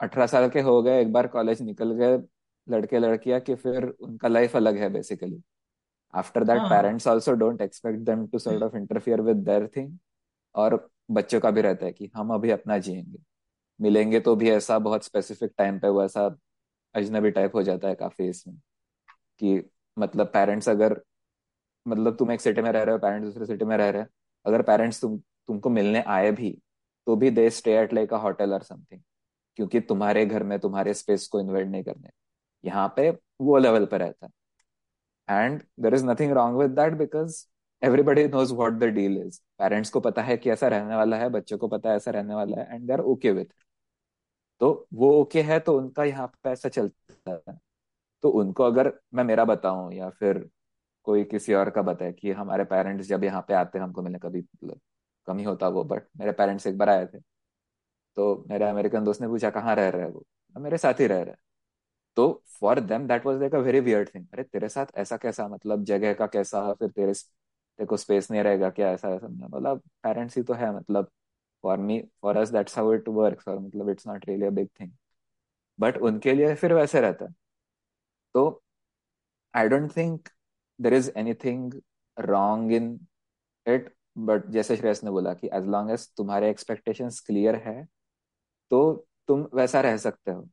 अठारह 0.00 0.26
साल 0.26 0.48
के 0.48 0.60
हो 0.60 0.82
गए 0.82 1.00
एक 1.02 1.12
बार 1.12 1.26
कॉलेज 1.26 1.62
निकल 1.62 1.92
गए 1.92 2.18
लड़के 2.66 2.98
लड़कियाँ 2.98 3.40
कि 3.40 3.54
फिर 3.54 3.84
उनका 4.00 4.28
लाइफ 4.28 4.56
अलग 4.56 4.76
है 4.76 4.88
basically 4.88 5.42
after 6.14 6.44
that 6.44 6.62
parents 6.62 7.08
also 7.08 7.32
don't 7.32 7.60
expect 7.60 7.98
them 7.98 8.26
to 8.26 8.38
sort 8.38 8.62
of 8.62 8.76
interfere 8.76 9.20
with 9.20 9.36
their 9.36 9.66
thing 9.76 9.96
और 10.54 10.88
बच्चों 11.10 11.40
का 11.40 11.50
भी 11.50 11.60
रहता 11.60 11.86
है 11.86 11.92
कि 11.92 12.10
हम 12.16 12.30
अभी 12.34 12.50
अपना 12.50 12.78
जिएँगे। 12.78 13.18
मिलेंगे 13.80 14.20
तो 14.20 14.36
भी 14.36 14.50
ऐसा 14.50 14.78
बहुत 14.78 15.04
स्पेसिफिक 15.04 15.52
टाइम 15.58 15.78
पे 15.78 15.88
वो 15.88 16.04
ऐसा 16.04 16.28
अजनबी 16.94 17.30
टाइप 17.30 17.54
हो 17.56 17.62
जाता 17.62 17.88
है 17.88 17.94
काफ़ी 17.94 18.28
इसमें, 18.28 18.56
कि 19.40 19.62
मतलब 19.96 20.26
पेरेंट्स 20.34 20.68
अगर 20.68 21.00
मतलब 21.86 22.16
तुम 22.16 22.32
एक 22.32 22.40
सिटी 22.40 22.62
में 22.62 22.70
रह 22.72 22.82
रहे 22.82 22.92
हो 22.92 22.98
पेरेंट्स 22.98 23.26
दूसरे 23.26 23.46
सिटी 23.46 23.64
में 23.64 23.76
रह 23.76 23.90
रहे 23.90 24.02
हैं, 24.02 24.08
अगर 24.46 24.62
पेरेंट्स 24.62 25.00
तुम, 25.00 25.18
तुमको 25.18 25.70
मिलने 25.70 26.02
आए 26.08 26.30
भी 26.32 26.58
तो 27.06 27.16
भी 27.16 27.30
they 27.30 27.48
stay 27.50 27.76
at 27.78 27.92
like 27.94 28.12
a 28.14 28.16
hotel 28.18 28.52
और 28.54 28.62
समथिंग 28.62 29.00
क्योंकि 29.58 29.80
तुम्हारे 29.80 30.24
घर 30.26 30.42
में, 30.42 30.58
तुम्हारे 30.58 30.94
स्पेस 30.94 31.26
को 31.28 31.40
इन्वेट 31.40 31.66
नहीं 31.68 31.82
करने। 31.84 32.08
यहाँ 32.64 32.92
पे 32.96 33.10
वो 33.40 33.58
लेवल 33.58 33.86
पे 33.86 33.98
रहता 33.98 34.26
है। 34.26 34.32
And 35.44 35.62
there 35.80 35.94
is 35.94 36.04
nothing 36.06 36.32
wrong 36.32 36.58
with 36.58 36.70
that 36.70 36.92
because 36.94 37.44
everybody 37.82 38.26
knows 38.28 38.54
what 38.54 38.72
the 38.74 38.84
deal 38.94 39.16
is 39.18 39.40
parents 39.58 39.90
को 39.90 40.00
पता 40.00 40.22
है 40.22 40.36
कि 40.36 40.50
ऐसा 40.50 40.68
रहने 40.68 40.96
वाला 40.96 41.16
है, 41.16 41.28
बच्चों 41.30 41.58
को 41.58 41.68
पता 41.68 41.90
है 41.90 41.96
ऐसा 41.96 42.10
रहने 42.10 42.34
वाला 42.34 42.60
है 42.60 42.74
and 42.74 42.86
they 42.86 42.92
are 42.92 43.00
okay 43.02 43.32
with 43.32 43.46
तो 44.60 44.88
वो 44.94 45.10
ओके 45.20 45.42
है 45.42 45.58
तो 45.60 45.76
उनका 45.78 46.04
यहाँ 46.04 46.26
पे 46.44 46.50
ऐसा 46.50 46.68
चलता 46.68 47.32
है। 47.48 47.58
तो 48.24 48.30
उनको 48.32 48.64
अगर 48.64 48.92
मैं 49.14 49.24
मेरा 49.24 49.44
बताऊँ 49.46 49.92
या 49.94 50.10
फिर 50.12 50.48
कोई 51.06 51.24
किसी 51.26 51.54
और 51.54 51.70
का 51.70 51.82
बताए 51.82 52.12
कि 52.14 52.32
हमारे 52.32 52.64
पेरेंट्स 52.66 53.06
जब 53.08 53.24
यहाँ 53.24 53.44
पे 53.48 53.54
आते 53.54 53.78
हैं, 53.78 53.84
हमको 53.84 54.02
मिलने 54.02 54.18
कभी 54.20 54.40
मतलब 54.40 54.80
कम 55.28 55.38
ही 55.38 55.44
होता 55.44 55.68
वो 55.70 55.84
बट 55.84 56.06
मेरे 56.18 56.32
पेरेंट्स 56.34 56.66
एक 56.66 56.78
बार 56.78 56.88
आए 56.90 57.06
थे। 57.06 57.20
तो 58.16 58.44
मेरे 58.48 58.64
अमेरिकन 58.66 59.04
दोस्त 59.04 59.20
ने 59.20 59.28
पूछा, 59.28 59.50
कहाँ 59.50 59.74
रह 59.76 59.88
रहे 59.90 60.06
वो 60.06 60.24
मेरे 60.56 60.78
साथ 60.78 61.00
ही 61.00 61.06
रह 61.06 61.22
रहे 61.22 61.34
तो 62.16 62.42
for 62.50 62.80
them 62.82 63.06
that 63.08 63.26
was 63.26 63.40
like 63.40 63.54
a 63.54 63.58
very 63.60 63.80
weird 63.80 64.08
thing 64.14 64.26
अरे, 64.32 64.42
तेरे 64.44 64.68
साथ 64.70 64.86
ऐसा 64.96 65.16
कैसा 65.18 65.48
मतलब 65.48 65.84
जगह 65.84 66.14
का 66.14 66.26
कैसा, 66.28 66.72
फिर 66.74 66.90
तेरे 66.90 67.12
तेरे 67.14 67.86
को 67.86 67.96
स्पेस 67.98 68.30
नहीं 68.30 68.42
रहेगा 68.42 68.70
क्या? 68.70 68.90
ऐसा 68.90 69.10
ऐसा। 69.10 69.28
मतलब 69.28 69.80
पेरेंट्स 70.04 70.36
ही 70.36 70.42
तो 70.44 70.54
है 70.54 70.74
मतलब 70.76 71.10
for 71.64 71.78
me 71.78 72.00
for 72.22 72.36
us 72.36 72.50
that's 72.50 72.78
how 72.78 72.92
it 72.94 73.08
works 73.10 73.48
और 73.48 73.58
मतलब 73.60 73.90
it's 73.90 74.06
not 74.08 74.28
really 74.28 74.46
a 74.46 74.50
big 74.52 74.68
thing 74.80 74.92
but 75.78 75.98
उनके 76.02 76.34
लिए 76.34 76.54
फिर 76.54 76.74
वैसे 76.74 77.00
रहता 77.00 77.26
तो 78.34 78.62
I 79.54 79.68
don't 79.68 79.96
think 79.96 80.28
there 80.78 80.94
is 80.94 81.10
anything 81.16 81.72
wrong 82.16 82.72
in 82.72 82.98
it 83.66 83.92
but 84.18 84.46
जैसे 84.50 84.76
श्रेयस 84.76 85.02
ने 85.04 85.10
बोला 85.10 85.34
कि 85.34 85.48
एज 85.54 85.66
लॉन्ग 85.68 85.90
एज 85.92 86.08
तुम्हारे 86.16 86.50
एक्सपेक्टेशन 86.50 87.08
क्लियर 87.26 87.56
है 87.66 87.84
तो 88.70 88.80
तुम 89.28 89.46
वैसा 89.54 89.80
रह 89.80 89.96
सकते 89.96 90.30
हो। 90.30 90.48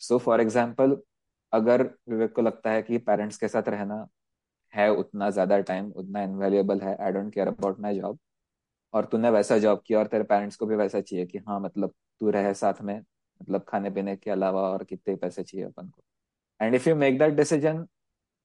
सो 0.00 0.18
फॉर 0.18 0.40
एग्ज़ाम्पल 0.40 0.96
अगर 1.52 1.82
विवेक 2.08 2.32
को 2.34 2.42
लगता 2.42 2.70
है 2.70 2.82
कि 2.82 2.98
पेरेंट्स 3.00 3.36
के 3.38 3.48
साथ 3.48 3.68
रहना 3.68 4.06
है, 4.74 4.88
उतना 4.90 5.30
ज़्यादा 5.30 5.58
टाइम 5.60 5.90
उतना 5.96 6.22
इनवेल्युएबल 6.22 6.80
है 6.80 6.96
I 6.96 7.12
don't 7.12 7.32
care 7.34 7.48
about 7.48 7.80
my 7.80 7.98
job 8.00 8.18
और 8.94 9.04
तूने 9.04 9.30
वैसा 9.30 9.58
जॉब 9.58 9.82
किया 9.86 9.98
और 9.98 10.06
तेरे 10.06 10.24
पेरेंट्स 10.24 10.56
को 10.56 10.66
भी 10.66 10.76
वैसा 10.76 11.00
चाहिए 11.00 11.26
कि 11.26 11.38
हाँ 11.38 11.60
मतलब 11.60 11.94
तू 12.20 12.30
रहे 12.30 12.54
साथ 12.54 12.82
में 12.82 12.98
मतलब 12.98 13.64
खाने 13.68 13.90
पीने 13.90 14.16
के 14.16 14.30
अलावा 14.30 14.62
और 14.62 14.84
कितने 14.84 15.16
पैसे 15.16 15.42
चाहिए 15.42 15.66
अपन 15.66 15.88
को। 15.88 16.02
And 16.60 16.74
if 16.74 16.88
you 16.88 16.94
make 16.96 17.18
that 17.18 17.34
decision 17.34 17.86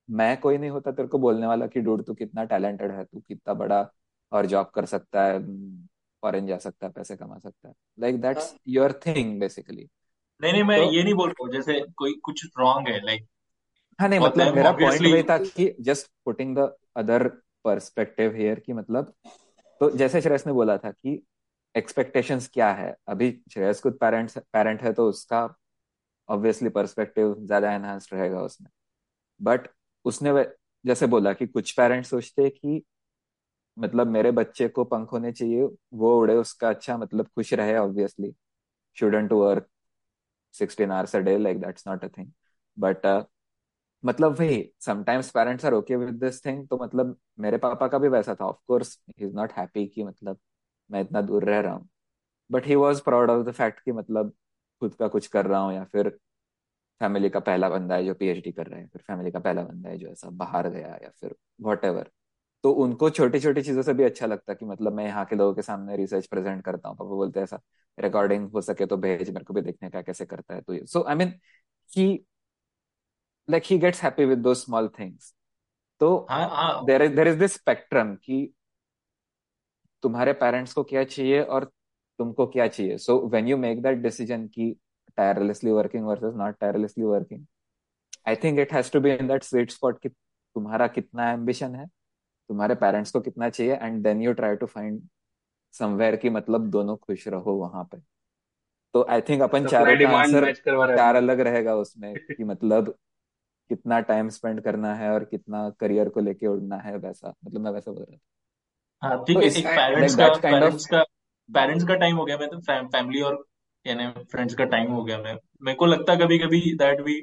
मैं 0.09 0.37
कोई 0.39 0.57
नहीं 0.57 0.69
होता 0.69 0.91
तेरे 0.91 1.07
को 1.07 1.19
बोलने 1.19 1.47
वाला 1.47 1.67
कि 1.67 1.81
डूड 1.81 2.05
तू 2.05 2.13
कितना 2.13 2.43
टैलेंटेड 2.43 2.91
है 2.91 3.03
तू 3.03 3.19
कितना 3.19 3.53
बड़ा 3.53 3.89
और 4.31 4.45
जॉब 4.45 4.65
कर 4.65 4.85
सकता 4.85 5.23
है 5.23 5.39
फॉरेन 6.23 6.47
जा 6.47 6.57
सकता 6.57 6.87
है 6.87 6.93
पैसे 6.93 7.15
कमा 7.15 7.37
सकता 7.37 7.67
है। 7.67 7.73
Like 7.99 8.21
that's 8.21 8.55
your 8.67 8.99
thing 9.05 9.39
basically 9.39 9.89
नहीं 10.41 10.53
नहीं 10.53 10.63
मैं 10.63 10.79
तो 10.79 10.93
ये 10.93 11.03
नहीं 11.03 11.13
बोल 11.13 11.29
रहा 11.29 11.43
हूँ 11.45 11.53
जैसे 11.53 11.85
कोई 11.97 12.13
कुछ 12.23 12.45
रॉन्ग 12.59 12.87
है 12.87 13.05
लाइक 13.05 13.27
हाँ 13.99 14.09
नहीं 14.09 14.19
मतलब 14.19 14.55
मेरा 14.55 14.71
पॉइंट 14.71 15.01
वही 15.01 15.23
था 15.23 15.37
कि 15.37 15.75
just 15.81 16.11
putting 16.25 16.57
the 16.57 16.75
other 16.95 17.27
perspective 17.63 18.35
here 18.35 18.59
कि 18.59 18.73
मतलब 18.73 19.13
तो 19.81 19.89
जैसे 19.91 20.21
श्रेयस 20.21 20.45
ने 20.47 20.53
बोला 20.53 20.77
था 20.77 20.91
कि 20.91 21.21
एक्सपेक्टेशंस 21.75 22.47
क्या 22.53 22.71
है? 22.73 22.95
अभी 23.07 23.31
श्रेयस 23.53 23.81
खुद 23.81 23.97
पेरेंट्स 24.01 24.37
पेरेंट 24.53 24.81
है 24.83 24.93
तो 24.93 25.07
उसका 25.09 25.47
ऑब्वियसली 26.29 26.69
पर्सपेक्टिव 26.69 27.35
ज़्यादा 27.41 27.71
एनहांस्ड 27.73 28.13
रहेगा 28.13 28.41
उसमें। 28.41 28.69
बट 29.39 29.67
उसने 30.05 30.31
जैसे 30.85 31.07
बोला 31.07 31.33
कि 31.33 31.47
कुछ 31.47 31.71
पेरेंट्स 31.77 32.09
सोचते 32.09 32.43
हैं 32.43 32.51
कि 32.53 32.83
मतलब 33.77 34.07
मेरे 34.09 34.31
बच्चे 34.33 34.67
को 34.69 34.83
पंख 34.85 35.11
होने 35.11 35.31
चाहिए, 35.31 35.63
वो 35.93 36.19
उड़े, 36.21 36.35
उसका 36.35 36.69
अच्छा 36.69 36.97
मतलब 36.97 37.27
खुश 37.27 37.53
रहे 37.53 37.77
obviously 37.77 38.33
shouldn't 38.97 39.31
work 39.33 39.67
sixteen 40.53 40.91
hours 40.91 41.15
a 41.15 41.19
day 41.21 41.37
like 41.39 41.59
that's 41.61 41.87
not 41.87 42.05
a 42.05 42.07
thing 42.09 42.31
but 42.77 43.05
मतलब 44.05 44.35
वही 44.39 44.63
sometimes 44.81 45.29
parents 45.31 45.65
are 45.65 45.73
okay 45.73 45.95
with 45.95 46.15
this 46.23 46.45
thing 46.45 46.67
तो 46.69 46.77
मतलब 46.77 47.17
मेरे 47.39 47.57
पापा 47.57 47.87
का 47.87 47.97
भी 47.97 48.07
वैसा 48.09 48.35
था। 48.35 48.45
Of 48.45 48.57
course 48.67 48.97
he 49.09 49.25
is 49.25 49.33
not 49.35 49.51
happy 49.53 49.85
कि 49.87 50.03
मतलब 50.03 50.39
मैं 50.89 51.01
इतना 51.01 51.21
दूर 51.21 51.43
रह 51.45 51.59
रहा 51.59 51.73
हूँ। 51.73 51.87
But 52.49 52.67
he 52.67 52.75
was 52.75 53.01
proud 53.03 53.29
of 53.31 53.45
the 53.47 53.51
fact 53.53 53.79
कि 53.81 53.91
मतलब 53.93 54.33
खुद 54.81 54.95
का 54.95 55.07
कुछ 55.09 55.27
कर 55.29 55.45
रहा 55.47 55.59
हूँ 55.61 55.73
या 55.73 55.83
फिर 55.85 56.09
फैमिली 57.01 57.29
का 57.29 57.39
पहला 57.41 57.69
बंदा 57.69 57.95
है 57.95 58.05
जो 58.05 58.13
पीएचडी 58.15 58.51
कर 58.51 58.67
रहा 58.67 58.79
है, 58.79 58.87
फिर 58.87 59.01
फैमिली 59.03 59.31
का 59.31 59.39
पहला 59.39 59.63
बंदा 59.63 59.89
है 59.89 59.97
जो 59.97 60.09
ऐसा 60.09 60.29
बाहर 60.33 60.69
गया 60.69 60.87
या 61.03 61.09
फिर 61.21 61.35
वॉट 61.61 61.85
एवर 61.85 62.09
तो 62.63 62.71
उनको 62.75 63.09
छोटी 63.11 63.39
छोटी 63.39 63.61
चीज़ों 63.61 63.81
से 63.83 63.93
भी 63.93 64.03
अच्छा 64.03 64.25
लगता 64.25 64.53
कि 64.53 64.65
मतलब 64.65 64.93
मैं 64.93 65.05
यहाँ 65.05 65.25
के 65.25 65.35
लोगों 65.35 65.53
के 65.55 65.61
सामने 65.61 65.97
रिसर्च 65.97 66.27
प्रेजेंट 66.27 66.63
करता 66.65 66.89
हूँ। 66.89 66.97
पापा 66.97 67.09
बोलते 67.11 67.39
हैं 67.39 67.45
ऐसा 67.45 67.59
रिकॉर्डिंग 67.97 68.49
हो 68.51 68.61
सके 68.61 68.85
तो 68.85 68.97
भेज, 68.97 69.29
मेरे 69.29 69.45
को 69.45 69.53
भी 69.53 69.61
देखने 69.61 69.89
का, 69.89 70.01
कैसे 70.01 70.25
करता 70.25 70.55
है 70.55 70.61
तो 70.61 70.85
so 70.87 71.03
I 71.03 71.15
mean 71.15 71.33
he 71.89 72.25
like 73.49 73.63
he 73.65 73.77
gets 73.79 74.03
happy 74.03 74.25
with 74.25 74.39
those 74.39 74.53
small 74.53 74.87
things 74.99 75.33
तो 76.01 76.27
there 76.85 77.01
is 77.01 77.15
there 77.15 77.27
is 77.27 77.39
this 77.39 77.53
spectrum 77.53 78.15
कि 78.15 78.37
तुम्हारे 80.03 80.33
पेरेंट्स 80.33 80.73
को 80.73 80.83
क्या 80.83 81.03
चाहिए 81.03 81.41
और 81.43 81.63
तुमको 82.19 82.45
क्या 82.47 82.67
चाहिए। 82.67 82.97
So 82.97 83.19
when 83.27 83.47
you 83.47 83.57
make 83.57 83.81
that 83.81 83.97
decision 83.97 84.47
कि 84.47 84.75
tirelessly 85.17 85.71
working 85.71 86.05
versus 86.05 86.33
not 86.37 86.57
tirelessly 86.59 87.03
working 87.03 87.45
I 88.27 88.35
think 88.35 88.59
it 88.59 88.73
has 88.73 88.91
to 88.91 88.99
be 88.99 89.13
in 89.13 89.27
that 89.27 89.43
sweet 89.43 89.71
spot 89.71 89.99
कि 90.01 90.09
तुम्हारा 90.09 90.87
कितना 90.87 91.31
एम्बिशन 91.31 91.75
है 91.75 91.85
तुम्हारे 91.85 92.75
पेरेंट्स 92.75 93.11
को 93.11 93.21
कितना 93.21 93.49
चाहिए 93.49 93.75
and 93.75 94.03
then 94.03 94.21
you 94.21 94.33
try 94.33 94.55
to 94.55 94.65
find 94.65 95.01
somewhere 95.73 96.15
की 96.15 96.29
मतलब 96.29 96.69
दोनों 96.71 96.95
खुश 96.97 97.27
रहो 97.27 97.53
वहाँ 97.53 97.83
पे। 97.83 97.97
तो 98.93 99.05
आई 99.09 99.21
थिंक 99.21 99.41
अपन 99.41 99.65
सप्लाई 99.67 99.97
चारों 99.97 100.11
का 100.11 100.17
आंसर 100.17 100.95
चार 100.95 101.15
अलग 101.15 101.39
रहेगा 101.39 101.75
उसमें 101.75 102.13
कि 102.17 102.43
मतलब 102.43 102.95
कितना 103.69 103.99
टाइम 104.11 104.29
स्पेंड 104.29 104.61
करना 104.63 104.93
है 104.95 105.11
और 105.11 105.23
कितना 105.25 105.69
करियर 105.79 106.09
को 106.09 106.19
लेके 106.19 106.47
उड़ना 106.47 106.77
है 106.77 106.97
वैसा 106.97 107.33
मतलब 107.45 107.61
मैं 107.61 107.71
वैसा 107.71 107.91
बोल 107.91 108.03
रहा 108.03 108.17
था 108.17 108.19
हाँ 109.01 109.23
ठीक 109.27 109.37
तो 109.37 109.41
है 109.41 109.49
एक 109.49 109.67
पेरेंट्स 109.67 110.15
का 110.15 110.27
काइंड 110.27 110.63
ऑफ़ 110.63 110.73
पेरेंट्स 110.73 110.85
का 110.93 111.03
पेरेंट्स 111.49 111.85
का 111.87 111.95
टाइम 111.95 112.15
हो 112.17 112.25
गया 112.25 112.37
मैं 112.37 112.49
तो 112.49 112.59
फैमिली 112.69 113.21
और 113.21 113.43
यानी 113.85 114.07
फ्रेंड्स 114.31 114.55
का 114.55 114.65
टाइम 114.75 114.91
हो 114.91 115.03
गया 115.03 115.17
मैं 115.17 115.35
मेरे 115.63 115.75
को 115.77 115.85
लगता 115.85 116.15
कभी 116.25 116.39
कभी 116.39 116.61
that 116.83 117.01
we 117.01 117.21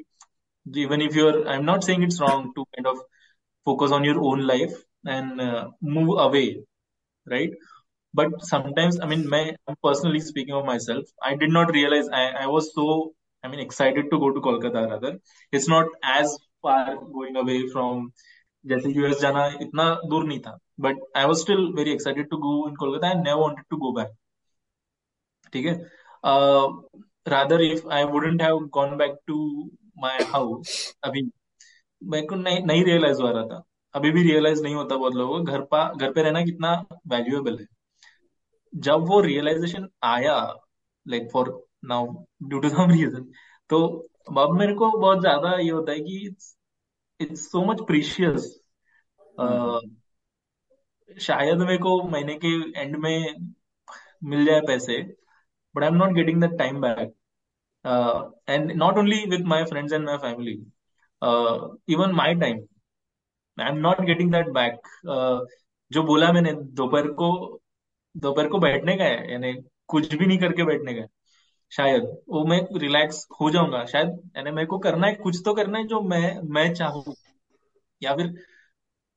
even 0.81 1.01
if 1.01 1.15
you're 1.17 1.39
i'm 1.53 1.65
not 1.67 1.85
saying 1.85 2.03
it's 2.05 2.19
wrong 2.21 2.43
to 2.57 2.63
kind 2.75 2.87
of 2.91 2.99
focus 3.67 3.93
on 3.97 4.05
your 4.07 4.19
own 4.29 4.43
life 4.51 4.75
and 5.15 5.41
uh, 5.45 5.63
move 5.95 6.11
away 6.25 6.45
right 7.27 7.57
but 8.13 8.37
sometimes 8.51 8.99
i 8.99 9.09
mean 9.11 9.25
my 9.33 9.41
I'm 9.67 9.77
personally 9.87 10.21
speaking 10.29 10.55
of 10.59 10.65
myself 10.65 11.11
i 11.31 11.35
did 11.35 11.51
not 11.57 11.73
realize 11.77 12.07
I, 12.21 12.23
I 12.43 12.47
was 12.47 12.71
so 12.73 12.87
i 13.43 13.49
mean, 13.49 13.59
excited 13.59 14.09
to 14.11 14.17
go 14.19 14.31
to 14.31 14.41
kolkata, 14.41 14.81
rather. 14.89 15.19
It's 15.51 15.67
not 15.67 15.87
as 16.03 16.37
far 16.61 16.95
going 17.17 17.35
away 17.43 17.59
from, 17.73 18.11
जैसे 18.65 18.89
US 18.89 19.19
जाना 19.21 19.45
इतना 19.61 19.85
दूर 20.09 20.23
नहीं 20.27 20.39
था 20.39 20.57
but 20.79 20.99
I 21.17 21.25
was 21.25 21.39
still 21.41 21.65
very 21.77 21.91
excited 21.91 22.29
to 22.29 22.37
go 22.45 22.51
in 22.69 22.75
Kolkata 22.75 23.07
I 23.07 23.15
never 23.23 23.39
wanted 23.41 23.65
to 23.69 23.77
go 23.77 23.91
back 23.93 24.13
ठीक 25.53 25.65
है? 25.65 25.73
Rather 27.29 27.61
if 27.61 27.87
I 27.93 28.03
wouldn't 28.13 28.41
have 28.41 28.59
gone 28.73 28.95
back 28.97 29.17
to 29.27 29.35
my 30.03 30.23
house 30.33 30.93
अभी 31.03 31.21
मेरे 32.01 32.25
को 32.27 32.35
नहीं 32.35 32.63
नहीं 32.65 32.83
रियलाइज़ 32.85 33.21
हो 33.21 33.31
रहा 33.31 33.43
था। 33.47 33.61
अभी 33.95 34.11
भी 34.11 34.23
रियलाइज़ 34.23 34.63
नहीं 34.63 34.75
होता 34.75 34.95
बहुत 34.95 35.15
लोगों 35.15 35.37
को। 35.37 35.51
घर 35.51 35.61
पा, 35.71 35.83
घर 35.93 36.11
पे 36.13 36.23
रहना 36.23 36.41
कितना 36.45 36.73
वैल्यूएबल 37.07 37.57
है। 37.59 37.65
जब 38.73 39.07
वो 39.09 39.19
रियलाइजेशन 39.21 39.87
आया 40.03 40.37
like 41.05 41.29
for 41.33 41.51
now 41.83 42.07
due 42.43 42.59
to 42.59 42.69
some 42.69 42.91
reason 42.91 43.23
तो 43.69 43.79
अब 44.37 44.53
मेरे 44.59 44.73
को 44.75 44.89
बहुत 44.99 45.19
ज़्यादा 45.21 45.53
ये 45.59 45.69
होता 45.69 45.91
है 45.91 45.99
कि 45.99 46.17
it's 46.27 46.55
it's 47.19 47.49
so 47.51 47.63
much 47.65 47.81
precious 47.87 48.51
शायद 51.09 51.57
मेरे 51.59 51.77
को 51.77 52.01
महीने 52.03 52.35
के 52.45 52.47
एंड 52.81 52.95
में 52.95 53.35
मिल 54.23 54.45
जाए 54.45 54.61
पैसे 54.67 54.97
but 55.75 55.83
I 55.83 55.89
am 55.89 55.95
not 55.95 56.13
getting 56.13 56.41
that 56.41 56.57
time 56.59 56.81
back 56.81 57.13
and 58.49 58.71
not 58.71 58.97
only 58.97 59.23
with 59.29 59.45
my 59.45 59.63
friends 59.65 59.93
and 59.93 60.05
my 60.05 60.17
family 60.17 60.53
even 61.93 62.11
my 62.15 62.35
time 62.35 62.59
I 63.57 63.69
am 63.69 63.77
not 63.77 64.01
getting 64.05 64.31
that 64.31 64.49
back 64.49 64.87
जो 65.91 66.03
बोला 66.03 66.31
मैंने 66.33 66.53
दोपहर 66.81 67.07
को 67.13 67.29
दोपहर 68.15 68.47
को 68.49 68.59
बैठने 68.59 68.95
का 68.97 69.03
है 69.03 69.31
यानी 69.31 69.53
कुछ 69.87 70.13
भी 70.15 70.25
नहीं 70.25 70.37
करके 70.39 70.63
बैठने 70.63 70.93
का 70.93 71.01
है। 71.01 71.07
शायद 71.73 72.03
वो 72.29 72.43
मैं 72.45 72.59
रिलैक्स 72.79 73.27
हो 73.41 73.49
जाऊँगा। 73.49 73.85
शायद 73.85 74.31
यानी 74.37 74.51
मेरे 74.51 74.67
को 74.67 74.77
करना 74.79 75.07
है 75.07 75.13
कुछ 75.15 75.41
तो 75.45 75.53
करना 75.53 75.77
है 75.77 75.87
जो 75.87 76.01
मैं 76.01 76.39
मैं 76.49 76.73
चाहूँ। 76.73 77.13
या 78.01 78.15
फिर 78.15 78.33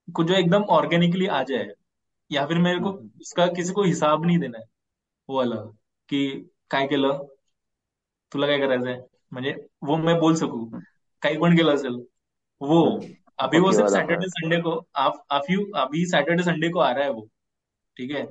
कुछ 0.09 0.27
जो 0.27 0.35
एकदम 0.35 0.63
ऑर्गेनिकली 0.63 1.27
आ 1.27 1.43
जाए। 1.43 1.69
या 2.31 2.47
फिर 2.47 2.59
मेरे 2.59 2.81
को 2.81 2.91
उसका 3.21 3.47
किसी 3.47 3.73
को 3.73 3.83
हिसाब 3.83 4.27
नहीं 4.27 4.39
देना 4.39 4.59
है 4.59 4.65
वो 5.29 5.37
वाला 5.37 5.57
की 6.09 6.51
काय 6.71 6.87
केलं? 6.87 7.19
तुला 8.33 8.47
काय 8.47 8.59
करायचंय? 8.59 9.03
म्हणजे 9.33 9.53
वो 9.85 9.97
मैं 9.97 10.19
बोल 10.19 10.35
सकू। 10.35 10.65
काही 11.23 11.37
पण 11.39 11.57
केलं 11.57 11.75
असेल? 11.75 12.07
वो. 12.61 13.01
अभी 13.39 13.61
वो 13.61 13.73
सिर्फ़ 13.73 13.91
सैटरडे 13.91 14.29
संडे 14.29 14.61
को 14.61 14.87
आप 14.95 15.25
आप 15.31 15.51
यू 15.51 15.65
अभी 15.77 16.05
सैटरडे 16.07 16.43
संडे 16.43 16.69
को 16.69 16.79
आ 16.79 16.91
रहा 16.93 17.05
है 17.05 17.11
वो. 17.11 17.29
ठीक 17.97 18.11
है 18.11 18.27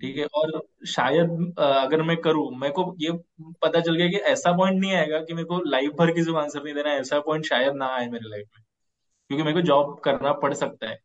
ठीक 0.00 0.16
है, 0.18 0.24
और 0.26 0.60
शायद 0.88 1.30
अगर 1.60 2.02
मैं 2.02 2.16
करूँ, 2.18 2.48
मेरे 2.56 2.72
को 2.72 2.94
ये 3.00 3.12
पता 3.62 3.80
चल 3.80 3.94
गया 3.96 4.08
कि 4.08 4.16
ऐसा 4.32 4.52
पॉइंट 4.56 4.80
नहीं 4.80 4.94
आएगा 4.94 5.20
कि 5.20 5.34
मेरे 5.34 5.46
को 5.46 5.58
लाइफ 5.66 5.92
भर 5.98 6.10
किसी 6.12 6.30
को 6.32 6.36
आंसर 6.38 6.62
नहीं 6.64 6.74
देना 6.74 6.94
ऐसा 6.94 7.20
पॉइंट 7.20 7.44
शायद 7.46 7.74
ना 7.74 7.86
आए 7.96 8.06
मेरे 8.08 8.30
लाइफ 8.30 8.46
में, 8.48 8.62
क्योंकि 9.30 9.42
मेरे 9.44 9.54
को 9.54 9.66
जॉब 9.66 9.98
करना 10.04 10.32
पड़ 10.38 10.52
सकता 10.54 10.88
है। 10.88 10.98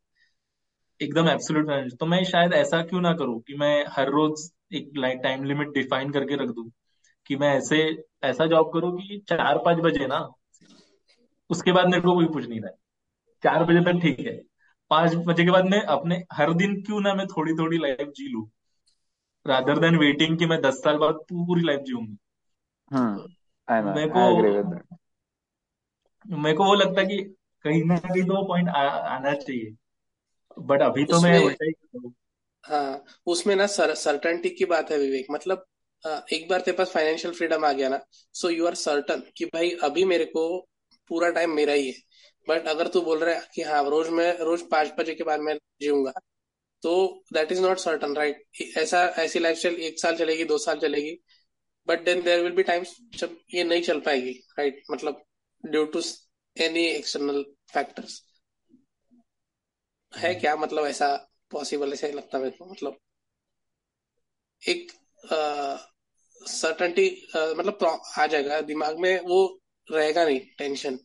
एकदम 0.99 1.27
एब्सोल्यूट 1.29 1.93
तो 1.99 2.05
मैं 2.05 2.23
शायद 2.25 2.53
ऐसा 2.53 2.81
क्यों 2.83 3.01
ना 3.01 3.13
करूँ 3.15 3.39
कि 3.41 3.55
मैं 3.57 3.73
हर 3.89 4.09
रोज 4.09 4.49
एक 4.73 4.91
टाइम 5.23 5.43
लिमिट 5.43 5.73
डिफाइन 5.73 6.11
करके 6.11 6.35
रख 6.35 6.49
दूँ 6.49 6.69
कि 7.29 7.35
मैं 7.35 7.55
ऐसे, 7.57 7.77
ऐसा 8.23 8.45
जॉब 8.47 8.71
करूँ 8.73 8.91
कि 8.97 9.21
चार 9.29 9.57
पाँच 9.57 9.77
बजे 9.79 10.07
ना, 10.07 10.19
उसके 11.49 11.71
बाद 11.71 11.87
मेरे 11.87 12.01
को 12.01 12.13
कोई 12.13 12.25
पूछ 12.27 12.47
नहीं 12.49 12.59
रहा 12.61 12.69
है। 12.69 12.75
चार 13.43 13.63
बजे 13.65 13.81
तक 13.83 14.01
ठीक 14.01 14.19
है। 14.19 14.35
पाँच 14.91 15.15
बजे 15.17 15.43
के 15.45 15.51
बाद 15.51 15.65
मैं 15.65 15.81
अपने, 15.89 16.23
हर 16.33 16.53
दिन 16.53 16.81
क्यों 16.83 17.01
ना 17.01 17.13
मैं 17.15 17.25
थोड़ी 17.27 17.53
थोड़ी 17.53 17.77
लाइफ 17.77 18.11
जी 18.17 18.27
लू। 18.29 18.49
रादर 19.45 19.79
देन 19.79 19.97
वेटिंग 19.97 20.37
कि 20.39 20.45
मैं 20.45 20.61
दस 20.61 20.81
साल 20.83 20.97
बाद 20.97 21.15
पूरी 21.29 21.61
लाइफ 21.61 21.81
जीऊँगा। 21.81 22.17
मेरे 23.93 24.09
को 24.09 24.21
मेरे 26.25 26.55
को 26.57 26.65
वो 26.65 26.73
लगता 26.75 27.01
है 27.01 27.07
कि 27.07 27.17
कहीं 27.65 27.83
ना 27.83 27.97
कहीं 27.97 28.23
तो 28.23 28.47
पॉइंट 28.47 28.69
आना 28.69 29.33
चाहिए। 29.33 29.75
बट 30.57 30.81
अभी 30.81 31.05
तो 31.05 31.19
मैं 31.21 31.37
उल्टा 31.39 31.65
ही 31.65 31.73
हाँ। 32.63 33.03
उसमें 33.25 33.55
ना 33.55 33.67
सर, 33.67 33.93
सर्टनटी 33.95 34.49
की 34.49 34.65
बात 34.65 34.91
है 34.91 34.97
विवेक। 34.97 35.25
मतलब 35.31 35.65
एक 36.33 36.47
बार 36.49 36.61
तेरे 36.61 36.77
पास 36.77 36.91
फाइनेंशियल 36.91 37.33
फ्रीडम 37.33 37.65
आ 37.65 37.71
गया 37.71 37.89
ना 37.89 37.99
सो 38.33 38.49
यू 38.49 38.67
आर 38.67 38.75
सर्टन 38.75 39.23
कि 39.37 39.45
भाई 39.45 39.69
अभी 39.83 40.05
मेरे 40.05 40.25
को 40.25 40.45
पूरा 41.09 41.29
टाइम 41.29 41.51
मेरा 41.51 41.73
ही 41.73 41.87
है। 41.87 41.93
बट 42.47 42.67
अगर 42.67 42.87
तू 42.87 43.01
बोल 43.01 43.19
रहा 43.19 43.35
है 43.35 43.41
कि 43.55 43.61
हाँ 43.61 43.83
रोज 43.89 44.09
मैं 44.09 44.37
रोज 44.39 44.61
पाँच 44.71 44.93
बजे 44.99 45.15
के 45.15 45.23
बाद 45.23 45.39
मैं 45.39 45.55
जीऊँगा 45.81 46.11
तो 46.83 47.23
that 47.33 47.51
is 47.51 47.61
not 47.61 47.77
certain 47.77 48.15
right 48.15 48.43
ऐसा 48.77 49.03
ऐसी 49.17 49.39
लाइफस्टाइल 49.39 49.75
एक 49.75 49.99
साल 49.99 50.17
चलेगी 50.17 50.43
दो 50.43 50.57
साल 50.57 50.79
चलेगी 50.79 51.17
but 51.87 52.03
then 52.05 52.21
there 52.21 52.43
will 52.43 52.51
be 52.51 52.63
times 52.63 52.95
जब 53.17 53.37
ये 53.53 53.63
नहीं 53.63 53.81
चल 53.81 53.99
पाएगी 53.99 54.31
राइट 54.59 54.73
right? 54.73 54.91
मतलब 54.91 55.23
due 55.65 55.85
to 55.85 56.01
any 56.57 56.85
external 56.85 57.43
factors 57.73 58.21
है 60.17 60.35
क्या 60.35 60.55
मतलब 60.55 60.85
ऐसा 60.85 61.29
पॉसिबल 61.51 61.93
ऐसा 61.93 62.07
लगता 62.07 62.37
है 62.37 62.53
मतलब 62.61 62.97
एक 64.69 64.91
सर्टनटी 66.47 67.27
uh, 67.35 67.57
मतलब 67.57 68.01
आ 68.17 68.27
जाएगा 68.27 68.61
दिमाग 68.61 68.99
में 68.99 69.19
वो 69.19 69.61
रहेगा 69.91 70.25
नहीं 70.25 70.39
टेंशन 70.57 70.95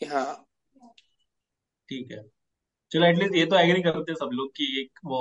कि 0.00 0.06
हाँ। 0.06 0.46
ठीक 1.88 2.12
है। 2.12 2.33
चलो 2.94 3.06
एटलीस्ट 3.06 3.34
ये 3.34 3.46
तो 3.46 3.56
एग्री 3.56 3.82
करते 3.82 4.12
हैं 4.12 4.16
सब 4.16 4.30
लोग 4.32 4.50
कि 4.56 4.64
एक 4.80 4.98
वो 5.04 5.20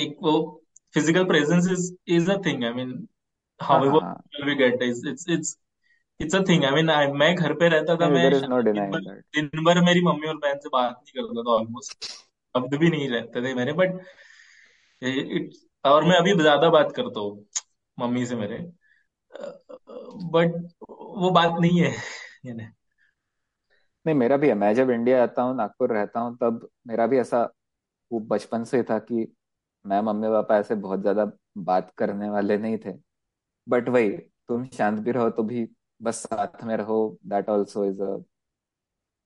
एक 0.00 0.16
वो 0.22 0.32
physical 0.94 1.24
presence 1.24 1.68
is 1.70 1.92
is 2.14 2.30
a 2.30 2.36
thing 2.46 2.64
I 2.64 2.72
mean 2.72 3.08
however 3.60 4.44
we 4.46 4.54
get 4.54 4.82
it's 4.82 5.02
it's 5.08 5.28
it's 5.28 5.56
it's 6.20 6.34
a 6.34 6.40
thing 6.48 6.64
I 6.64 6.70
mean 6.70 6.90
मैं 7.16 7.34
घर 7.34 7.54
पे 7.54 7.68
रहता 7.68 7.96
था 7.96 8.08
मैं 8.08 8.30
नो 8.48 8.62
दिन 8.62 8.90
भर 8.90 9.20
दिन 9.36 9.64
भर 9.64 9.80
मेरी 9.80 10.00
मम्मी 10.02 10.28
और 10.28 10.36
बहन 10.36 10.58
से 10.58 10.68
बात 10.68 10.92
नहीं 10.92 11.22
करता 11.22 11.42
था 11.42 11.54
ऑलमोस्ट 11.54 12.04
शब्द 12.04 12.74
भी 12.74 12.90
नहीं 12.90 13.08
रहते 13.08 13.42
थे 13.42 13.54
मेरे 13.54 13.72
बट 13.72 14.00
इट्स 15.02 15.66
और 15.84 16.04
मैं 16.04 16.16
अभी 16.16 16.34
ज़्यादा 16.34 16.70
बात 16.70 16.92
करता 16.96 17.20
हूँ 17.20 17.46
मम्मी 17.98 18.26
से 18.26 18.36
मेरे। 18.36 18.58
बट 20.32 20.54
वो 20.90 21.30
बात 21.30 21.60
नहीं 21.60 21.80
है 21.80 21.92
यानी 22.46 22.68
नहीं, 24.08 24.16
मेरा 24.16 24.36
भी 24.36 24.48
है। 24.48 24.54
मैं 24.54 24.72
जब 24.74 24.90
इंडिया 24.90 25.22
आता 25.22 25.42
हूँ, 25.42 25.54
नागपुर 25.56 25.92
रहता 25.92 26.20
हूँ, 26.20 26.36
तब 26.38 26.68
मेरा 26.86 27.06
भी 27.06 27.18
ऐसा 27.18 27.42
वो 28.10 28.20
बचपन 28.22 28.64
से 28.64 28.82
था 28.84 28.98
कि 29.00 29.26
मैं 29.84 30.00
मम्मी 30.02 30.28
पापा 30.30 30.58
ऐसे 30.58 30.74
बहुत 30.76 31.00
ज़्यादा 31.02 31.30
बात 31.60 31.92
करने 31.98 32.30
वाले 32.30 32.58
नहीं 32.58 32.78
थे। 32.86 32.92
बट 33.66 33.88
वही, 33.90 34.10
तुम 34.48 34.66
शांत 34.70 35.00
भी 35.00 35.12
रहो 35.12 35.30
तो 35.32 35.42
भी 35.44 35.68
बस 36.00 36.22
साथ 36.24 36.64
में 36.64 36.76
रहो। 36.76 37.18
That 37.26 37.48
also 37.50 37.84
is 37.86 38.02
a 38.02 38.16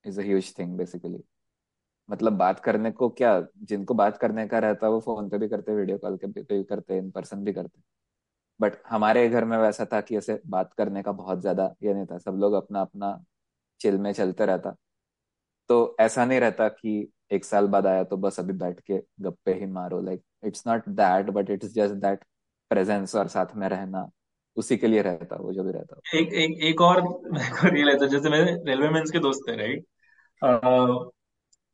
is 0.04 0.20
a 0.20 0.22
huge 0.24 0.52
thing 0.58 0.76
basically 0.78 1.22
मतलब 2.08 2.32
बात 2.38 2.60
करने 2.60 2.90
को 2.92 3.08
क्या, 3.10 3.40
जिनको 3.62 3.94
बात 3.94 4.16
करने 4.18 4.46
का 4.48 4.58
रहता 4.60 4.86
है, 4.86 4.92
वो 4.92 5.00
फ़ोन 5.00 5.28
पे 5.30 5.38
भी 5.38 5.48
करते 5.48 5.74
वीडियो 5.74 5.98
कॉल 5.98 6.16
के 6.16 6.26
पे 6.34 6.42
भी 6.44 6.64
करते 6.64 6.98
इन 6.98 7.10
पर्सन 7.12 7.44
भी 7.44 7.52
करते 7.52 7.80
बट 8.60 8.76
हमारे 8.88 9.28
घर 9.30 9.44
में 9.46 9.56
वैसा 9.58 9.84
था 9.86 10.00
कि 10.02 10.16
ऐसे 10.18 10.40
बात 10.48 10.72
करने 10.74 11.02
का 11.02 11.12
बहुत 11.14 11.40
ज़्यादा 11.40 11.74
ये 11.82 11.94
नहीं 11.94 12.06
था। 12.06 12.18
सब 12.20 12.36
लोग 12.36 12.54
अपना 12.54 12.80
अपना 12.82 13.12
चिल 13.80 13.98
में 13.98 14.12
चलते 14.12 14.46
रहता। 14.46 14.74
तो 15.70 15.96
ऐसा 16.00 16.24
नहीं 16.24 16.40
रहता 16.40 16.68
कि 16.70 17.12
एक 17.32 17.44
साल 17.44 17.66
बाद 17.68 17.86
आया 17.86 18.04
तो 18.04 18.16
बस 18.16 18.38
अभी 18.40 18.52
बैठ 18.54 18.80
के 18.80 18.98
गप्पे 19.20 19.52
ही 19.54 19.66
मारो। 19.68 20.00
Like 20.02 20.22
it's 20.44 20.66
not 20.66 20.88
that 20.90 21.30
but 21.30 21.50
it's 21.50 21.72
just 21.74 21.94
that 21.96 22.24
presence 22.70 23.14
और 23.16 23.28
साथ 23.28 23.56
में 23.56 23.68
रहना 23.68 24.08
उसी 24.56 24.76
के 24.76 24.86
लिए 24.86 25.02
रहता, 25.02 25.36
वो 25.36 25.52
जो 25.52 25.64
भी 25.64 25.72
रहता। 25.72 26.00
एक 26.14 26.32
एक 26.34 26.58
एक 26.64 26.80
और 26.80 27.02
मेरे 27.02 27.50
को 27.50 27.68
रियलाइज़ 27.68 28.02
है 28.04 28.08
जैसे 28.10 28.30
मेरे 28.30 28.52
रेलवे 28.66 28.88
मेंस 28.90 29.10
के 29.10 29.18
दोस्त 29.20 29.40
थे 29.48 29.56
राइट 29.56 29.84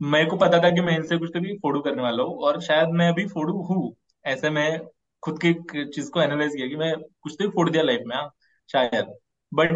मेरे 0.01 0.27
को 0.27 0.37
पता 0.37 0.59
था 0.63 0.71
कि 0.71 0.81
मैं 0.81 0.97
इनसे 0.97 1.17
कुछ 1.19 1.31
तो 1.35 1.41
भी 1.41 1.57
फोड़ू 1.59 1.81
करने 1.81 2.03
वाला 2.03 2.23
हूँ, 2.23 2.37
और 2.39 2.61
शायद 2.63 2.89
मैं 2.91 3.09
अभी 3.09 3.27
फोड़ू 3.29 3.53
हूँ। 3.65 3.95
ऐसे 4.25 4.51
मैं 4.51 4.81
खुद 5.23 5.39
की 5.45 5.53
चीज़ 5.87 6.11
को 6.11 6.21
एनालाइज 6.23 6.55
किया 6.57 6.67
कि 6.69 6.77
मैं 6.77 6.93
कुछ 7.23 7.35
तो 7.41 7.49
फोड़ 7.51 7.69
दिया 7.71 7.83
लाइफ 7.83 8.03
में 8.07 8.17
हाँ 8.17 8.29
शायद। 8.71 9.15
बट 9.53 9.73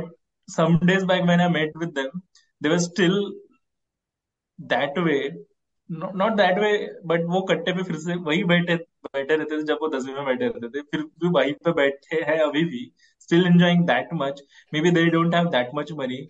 सम 0.49 0.79
डेज़ 0.87 1.05
बैक 1.07 1.23
मैंने 1.25 1.49
met 1.51 1.77
with 1.77 1.89
them 1.99 2.21
they 2.61 2.69
were 2.69 2.79
still 2.81 3.15
that 4.59 4.99
way 4.99 5.19
not 5.91 6.33
that 6.37 6.59
way 6.59 6.73
but 7.07 7.25
वो 7.29 7.41
कट्टे 7.47 7.73
पे 7.73 7.83
फिर 7.83 7.97
से 8.01 8.15
वही 8.27 8.45
बैठे 8.45 8.75
बैठे 9.07 9.37
रहते 9.37 9.57
थे 9.57 9.63
जब 9.65 9.79
वो 9.83 9.89
दसवीं 9.89 10.15
में 10.15 10.25
बैठे 10.27 10.47
रहते 10.47 10.69
थे। 10.69 10.83
फिर 10.83 11.01
भी 11.03 11.29
वहीं 11.31 11.53
पे 11.65 11.73
बैठे 11.75 12.21
हैं 12.31 12.39
अभी 12.43 12.65
भी 12.65 12.81
still 13.21 13.47
enjoying 13.47 13.85
that 13.87 14.09
much 14.15 14.43
maybe 14.81 14.91
they 14.91 15.05
don't 15.11 15.35
have 15.35 15.49
that 15.51 15.71
much 15.75 15.93
money 15.99 16.21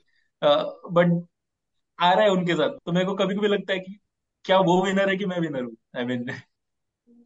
but 0.42 1.12
आ 1.98 2.12
रहा 2.12 2.24
है 2.24 2.30
उनके 2.30 2.54
साथ। 2.54 2.78
तो 2.86 2.92
मेरे 2.92 3.06
को 3.06 3.14
कभी 3.16 3.34
कभी 3.36 3.48
लगता 3.48 3.72
है 3.72 3.78
कि 3.80 3.98
क्या 4.44 4.58
वो 4.60 4.82
विनर 4.84 5.08
है 5.10 5.16
कि 5.16 5.26
मैं 5.26 5.38
विनर 5.40 5.62
हूँ? 5.62 5.76
I 5.96 6.04
mean 6.04 6.26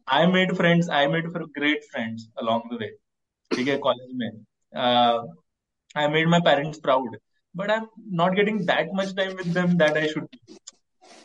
I 0.07 0.27
made 0.27 0.55
friends 0.57 0.89
I 0.89 1.07
made 1.07 1.27
great 1.31 1.83
friends 1.91 2.29
along 2.39 2.69
the 2.71 2.79
way 2.81 2.87
ठीक 3.51 3.67
है 3.67 3.77
कॉलेज 3.79 4.09
में। 4.15 4.27
I 4.27 5.17
made 6.07 6.27
my 6.27 6.39
parents 6.45 6.79
proud 6.79 7.17
but 7.55 7.71
I 7.71 7.77
am 7.77 7.87
not 8.15 8.35
getting 8.35 8.59
that 8.67 8.89
much 8.95 9.15
time 9.17 9.31
with 9.31 9.47
them 9.53 9.77
that 9.77 9.97
I 9.97 10.07
should 10.07 10.27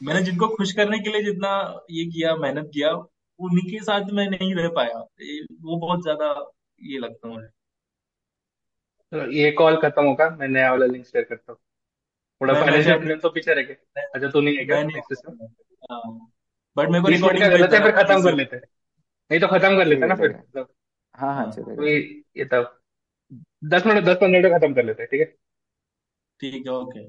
मैंने 0.03 0.23
जिनको 0.23 0.49
खुश 0.49 0.73
करने 0.73 0.99
के 0.99 1.11
लिए 1.11 1.23
जितना 1.23 1.51
ये 1.91 2.05
किया 2.05 2.35
मेहनत 2.37 2.71
किया 2.75 2.91
उन्हीं 3.41 3.71
के 3.71 3.79
साथ 3.85 4.11
मैं 4.13 4.29
नहीं 4.31 4.55
रह 4.55 4.69
पाया। 4.69 4.99
वो 5.63 5.77
बहुत 5.79 6.03
ज़्यादा 6.03 6.27
ये 6.83 6.99
लगता 6.99 7.29
है 7.29 7.35
मुझे। 7.35 7.49
ये 9.39 9.51
कॉल 9.53 9.77
खत्म 9.77 10.05
होगा 10.05 10.29
मैं 10.31 10.49
नया 10.49 10.71
वाला 10.71 10.87
लिंक 10.87 11.07
शेयर 11.07 11.25
करता 11.25 11.53
हूँ। 11.53 11.59
थोड़ा 12.41 12.53
मैं 12.53 12.61
मैं 12.61 12.67
फाइनेंशियल 12.67 13.07
शायद 13.07 13.21
तो 13.21 13.31
पीछे 13.31 13.55
रह 13.55 13.63
गए। 13.63 13.77
अच्छा 14.05 14.29
तू 14.29 14.41
नहीं 14.41 14.57
है 14.57 14.65
क्या? 14.65 14.77
मैं 14.77 14.85
नहीं 14.85 14.97
नेक्स्ट 14.97 15.27
बट 16.77 16.89
मेरे 16.89 17.03
को 17.03 17.09
तीस 17.09 17.23
मिनट 17.23 17.39
का 17.39 17.47
रिकॉर्डिंग 17.47 17.51
गलत 17.53 17.73
है 17.75 17.81
फिर 17.83 17.93
खत्म 17.93 18.23
कर 18.23 18.35
लेते 18.35 18.57
हैं। 18.57 18.63
नहीं 19.31 19.41
तो 19.41 19.47
खत्म 19.49 19.77
कर 19.77 19.87
लेते 19.87 20.01
हैं 20.01 20.09
ना 20.09 20.15
फिर। 20.15 20.33
हाँ 20.35 20.65
हाँ 21.15 21.35
हाँ 21.35 21.51
चलेगा। 21.51 21.75
कोई 21.75 22.25
ये 22.37 22.45
तब 22.45 22.82
दस 23.63 23.87
मिनट 23.87 24.05
दस 24.05 24.17
पंद्रह 24.21 24.41
मिनट 24.41 24.53
खत्म 24.53 24.75
कर 24.75 24.85
लेते 24.85 25.03
हैं 25.03 25.09
ठीक 25.11 25.21
है? 25.21 25.35
ठीक 26.41 26.67
है 26.67 26.73
ओके। 26.73 27.07